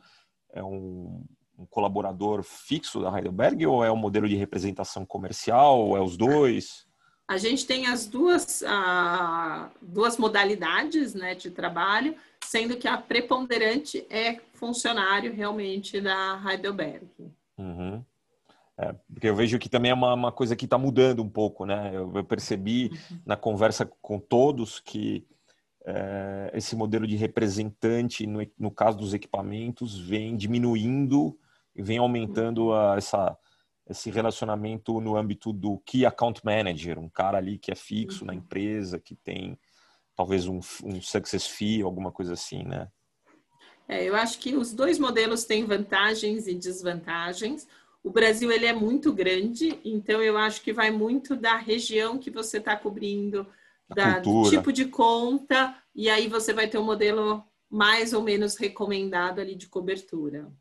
é 0.54 0.64
um, 0.64 1.24
um 1.58 1.66
colaborador 1.66 2.44
fixo 2.44 3.02
da 3.02 3.16
Heidelberg 3.16 3.66
ou 3.66 3.84
é 3.84 3.92
um 3.92 3.98
modelo 3.98 4.28
de 4.28 4.36
representação 4.36 5.06
comercial? 5.06 5.80
Ou 5.80 5.98
é 5.98 6.02
os 6.02 6.18
dois? 6.18 6.86
A 7.28 7.38
gente 7.38 7.66
tem 7.66 7.88
as 7.88 8.08
duas, 8.08 8.62
ah, 8.64 9.72
duas 9.82 10.18
modalidades 10.18 11.14
né, 11.14 11.34
de 11.34 11.50
trabalho, 11.50 12.16
sendo 12.44 12.76
que 12.76 12.88
a 12.88 12.98
preponderante 12.98 14.06
é 14.10 14.40
funcionário 14.54 15.34
realmente 15.34 16.02
da 16.02 16.42
Heidelberg. 16.46 17.08
Uhum. 17.58 18.04
É, 18.78 18.96
porque 19.14 19.30
eu 19.30 19.36
vejo 19.36 19.60
que 19.60 19.70
também 19.70 19.92
é 19.92 19.94
uma, 19.94 20.14
uma 20.14 20.32
coisa 20.32 20.56
que 20.56 20.66
está 20.66 20.78
mudando 20.78 21.22
um 21.22 21.30
pouco, 21.30 21.66
né? 21.66 21.92
Eu, 21.94 22.12
eu 22.16 22.24
percebi 22.24 22.90
uhum. 22.92 23.20
na 23.26 23.38
conversa 23.38 23.86
com 24.02 24.20
todos 24.20 24.80
que 24.80 25.26
é, 25.86 26.52
esse 26.54 26.76
modelo 26.76 27.08
de 27.08 27.16
representante, 27.16 28.28
no, 28.28 28.40
no, 28.58 28.72
caso 28.72 28.98
dos 28.98 29.14
equipamentos, 29.14 29.98
vem 30.00 30.36
diminuindo 30.36 31.38
e 31.76 31.82
vem 31.82 31.98
aumentando 31.98 32.74
a, 32.74 32.96
essa, 32.98 33.38
esse 33.90 34.10
relacionamento 34.12 35.02
no 35.02 35.16
âmbito 35.16 35.52
do 35.52 35.80
Key 35.80 36.06
Account 36.06 36.42
Manager, 36.44 37.00
um 37.00 37.10
cara 37.10 37.38
ali 37.38 37.58
que 37.58 37.72
é 37.72 37.76
fixo 37.76 38.22
uhum. 38.22 38.28
na 38.28 38.36
empresa, 38.36 39.00
que 39.00 39.16
tem 39.16 39.58
talvez 40.16 40.48
um, 40.48 40.60
um 40.84 41.02
success 41.02 41.48
fee, 41.48 41.82
alguma 41.82 42.12
coisa 42.12 42.34
assim, 42.34 42.64
né? 42.64 42.88
É, 43.88 44.04
eu 44.04 44.16
acho 44.16 44.40
que 44.40 44.56
os 44.56 44.72
dois 44.72 45.00
modelos 45.00 45.44
têm 45.44 45.66
vantagens 45.66 46.48
e 46.48 46.54
desvantagens. 46.54 47.68
O 48.04 48.10
Brasil 48.10 48.52
ele 48.52 48.66
é 48.66 48.74
muito 48.74 49.12
grande, 49.12 49.80
então 49.84 50.22
eu 50.22 50.38
acho 50.38 50.62
que 50.62 50.72
vai 50.72 50.92
muito 50.92 51.36
da 51.36 51.58
região 51.58 52.18
que 52.18 52.32
você 52.32 52.58
está 52.58 52.76
cobrindo, 52.76 53.46
da, 53.94 54.20
do 54.20 54.50
tipo 54.50 54.72
de 54.72 54.86
conta, 54.86 55.76
e 55.94 56.10
aí 56.10 56.28
você 56.28 56.54
vai 56.54 56.68
ter 56.68 56.78
um 56.78 56.84
modelo 56.84 57.44
mais 57.70 58.14
ou 58.14 58.22
menos 58.22 58.56
recomendado 58.56 59.40
ali 59.40 59.56
de 59.56 59.68
cobertura. 59.68 60.52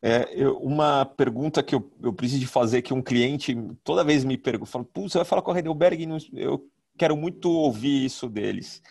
É, 0.00 0.28
eu, 0.34 0.56
uma 0.58 1.04
pergunta 1.04 1.62
que 1.62 1.74
eu, 1.74 1.88
eu 2.02 2.12
preciso 2.12 2.46
fazer 2.48 2.82
que 2.82 2.92
um 2.92 3.02
cliente 3.02 3.54
toda 3.84 4.02
vez 4.02 4.24
me 4.24 4.36
pergunta, 4.36 4.70
fala, 4.70 4.86
você 4.94 5.18
vai 5.18 5.24
falar 5.24 5.42
com 5.42 5.52
a 5.52 5.56
Heidelberg? 5.56 6.08
Eu 6.34 6.68
quero 6.98 7.16
muito 7.16 7.50
ouvir 7.50 8.04
isso 8.04 8.28
deles. 8.28 8.82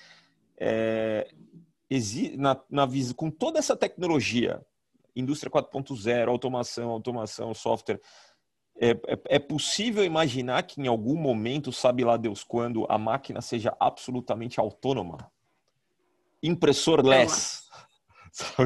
É, 0.58 1.30
na, 2.38 2.58
na, 2.70 2.88
com 3.16 3.30
toda 3.30 3.60
essa 3.60 3.76
tecnologia, 3.76 4.62
indústria 5.14 5.52
4.0, 5.52 6.30
automação, 6.30 6.90
automação, 6.90 7.54
software. 7.54 8.00
É, 8.84 8.90
é, 8.90 9.20
é, 9.36 9.40
possível 9.40 10.04
imaginar 10.04 10.64
que 10.64 10.82
em 10.82 10.88
algum 10.88 11.16
momento, 11.16 11.72
sabe 11.72 12.04
lá 12.04 12.18
Deus 12.18 12.44
quando, 12.44 12.86
a 12.90 12.98
máquina 12.98 13.40
seja 13.40 13.76
absolutamente 13.80 14.60
autônoma? 14.60 15.32
Impressor 16.42 17.06
less. 17.06 17.62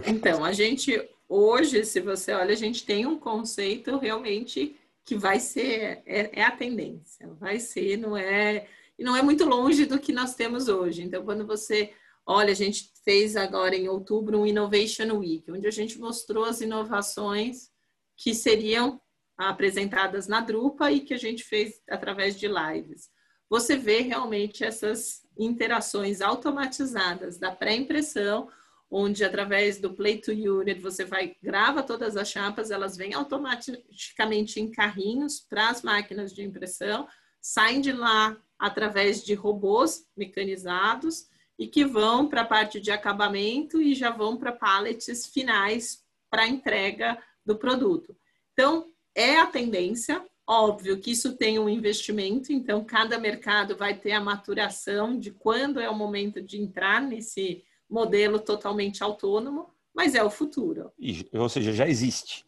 Então, 0.05 0.45
a 0.45 0.53
gente 0.53 0.93
hoje, 1.27 1.83
se 1.85 1.99
você 1.99 2.31
olha, 2.33 2.53
a 2.53 2.55
gente 2.55 2.85
tem 2.85 3.07
um 3.07 3.17
conceito 3.17 3.97
realmente 3.97 4.75
que 5.03 5.15
vai 5.15 5.39
ser 5.39 6.03
é, 6.05 6.39
é 6.39 6.43
a 6.43 6.51
tendência, 6.51 7.27
vai 7.39 7.59
ser, 7.59 7.97
não 7.97 8.15
é 8.15 8.67
e 8.97 9.03
não 9.03 9.15
é 9.15 9.23
muito 9.23 9.43
longe 9.43 9.87
do 9.87 9.97
que 9.97 10.13
nós 10.13 10.35
temos 10.35 10.67
hoje. 10.67 11.01
Então, 11.01 11.25
quando 11.25 11.47
você 11.47 11.91
Olha, 12.25 12.51
a 12.51 12.55
gente 12.55 12.91
fez 13.03 13.35
agora 13.35 13.75
em 13.75 13.87
outubro 13.87 14.39
um 14.39 14.47
Innovation 14.47 15.19
Week, 15.19 15.49
onde 15.51 15.67
a 15.67 15.71
gente 15.71 15.99
mostrou 15.99 16.43
as 16.43 16.59
inovações 16.59 17.69
que 18.17 18.33
seriam 18.33 18.99
apresentadas 19.37 20.27
na 20.27 20.41
Drupa 20.41 20.91
e 20.91 21.01
que 21.01 21.13
a 21.13 21.17
gente 21.17 21.43
fez 21.43 21.81
através 21.89 22.39
de 22.39 22.47
lives. 22.47 23.09
Você 23.49 23.77
vê 23.77 24.01
realmente 24.01 24.63
essas 24.63 25.23
interações 25.37 26.21
automatizadas 26.21 27.37
da 27.37 27.51
pré-impressão, 27.51 28.49
onde 28.89 29.23
através 29.23 29.79
do 29.79 29.93
Play 29.93 30.19
to 30.19 30.31
Unit 30.31 30.79
você 30.79 31.03
vai 31.03 31.35
grava 31.41 31.83
todas 31.83 32.15
as 32.15 32.29
chapas, 32.29 32.71
elas 32.71 32.95
vêm 32.95 33.13
automaticamente 33.13 34.59
em 34.59 34.71
carrinhos 34.71 35.39
para 35.39 35.69
as 35.69 35.81
máquinas 35.81 36.33
de 36.33 36.43
impressão, 36.43 37.07
saem 37.41 37.81
de 37.81 37.91
lá 37.91 38.37
através 38.57 39.23
de 39.23 39.33
robôs 39.33 40.07
mecanizados 40.15 41.27
e 41.57 41.67
que 41.67 41.85
vão 41.85 42.27
para 42.27 42.41
a 42.41 42.45
parte 42.45 42.79
de 42.79 42.91
acabamento 42.91 43.81
e 43.81 43.93
já 43.93 44.09
vão 44.09 44.37
para 44.37 44.51
pallets 44.51 45.27
finais 45.27 46.03
para 46.29 46.47
entrega 46.47 47.17
do 47.45 47.57
produto. 47.57 48.15
Então, 48.53 48.91
é 49.15 49.39
a 49.39 49.47
tendência, 49.47 50.23
óbvio 50.45 50.99
que 50.99 51.11
isso 51.11 51.35
tem 51.37 51.57
um 51.57 51.69
investimento, 51.69 52.51
então 52.51 52.83
cada 52.83 53.17
mercado 53.17 53.75
vai 53.75 53.97
ter 53.97 54.11
a 54.11 54.21
maturação 54.21 55.17
de 55.17 55.31
quando 55.31 55.79
é 55.79 55.89
o 55.89 55.95
momento 55.95 56.41
de 56.41 56.61
entrar 56.61 57.01
nesse 57.01 57.63
modelo 57.89 58.39
totalmente 58.39 59.01
autônomo, 59.01 59.69
mas 59.93 60.13
é 60.13 60.23
o 60.23 60.29
futuro. 60.29 60.91
ou 61.33 61.49
seja, 61.49 61.71
já 61.71 61.87
existe. 61.87 62.44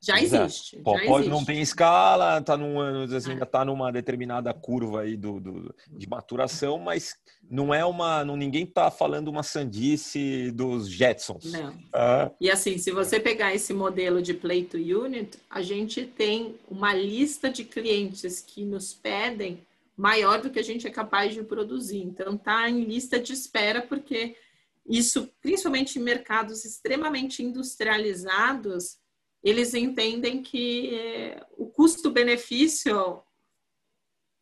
Já 0.00 0.20
existe. 0.20 0.76
É. 0.76 0.78
já 0.78 0.84
pode, 0.84 1.08
existe. 1.08 1.30
não 1.30 1.44
tem 1.44 1.60
escala, 1.60 2.40
tá 2.40 2.56
num, 2.56 2.80
assim, 3.04 3.32
ainda 3.32 3.44
está 3.44 3.64
numa 3.64 3.90
determinada 3.90 4.52
curva 4.54 5.02
aí 5.02 5.16
do, 5.16 5.40
do, 5.40 5.74
de 5.88 6.08
maturação, 6.08 6.78
mas 6.78 7.16
não 7.50 7.72
é 7.72 7.84
uma. 7.84 8.24
Não, 8.24 8.36
ninguém 8.36 8.64
está 8.64 8.90
falando 8.90 9.28
uma 9.28 9.42
sandice 9.42 10.50
dos 10.52 10.88
Jetsons. 10.88 11.52
Não. 11.52 11.74
Ah. 11.92 12.30
E 12.40 12.50
assim, 12.50 12.78
se 12.78 12.90
você 12.90 13.18
pegar 13.18 13.54
esse 13.54 13.72
modelo 13.72 14.22
de 14.22 14.34
Play 14.34 14.64
to 14.64 14.76
Unit, 14.76 15.38
a 15.50 15.62
gente 15.62 16.04
tem 16.04 16.54
uma 16.70 16.92
lista 16.94 17.50
de 17.50 17.64
clientes 17.64 18.40
que 18.40 18.64
nos 18.64 18.92
pedem 18.92 19.66
maior 19.96 20.40
do 20.40 20.50
que 20.50 20.60
a 20.60 20.62
gente 20.64 20.86
é 20.86 20.90
capaz 20.90 21.34
de 21.34 21.42
produzir. 21.42 22.02
Então, 22.02 22.36
está 22.36 22.70
em 22.70 22.84
lista 22.84 23.18
de 23.18 23.32
espera, 23.32 23.82
porque 23.82 24.36
isso, 24.86 25.28
principalmente 25.42 25.98
em 25.98 26.02
mercados 26.02 26.64
extremamente 26.64 27.42
industrializados, 27.42 28.97
eles 29.42 29.74
entendem 29.74 30.42
que 30.42 30.94
é, 30.94 31.40
o 31.56 31.66
custo-benefício 31.66 33.22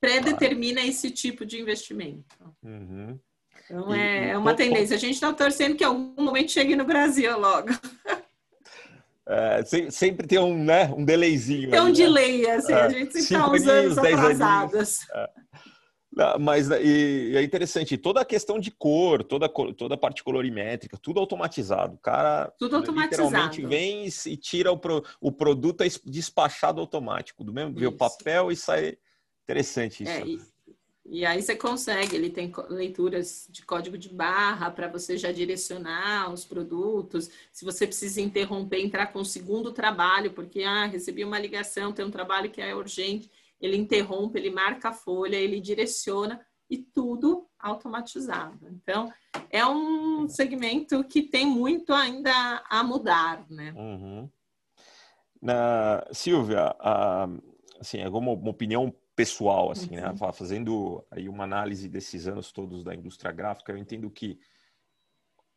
predetermina 0.01 0.81
esse 0.81 1.11
tipo 1.11 1.45
de 1.45 1.61
investimento. 1.61 2.25
Uhum. 2.63 3.19
Então, 3.65 3.95
e, 3.95 3.99
é, 3.99 4.29
é 4.31 4.39
uma 4.39 4.55
tendência. 4.55 4.97
A 4.97 4.99
gente 4.99 5.15
está 5.15 5.33
torcendo 5.33 5.77
que 5.77 5.85
algum 5.85 6.23
momento 6.23 6.53
chegue 6.53 6.77
no 6.77 6.85
Brasil 6.85 7.39
logo. 7.39 7.69
É, 9.29 9.65
sempre 9.91 10.25
tem 10.25 10.39
um, 10.39 10.63
né, 10.63 10.85
um 10.97 11.05
delayzinho. 11.05 11.69
Tem 11.69 11.81
um 11.81 11.87
né? 11.87 11.93
delay, 11.93 12.49
assim, 12.49 12.73
é, 12.73 12.81
a 12.81 12.89
gente 12.89 13.19
está 13.19 13.51
uns 13.51 13.67
anos 13.67 13.99
atrasados. 13.99 15.01
É. 16.17 16.21
Não, 16.21 16.39
mas 16.39 16.71
e, 16.71 17.31
e 17.33 17.37
é 17.37 17.43
interessante, 17.43 17.99
toda 17.99 18.21
a 18.21 18.25
questão 18.25 18.59
de 18.59 18.71
cor, 18.71 19.23
toda, 19.23 19.49
toda 19.49 19.95
a 19.95 19.99
parte 19.99 20.25
colorimétrica, 20.25 20.97
tudo 20.97 21.21
automatizado. 21.21 21.95
O 21.95 21.99
cara 21.99 22.53
tudo 22.59 22.77
automatizado. 22.77 23.23
literalmente 23.27 23.67
vem 23.67 24.07
e 24.07 24.37
tira 24.37 24.73
o, 24.73 24.79
pro, 24.79 25.05
o 25.21 25.31
produto 25.31 25.83
é 25.83 25.89
despachado 26.05 26.81
automático, 26.81 27.45
do 27.45 27.53
mesmo, 27.53 27.75
vê 27.75 27.87
o 27.87 27.93
papel 27.93 28.51
e 28.51 28.57
sai. 28.57 28.97
Interessante 29.45 30.03
isso. 30.03 30.13
É, 30.13 30.27
e, 30.27 30.41
e 31.09 31.25
aí 31.25 31.41
você 31.41 31.55
consegue, 31.55 32.17
ele 32.17 32.31
tem 32.31 32.53
leituras 32.69 33.47
de 33.49 33.65
código 33.65 33.97
de 33.97 34.09
barra 34.09 34.71
para 34.71 34.89
você 34.89 35.17
já 35.17 35.31
direcionar 35.31 36.33
os 36.33 36.45
produtos. 36.45 37.31
Se 37.53 37.65
você 37.65 37.87
precisa 37.87 38.21
interromper, 38.21 38.81
entrar 38.81 39.07
com 39.09 39.21
o 39.21 39.25
segundo 39.25 39.71
trabalho, 39.71 40.33
porque 40.33 40.63
ah, 40.65 40.87
recebi 40.87 41.25
uma 41.25 41.39
ligação, 41.39 41.93
tem 41.93 42.05
um 42.05 42.11
trabalho 42.11 42.51
que 42.51 42.61
é 42.61 42.75
urgente, 42.75 43.31
ele 43.61 43.77
interrompe, 43.77 44.39
ele 44.39 44.51
marca 44.51 44.91
a 44.91 44.93
folha, 44.93 45.37
ele 45.37 45.61
direciona 45.61 46.45
e 46.69 46.79
tudo 46.79 47.47
automatizado. 47.59 48.69
Então, 48.69 49.13
é 49.51 49.65
um 49.67 50.29
segmento 50.29 51.03
que 51.05 51.23
tem 51.23 51.47
muito 51.47 51.93
ainda 51.93 52.33
a 52.69 52.83
mudar, 52.83 53.47
né? 53.49 53.73
Uhum. 53.77 54.29
Na, 55.41 56.05
Silvia, 56.13 56.75
a, 56.81 57.29
assim, 57.81 58.03
alguma 58.03 58.33
uma 58.33 58.51
opinião 58.51 58.93
pessoal, 59.15 59.71
assim, 59.71 59.97
né? 59.97 60.07
uhum. 60.09 60.13
né? 60.13 60.33
Fazendo 60.33 61.05
aí 61.11 61.29
uma 61.29 61.45
análise 61.45 61.89
desses 61.89 62.27
anos 62.27 62.53
todos 62.53 62.85
da 62.85 62.95
indústria 62.95 63.33
gráfica, 63.33 63.73
eu 63.73 63.79
entendo 63.79 64.11
que 64.11 64.39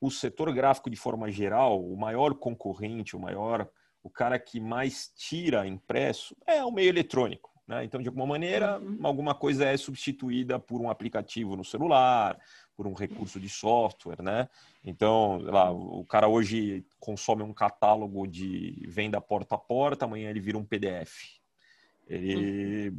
o 0.01 0.09
setor 0.09 0.53
gráfico, 0.53 0.89
de 0.89 0.95
forma 0.95 1.29
geral, 1.29 1.83
o 1.83 1.97
maior 1.97 2.33
concorrente, 2.35 3.15
o 3.15 3.19
maior, 3.19 3.69
o 4.01 4.09
cara 4.09 4.39
que 4.39 4.59
mais 4.59 5.11
tira 5.15 5.67
impresso 5.67 6.35
é 6.47 6.63
o 6.63 6.71
meio 6.71 6.87
eletrônico. 6.87 7.48
Né? 7.69 7.85
Então, 7.85 8.01
de 8.01 8.07
alguma 8.07 8.25
maneira, 8.25 8.79
uhum. 8.79 8.97
alguma 9.03 9.35
coisa 9.35 9.63
é 9.63 9.77
substituída 9.77 10.57
por 10.57 10.81
um 10.81 10.89
aplicativo 10.89 11.55
no 11.55 11.63
celular, 11.63 12.35
por 12.75 12.87
um 12.87 12.93
recurso 12.93 13.39
de 13.39 13.47
software, 13.47 14.23
né? 14.23 14.49
Então, 14.83 15.37
lá, 15.43 15.71
o 15.71 16.03
cara 16.03 16.27
hoje 16.27 16.83
consome 16.99 17.43
um 17.43 17.53
catálogo 17.53 18.25
de 18.25 18.87
venda 18.87 19.21
porta 19.21 19.53
a 19.53 19.57
porta, 19.59 20.05
amanhã 20.05 20.31
ele 20.31 20.39
vira 20.39 20.57
um 20.57 20.65
PDF. 20.65 21.37
Ele 22.07 22.91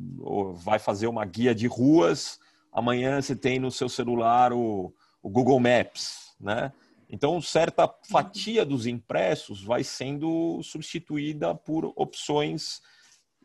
vai 0.55 0.79
fazer 0.79 1.09
uma 1.09 1.25
guia 1.25 1.53
de 1.53 1.67
ruas, 1.67 2.39
amanhã 2.73 3.21
você 3.21 3.35
tem 3.35 3.59
no 3.59 3.73
seu 3.73 3.89
celular 3.89 4.53
o, 4.53 4.95
o 5.21 5.29
Google 5.29 5.59
Maps, 5.59 6.33
né? 6.41 6.73
Então, 7.09 7.43
certa 7.43 7.93
fatia 8.09 8.65
dos 8.65 8.87
impressos 8.87 9.65
vai 9.65 9.83
sendo 9.83 10.63
substituída 10.63 11.57
por 11.57 11.93
opções 11.97 12.81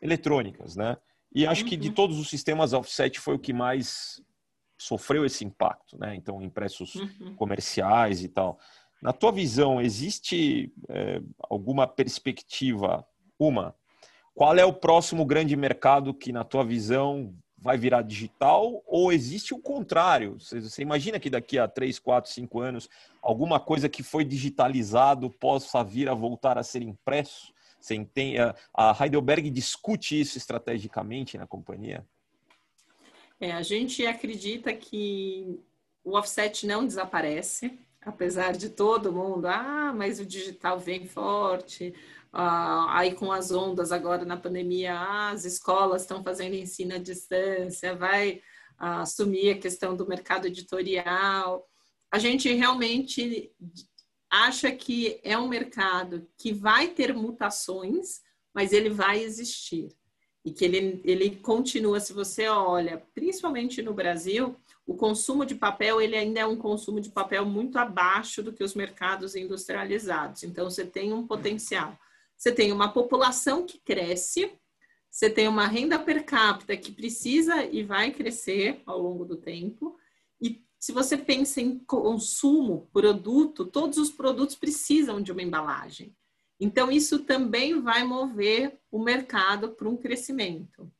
eletrônicas, 0.00 0.76
né? 0.76 0.96
E 1.36 1.46
acho 1.46 1.66
que 1.66 1.76
de 1.76 1.88
uhum. 1.88 1.94
todos 1.94 2.18
os 2.18 2.30
sistemas 2.30 2.72
offset 2.72 3.20
foi 3.20 3.34
o 3.34 3.38
que 3.38 3.52
mais 3.52 4.22
sofreu 4.78 5.22
esse 5.22 5.44
impacto, 5.44 5.98
né? 5.98 6.14
Então, 6.14 6.40
impressos 6.40 6.94
uhum. 6.94 7.34
comerciais 7.36 8.24
e 8.24 8.28
tal. 8.28 8.58
Na 9.02 9.12
tua 9.12 9.30
visão, 9.30 9.78
existe 9.78 10.72
é, 10.88 11.20
alguma 11.50 11.86
perspectiva, 11.86 13.06
uma, 13.38 13.74
qual 14.34 14.56
é 14.56 14.64
o 14.64 14.72
próximo 14.72 15.26
grande 15.26 15.54
mercado 15.54 16.14
que, 16.14 16.32
na 16.32 16.42
tua 16.42 16.64
visão, 16.64 17.34
vai 17.58 17.76
virar 17.76 18.00
digital? 18.00 18.82
Ou 18.86 19.12
existe 19.12 19.52
o 19.52 19.58
contrário? 19.58 20.38
Você 20.40 20.80
imagina 20.80 21.20
que 21.20 21.28
daqui 21.28 21.58
a 21.58 21.68
3, 21.68 21.98
4, 21.98 22.32
5 22.32 22.60
anos, 22.60 22.88
alguma 23.20 23.60
coisa 23.60 23.90
que 23.90 24.02
foi 24.02 24.24
digitalizado 24.24 25.28
possa 25.28 25.84
vir 25.84 26.08
a 26.08 26.14
voltar 26.14 26.56
a 26.56 26.62
ser 26.62 26.80
impresso? 26.80 27.54
A 28.74 28.96
Heidelberg 29.04 29.50
discute 29.50 30.20
isso 30.20 30.38
estrategicamente 30.38 31.38
na 31.38 31.46
companhia? 31.46 32.06
É, 33.40 33.52
a 33.52 33.62
gente 33.62 34.06
acredita 34.06 34.72
que 34.72 35.60
o 36.02 36.16
offset 36.16 36.66
não 36.66 36.86
desaparece, 36.86 37.78
apesar 38.00 38.52
de 38.52 38.70
todo 38.70 39.12
mundo, 39.12 39.46
ah, 39.46 39.92
mas 39.94 40.18
o 40.20 40.24
digital 40.24 40.78
vem 40.78 41.06
forte, 41.06 41.94
ah, 42.32 42.98
aí 42.98 43.14
com 43.14 43.32
as 43.32 43.50
ondas 43.50 43.92
agora 43.92 44.24
na 44.24 44.36
pandemia, 44.36 44.94
ah, 44.94 45.30
as 45.30 45.44
escolas 45.44 46.02
estão 46.02 46.22
fazendo 46.22 46.54
ensino 46.54 46.94
à 46.94 46.98
distância, 46.98 47.94
vai 47.96 48.40
ah, 48.78 49.00
assumir 49.00 49.50
a 49.50 49.58
questão 49.58 49.96
do 49.96 50.06
mercado 50.06 50.46
editorial. 50.46 51.66
A 52.10 52.18
gente 52.18 52.52
realmente 52.52 53.50
acha 54.30 54.70
que 54.72 55.20
é 55.22 55.36
um 55.38 55.48
mercado 55.48 56.26
que 56.36 56.52
vai 56.52 56.88
ter 56.88 57.14
mutações, 57.14 58.22
mas 58.54 58.72
ele 58.72 58.90
vai 58.90 59.22
existir. 59.22 59.88
E 60.44 60.52
que 60.52 60.64
ele, 60.64 61.00
ele 61.04 61.36
continua, 61.36 61.98
se 61.98 62.12
você 62.12 62.46
olha, 62.48 63.02
principalmente 63.14 63.82
no 63.82 63.92
Brasil, 63.92 64.56
o 64.86 64.94
consumo 64.94 65.44
de 65.44 65.56
papel 65.56 66.00
ele 66.00 66.16
ainda 66.16 66.40
é 66.40 66.46
um 66.46 66.56
consumo 66.56 67.00
de 67.00 67.10
papel 67.10 67.44
muito 67.44 67.76
abaixo 67.78 68.42
do 68.42 68.52
que 68.52 68.62
os 68.62 68.74
mercados 68.74 69.34
industrializados. 69.34 70.44
Então, 70.44 70.70
você 70.70 70.84
tem 70.84 71.12
um 71.12 71.26
potencial. 71.26 71.98
Você 72.36 72.52
tem 72.52 72.70
uma 72.70 72.92
população 72.92 73.66
que 73.66 73.78
cresce, 73.78 74.52
você 75.10 75.30
tem 75.30 75.48
uma 75.48 75.66
renda 75.66 75.98
per 75.98 76.24
capita 76.24 76.76
que 76.76 76.92
precisa 76.92 77.64
e 77.64 77.82
vai 77.82 78.10
crescer 78.12 78.82
ao 78.84 79.00
longo 79.00 79.24
do 79.24 79.36
tempo. 79.36 79.98
E 80.40 80.62
se 80.78 80.92
você 80.92 81.16
pensa 81.16 81.60
em 81.60 81.78
consumo, 81.78 82.88
produto, 82.92 83.64
todos 83.64 83.98
os 83.98 84.10
produtos 84.10 84.54
precisam 84.54 85.20
de 85.20 85.32
uma 85.32 85.42
embalagem. 85.42 86.14
Então, 86.58 86.90
isso 86.90 87.20
também 87.20 87.80
vai 87.80 88.04
mover 88.04 88.78
o 88.90 89.02
mercado 89.02 89.70
para 89.72 89.88
um 89.88 89.96
crescimento. 89.96 90.90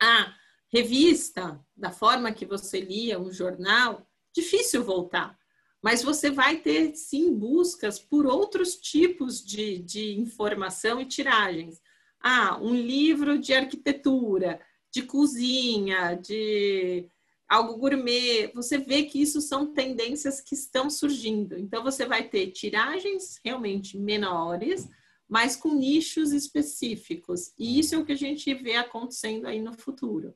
A 0.00 0.34
revista, 0.72 1.64
da 1.76 1.90
forma 1.90 2.32
que 2.32 2.46
você 2.46 2.80
lia 2.80 3.18
um 3.18 3.32
jornal, 3.32 4.06
difícil 4.34 4.84
voltar 4.84 5.38
mas 5.82 6.02
você 6.02 6.30
vai 6.30 6.56
ter 6.56 6.94
sim 6.94 7.34
buscas 7.34 7.98
por 7.98 8.26
outros 8.26 8.76
tipos 8.76 9.44
de, 9.44 9.78
de 9.78 10.18
informação 10.18 11.00
e 11.00 11.06
tiragens. 11.06 11.80
Ah, 12.20 12.58
um 12.60 12.74
livro 12.74 13.38
de 13.38 13.54
arquitetura, 13.54 14.60
de 14.90 15.02
cozinha, 15.02 16.14
de 16.14 17.08
algo 17.48 17.76
gourmet. 17.76 18.52
Você 18.54 18.78
vê 18.78 19.04
que 19.04 19.20
isso 19.20 19.40
são 19.40 19.72
tendências 19.72 20.40
que 20.40 20.54
estão 20.54 20.90
surgindo. 20.90 21.58
Então, 21.58 21.82
você 21.82 22.04
vai 22.04 22.28
ter 22.28 22.48
tiragens 22.48 23.40
realmente 23.44 23.98
menores, 23.98 24.88
mas 25.28 25.56
com 25.56 25.74
nichos 25.74 26.32
específicos. 26.32 27.52
E 27.58 27.78
isso 27.78 27.94
é 27.94 27.98
o 27.98 28.04
que 28.04 28.12
a 28.12 28.16
gente 28.16 28.52
vê 28.54 28.76
acontecendo 28.76 29.46
aí 29.46 29.60
no 29.60 29.72
futuro. 29.72 30.34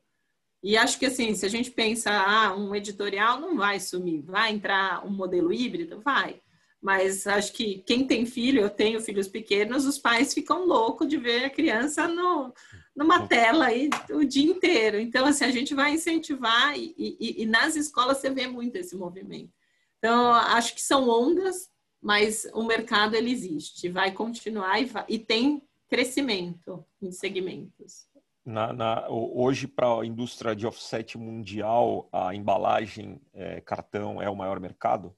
E 0.63 0.77
acho 0.77 0.97
que 0.97 1.05
assim, 1.05 1.35
se 1.35 1.45
a 1.45 1.49
gente 1.49 1.71
pensa, 1.71 2.09
ah, 2.09 2.55
um 2.55 2.73
editorial 2.73 3.39
não 3.39 3.57
vai 3.57 3.81
sumir, 3.81 4.21
vai 4.21 4.51
entrar 4.51 5.05
um 5.05 5.11
modelo 5.11 5.51
híbrido? 5.51 5.99
Vai. 5.99 6.41
Mas 6.83 7.25
acho 7.25 7.53
que 7.53 7.81
quem 7.85 8.05
tem 8.05 8.25
filho, 8.25 8.59
eu 8.61 8.69
tenho 8.69 8.99
filhos 8.99 9.29
pequenos, 9.29 9.85
os 9.85 9.97
pais 9.97 10.33
ficam 10.33 10.65
loucos 10.65 11.07
de 11.07 11.15
ver 11.15 11.45
a 11.45 11.49
criança 11.49 12.09
no, 12.09 12.53
numa 12.93 13.25
tela 13.25 13.67
aí 13.67 13.89
o 14.11 14.25
dia 14.25 14.51
inteiro. 14.51 14.99
Então, 14.99 15.25
assim, 15.25 15.45
a 15.45 15.51
gente 15.51 15.73
vai 15.73 15.93
incentivar 15.93 16.77
e, 16.77 16.93
e, 16.97 17.43
e 17.43 17.45
nas 17.45 17.77
escolas 17.77 18.17
você 18.17 18.29
vê 18.29 18.47
muito 18.47 18.75
esse 18.75 18.97
movimento. 18.97 19.53
Então, 19.97 20.33
acho 20.33 20.75
que 20.75 20.81
são 20.81 21.07
ondas, 21.07 21.69
mas 22.01 22.45
o 22.53 22.63
mercado 22.63 23.15
ele 23.15 23.31
existe, 23.31 23.87
vai 23.87 24.11
continuar 24.11 24.81
e, 24.81 24.83
vai, 24.83 25.05
e 25.07 25.17
tem 25.17 25.63
crescimento 25.87 26.85
em 27.01 27.13
segmentos. 27.13 28.09
Na, 28.45 28.73
na, 28.73 29.07
hoje, 29.09 29.69
para 29.69 30.01
a 30.01 30.05
indústria 30.05 30.53
de 30.53 30.67
offset 30.67 31.17
mundial, 31.17 32.09
a 32.11 32.35
embalagem 32.35 33.21
é, 33.33 33.61
cartão 33.61 34.21
é 34.21 34.29
o 34.29 34.35
maior 34.35 34.59
mercado? 34.59 35.15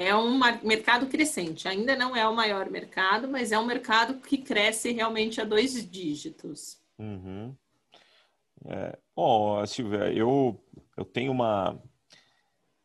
É 0.00 0.16
um 0.16 0.40
mercado 0.62 1.06
crescente. 1.08 1.68
Ainda 1.68 1.94
não 1.94 2.16
é 2.16 2.26
o 2.26 2.34
maior 2.34 2.70
mercado, 2.70 3.28
mas 3.28 3.52
é 3.52 3.58
um 3.58 3.66
mercado 3.66 4.14
que 4.14 4.38
cresce 4.38 4.92
realmente 4.92 5.42
a 5.42 5.44
dois 5.44 5.74
dígitos. 5.90 6.80
Uhum. 6.98 7.54
É, 8.64 8.98
bom, 9.14 9.66
Silvia, 9.66 10.10
eu, 10.10 10.58
eu 10.96 11.04
tenho 11.04 11.30
uma, 11.30 11.78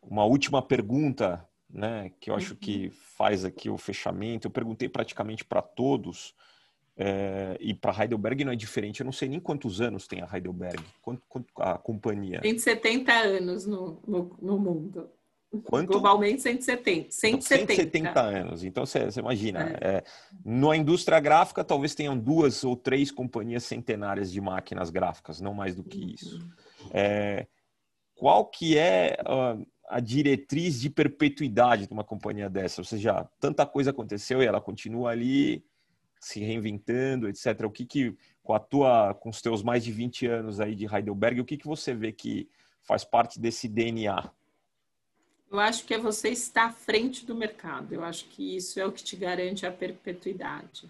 uma 0.02 0.26
última 0.26 0.62
pergunta, 0.62 1.48
né, 1.70 2.12
que 2.20 2.30
eu 2.30 2.36
acho 2.36 2.52
uhum. 2.52 2.60
que 2.60 2.90
faz 2.90 3.46
aqui 3.46 3.70
o 3.70 3.78
fechamento. 3.78 4.48
Eu 4.48 4.52
perguntei 4.52 4.90
praticamente 4.90 5.46
para 5.46 5.62
todos. 5.62 6.36
É, 6.98 7.56
e 7.62 7.74
para 7.74 8.04
Heidelberg 8.04 8.44
não 8.44 8.52
é 8.52 8.58
diferente. 8.58 9.00
Eu 9.00 9.06
não 9.06 9.14
sei 9.14 9.30
nem 9.30 9.40
quantos 9.40 9.80
anos 9.80 10.06
tem 10.06 10.22
a 10.22 10.30
Heidelberg, 10.34 10.84
quanto, 11.02 11.22
quanto 11.30 11.48
a 11.62 11.78
companhia. 11.78 12.42
170 12.42 13.14
anos 13.14 13.66
no, 13.66 14.02
no, 14.06 14.38
no 14.42 14.60
mundo. 14.60 15.10
Quanto? 15.62 15.88
Globalmente 15.88 16.42
170. 16.42 17.12
170. 17.12 17.74
170 17.74 18.22
anos. 18.22 18.64
Então 18.64 18.86
você, 18.86 19.06
você 19.06 19.20
imagina, 19.20 19.78
é. 19.82 19.98
É, 19.98 20.04
na 20.44 20.76
indústria 20.76 21.20
gráfica 21.20 21.64
talvez 21.64 21.96
tenham 21.96 22.18
duas 22.18 22.64
ou 22.64 22.76
três 22.76 23.12
companhias 23.12 23.64
centenárias 23.64 24.32
de 24.32 24.42
máquinas 24.42 24.90
gráficas, 24.90 25.42
não 25.42 25.54
mais 25.54 25.76
do 25.76 25.84
que 25.84 26.00
uhum. 26.00 26.10
isso. 26.10 26.50
É, 26.92 27.48
qual 28.16 28.46
que 28.46 28.78
é 28.78 29.18
a, 29.26 29.58
a 29.90 30.00
diretriz 30.00 30.80
de 30.80 30.90
perpetuidade 30.90 31.88
de 31.88 31.94
uma 31.94 32.04
companhia 32.04 32.50
dessa? 32.50 32.82
Ou 32.82 32.86
seja, 32.86 33.28
tanta 33.40 33.66
coisa 33.66 33.92
aconteceu 33.92 34.42
e 34.42 34.46
ela 34.46 34.62
continua 34.62 35.12
ali 35.12 35.64
se 36.20 36.40
reinventando, 36.40 37.28
etc. 37.30 37.62
O 37.66 37.70
que 37.70 37.86
que 37.86 38.18
com 38.42 38.54
a 38.54 38.60
tua, 38.60 39.14
com 39.14 39.30
os 39.30 39.42
teus 39.42 39.62
mais 39.62 39.84
de 39.84 39.92
20 39.92 40.28
anos 40.28 40.60
aí 40.60 40.76
de 40.76 40.86
Heidelberg, 40.86 41.42
o 41.42 41.46
que 41.46 41.58
que 41.58 41.68
você 41.68 41.94
vê 41.94 42.12
que 42.12 42.50
faz 42.84 43.04
parte 43.04 43.40
desse 43.40 43.68
DNA? 43.68 44.32
Eu 45.56 45.62
acho 45.62 45.86
que 45.86 45.94
é 45.94 45.98
você 45.98 46.28
estar 46.32 46.66
à 46.66 46.72
frente 46.72 47.26
do 47.26 47.34
mercado. 47.34 47.94
Eu 47.94 48.04
acho 48.04 48.26
que 48.26 48.58
isso 48.58 48.78
é 48.78 48.86
o 48.86 48.92
que 48.92 49.02
te 49.02 49.16
garante 49.16 49.66
a 49.66 49.72
perpetuidade. 49.72 50.90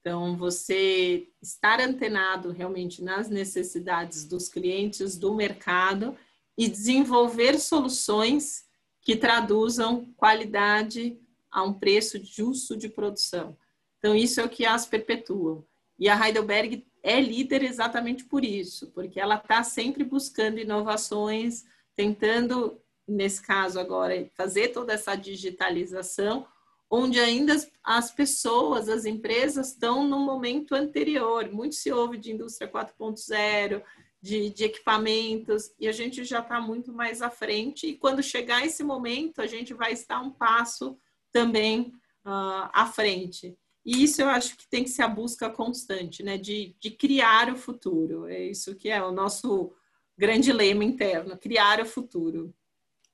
Então, 0.00 0.34
você 0.34 1.28
estar 1.42 1.78
antenado 1.78 2.50
realmente 2.50 3.04
nas 3.04 3.28
necessidades 3.28 4.24
dos 4.24 4.48
clientes, 4.48 5.18
do 5.18 5.34
mercado 5.34 6.16
e 6.56 6.66
desenvolver 6.68 7.58
soluções 7.58 8.64
que 9.02 9.14
traduzam 9.14 10.06
qualidade 10.16 11.20
a 11.50 11.62
um 11.62 11.74
preço 11.74 12.18
justo 12.24 12.78
de 12.78 12.88
produção. 12.88 13.58
Então, 13.98 14.14
isso 14.14 14.40
é 14.40 14.44
o 14.44 14.48
que 14.48 14.64
as 14.64 14.86
perpetuam. 14.86 15.66
E 15.98 16.08
a 16.08 16.26
Heidelberg 16.26 16.86
é 17.02 17.20
líder 17.20 17.62
exatamente 17.62 18.24
por 18.24 18.42
isso, 18.42 18.90
porque 18.92 19.20
ela 19.20 19.34
está 19.34 19.62
sempre 19.62 20.02
buscando 20.02 20.58
inovações, 20.58 21.66
tentando, 21.94 22.80
nesse 23.08 23.40
caso 23.40 23.80
agora, 23.80 24.30
fazer 24.34 24.68
toda 24.68 24.92
essa 24.92 25.16
digitalização, 25.16 26.46
onde 26.90 27.18
ainda 27.18 27.54
as, 27.54 27.70
as 27.82 28.10
pessoas, 28.10 28.88
as 28.88 29.04
empresas 29.04 29.68
estão 29.68 30.06
no 30.06 30.18
momento 30.18 30.74
anterior. 30.74 31.50
Muito 31.50 31.74
se 31.74 31.90
ouve 31.90 32.18
de 32.18 32.32
indústria 32.32 32.70
4.0, 32.70 33.82
de, 34.20 34.50
de, 34.50 34.64
equipamentos, 34.64 35.72
e 35.78 35.86
a 35.86 35.92
gente 35.92 36.24
já 36.24 36.40
está 36.40 36.60
muito 36.60 36.92
mais 36.92 37.22
à 37.22 37.30
frente. 37.30 37.86
E 37.86 37.96
quando 37.96 38.22
chegar 38.22 38.64
esse 38.64 38.82
momento, 38.82 39.40
a 39.40 39.46
gente 39.46 39.72
vai 39.72 39.92
estar 39.92 40.20
um 40.20 40.30
passo 40.30 40.98
também 41.32 41.92
uh, 42.26 42.68
à 42.72 42.86
frente. 42.86 43.56
E 43.84 44.02
isso 44.02 44.20
eu 44.20 44.28
acho 44.28 44.56
que 44.56 44.68
tem 44.68 44.84
que 44.84 44.90
ser 44.90 45.02
a 45.02 45.08
busca 45.08 45.48
constante, 45.48 46.22
né? 46.22 46.36
De, 46.36 46.74
de 46.80 46.90
criar 46.90 47.50
o 47.50 47.56
futuro. 47.56 48.26
É 48.26 48.42
isso 48.42 48.74
que 48.74 48.90
é 48.90 49.02
o 49.02 49.12
nosso 49.12 49.72
grande 50.16 50.52
lema 50.52 50.84
interno, 50.84 51.38
criar 51.38 51.80
o 51.80 51.86
futuro. 51.86 52.52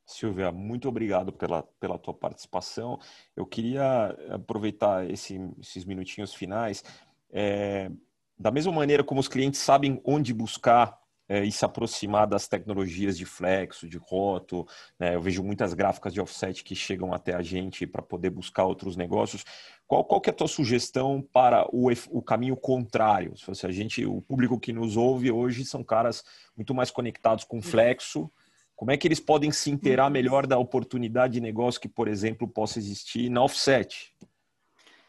Silvia, 0.06 0.52
muito 0.52 0.88
obrigado 0.88 1.32
pela, 1.32 1.62
pela 1.80 1.98
tua 1.98 2.12
participação. 2.12 2.98
Eu 3.34 3.46
queria 3.46 4.16
aproveitar 4.30 5.08
esse, 5.10 5.40
esses 5.60 5.84
minutinhos 5.84 6.34
finais. 6.34 6.84
É, 7.30 7.90
da 8.38 8.50
mesma 8.50 8.72
maneira 8.72 9.02
como 9.02 9.20
os 9.20 9.28
clientes 9.28 9.60
sabem 9.60 10.00
onde 10.04 10.34
buscar 10.34 10.98
é, 11.28 11.42
e 11.42 11.50
se 11.50 11.64
aproximar 11.64 12.26
das 12.26 12.46
tecnologias 12.46 13.16
de 13.16 13.24
flexo, 13.24 13.88
de 13.88 13.96
roto. 13.96 14.66
Né? 14.98 15.14
Eu 15.14 15.22
vejo 15.22 15.42
muitas 15.42 15.72
gráficas 15.72 16.12
de 16.12 16.20
offset 16.20 16.62
que 16.62 16.74
chegam 16.74 17.12
até 17.12 17.34
a 17.34 17.42
gente 17.42 17.86
para 17.86 18.02
poder 18.02 18.30
buscar 18.30 18.64
outros 18.64 18.96
negócios. 18.96 19.44
Qual, 19.86 20.04
qual 20.04 20.20
que 20.20 20.28
é 20.28 20.32
a 20.32 20.36
tua 20.36 20.48
sugestão 20.48 21.26
para 21.32 21.66
o, 21.72 21.90
o 22.10 22.22
caminho 22.22 22.56
contrário? 22.56 23.34
Se 23.36 23.66
a 23.66 23.70
gente, 23.70 24.04
o 24.04 24.20
público 24.20 24.60
que 24.60 24.72
nos 24.72 24.96
ouve 24.96 25.30
hoje 25.30 25.64
são 25.64 25.82
caras 25.82 26.22
muito 26.56 26.74
mais 26.74 26.90
conectados 26.90 27.44
com 27.44 27.62
flexo. 27.62 28.30
Como 28.76 28.90
é 28.90 28.96
que 28.96 29.06
eles 29.06 29.20
podem 29.20 29.50
se 29.50 29.70
inteirar 29.70 30.10
melhor 30.10 30.46
da 30.46 30.58
oportunidade 30.58 31.34
de 31.34 31.40
negócio 31.40 31.80
que, 31.80 31.88
por 31.88 32.08
exemplo, 32.08 32.48
possa 32.48 32.78
existir 32.78 33.30
na 33.30 33.42
offset? 33.42 34.12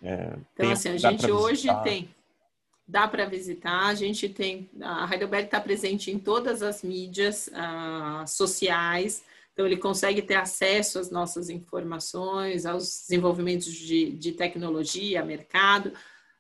É, 0.04 0.38
então, 0.54 0.72
assim, 0.72 0.90
a 0.90 0.98
gente 0.98 1.32
hoje 1.32 1.68
tem 1.84 2.10
dá 2.88 3.08
para 3.08 3.26
visitar. 3.26 3.88
A 3.88 3.96
gente 3.96 4.30
tem, 4.30 4.70
a 4.82 5.10
Heidelberg 5.12 5.46
está 5.46 5.60
presente 5.60 6.12
em 6.12 6.20
todas 6.20 6.62
as 6.62 6.84
mídias 6.84 7.48
uh, 7.48 8.28
sociais, 8.28 9.24
então 9.54 9.66
ele 9.66 9.78
consegue 9.78 10.22
ter 10.22 10.36
acesso 10.36 11.00
às 11.00 11.10
nossas 11.10 11.50
informações, 11.50 12.66
aos 12.66 13.06
desenvolvimentos 13.08 13.74
de, 13.74 14.12
de 14.12 14.34
tecnologia, 14.34 15.26
mercado. 15.26 15.94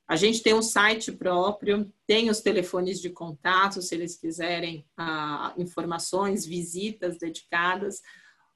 A 0.07 0.15
gente 0.15 0.43
tem 0.43 0.53
um 0.53 0.61
site 0.61 1.11
próprio, 1.11 1.91
tem 2.05 2.29
os 2.29 2.39
telefones 2.39 3.01
de 3.01 3.09
contato, 3.09 3.81
se 3.81 3.95
eles 3.95 4.15
quiserem 4.15 4.85
uh, 4.99 5.59
informações, 5.59 6.45
visitas 6.45 7.17
dedicadas. 7.17 8.01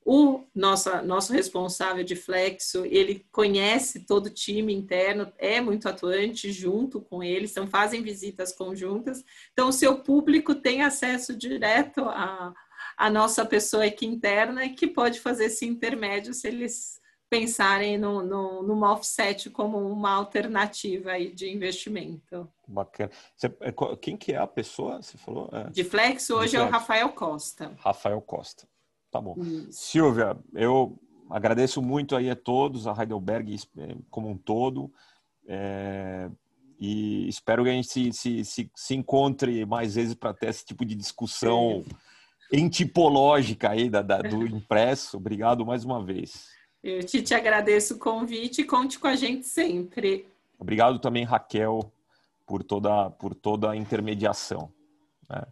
O 0.06 0.46
nosso, 0.56 0.90
nosso 1.04 1.34
responsável 1.34 2.04
de 2.04 2.16
Flexo, 2.16 2.86
ele 2.86 3.26
conhece 3.32 4.06
todo 4.06 4.28
o 4.28 4.34
time 4.34 4.74
interno, 4.74 5.32
é 5.38 5.60
muito 5.60 5.90
atuante 5.90 6.52
junto 6.52 7.02
com 7.02 7.24
eles, 7.24 7.52
então 7.52 7.68
fazem 7.68 8.04
visitas 8.04 8.52
conjuntas. 8.52 9.24
Então, 9.52 9.70
o 9.70 9.74
seu 9.74 10.04
público 10.04 10.54
tem 10.54 10.84
acesso 10.84 11.36
direto 11.36 12.02
à, 12.02 12.54
à 12.96 13.10
nossa 13.10 13.44
pessoa 13.44 13.86
aqui 13.86 14.06
interna, 14.06 14.70
que 14.70 14.88
pode 14.88 15.20
fazer 15.20 15.46
esse 15.46 15.66
intermédio 15.66 16.34
se 16.34 16.48
eles 16.48 16.99
pensarem 17.30 17.98
no, 17.98 18.24
no, 18.24 18.64
numa 18.64 18.92
offset 18.92 19.50
como 19.50 19.78
uma 19.78 20.12
alternativa 20.12 21.12
aí 21.12 21.32
de 21.32 21.50
investimento. 21.50 22.50
Bacana. 22.68 23.12
Você, 23.36 23.48
é, 23.62 23.72
quem 24.02 24.18
que 24.18 24.34
é 24.34 24.38
a 24.38 24.48
pessoa? 24.48 25.02
Você 25.02 25.18
falou? 25.18 25.50
É. 25.54 25.70
De 25.70 25.84
Flex 25.84 26.30
hoje 26.30 26.52
de 26.52 26.58
é 26.58 26.62
o 26.64 26.70
Rafael 26.70 27.10
Costa. 27.10 27.72
Rafael 27.78 28.20
Costa. 28.22 28.68
Tá 29.12 29.22
bom. 29.22 29.36
Isso. 29.40 29.72
Silvia, 29.72 30.38
eu 30.54 31.00
agradeço 31.30 31.82
muito 31.82 32.16
aí 32.16 32.30
a 32.30 32.36
todos, 32.36 32.88
a 32.88 32.96
Heidelberg 32.98 33.56
eh, 33.78 33.96
como 34.10 34.30
um 34.30 34.38
todo. 34.38 34.92
É, 35.48 36.30
e 36.80 37.28
espero 37.28 37.64
que 37.64 37.70
a 37.70 37.74
gente 37.74 37.88
se, 37.88 38.14
se, 38.14 38.46
se, 38.46 38.72
se 38.76 38.96
encontre 38.96 39.66
mais 39.66 39.96
vezes 39.96 40.16
para 40.16 40.34
ter 40.34 40.50
esse 40.50 40.66
tipo 40.66 40.86
de 40.86 40.96
discussão 40.96 41.84
entipológica 42.52 43.70
aí 43.70 43.90
da, 43.90 44.02
da, 44.02 44.22
do 44.22 44.48
impresso. 44.48 45.18
Obrigado 45.18 45.66
mais 45.66 45.84
uma 45.84 46.04
vez. 46.04 46.59
Eu 46.84 47.04
te, 47.04 47.22
te 47.22 47.34
agradeço 47.34 47.96
o 47.96 48.00
convite 48.00 48.62
e 48.62 48.66
conte 48.66 48.98
com 48.98 49.08
a 49.08 49.16
gente 49.16 49.48
sempre. 49.48 50.26
Obrigado 50.58 51.00
também, 51.00 51.24
Raquel, 51.24 51.92
por 52.46 52.64
toda, 52.64 53.10
por 53.12 53.36
toda 53.36 53.72
a 53.72 53.76
intermediação. 53.76 54.72
Né? 55.30 55.44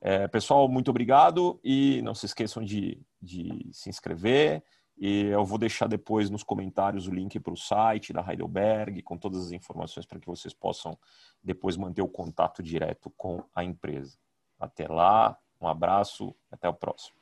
É, 0.00 0.28
pessoal, 0.28 0.68
muito 0.68 0.90
obrigado 0.90 1.60
e 1.62 2.00
não 2.02 2.14
se 2.14 2.26
esqueçam 2.26 2.62
de, 2.62 2.98
de 3.20 3.68
se 3.72 3.90
inscrever. 3.90 4.62
E 4.96 5.26
eu 5.26 5.44
vou 5.44 5.58
deixar 5.58 5.86
depois 5.86 6.28
nos 6.28 6.42
comentários 6.42 7.06
o 7.06 7.14
link 7.14 7.40
para 7.40 7.54
o 7.54 7.56
site 7.56 8.12
da 8.12 8.20
Heidelberg, 8.20 9.02
com 9.02 9.16
todas 9.16 9.46
as 9.46 9.50
informações 9.50 10.04
para 10.04 10.20
que 10.20 10.26
vocês 10.26 10.52
possam 10.52 10.96
depois 11.42 11.76
manter 11.76 12.02
o 12.02 12.08
contato 12.08 12.62
direto 12.62 13.10
com 13.16 13.42
a 13.54 13.64
empresa. 13.64 14.18
Até 14.58 14.86
lá, 14.86 15.38
um 15.58 15.66
abraço, 15.66 16.34
até 16.50 16.68
o 16.68 16.74
próximo. 16.74 17.16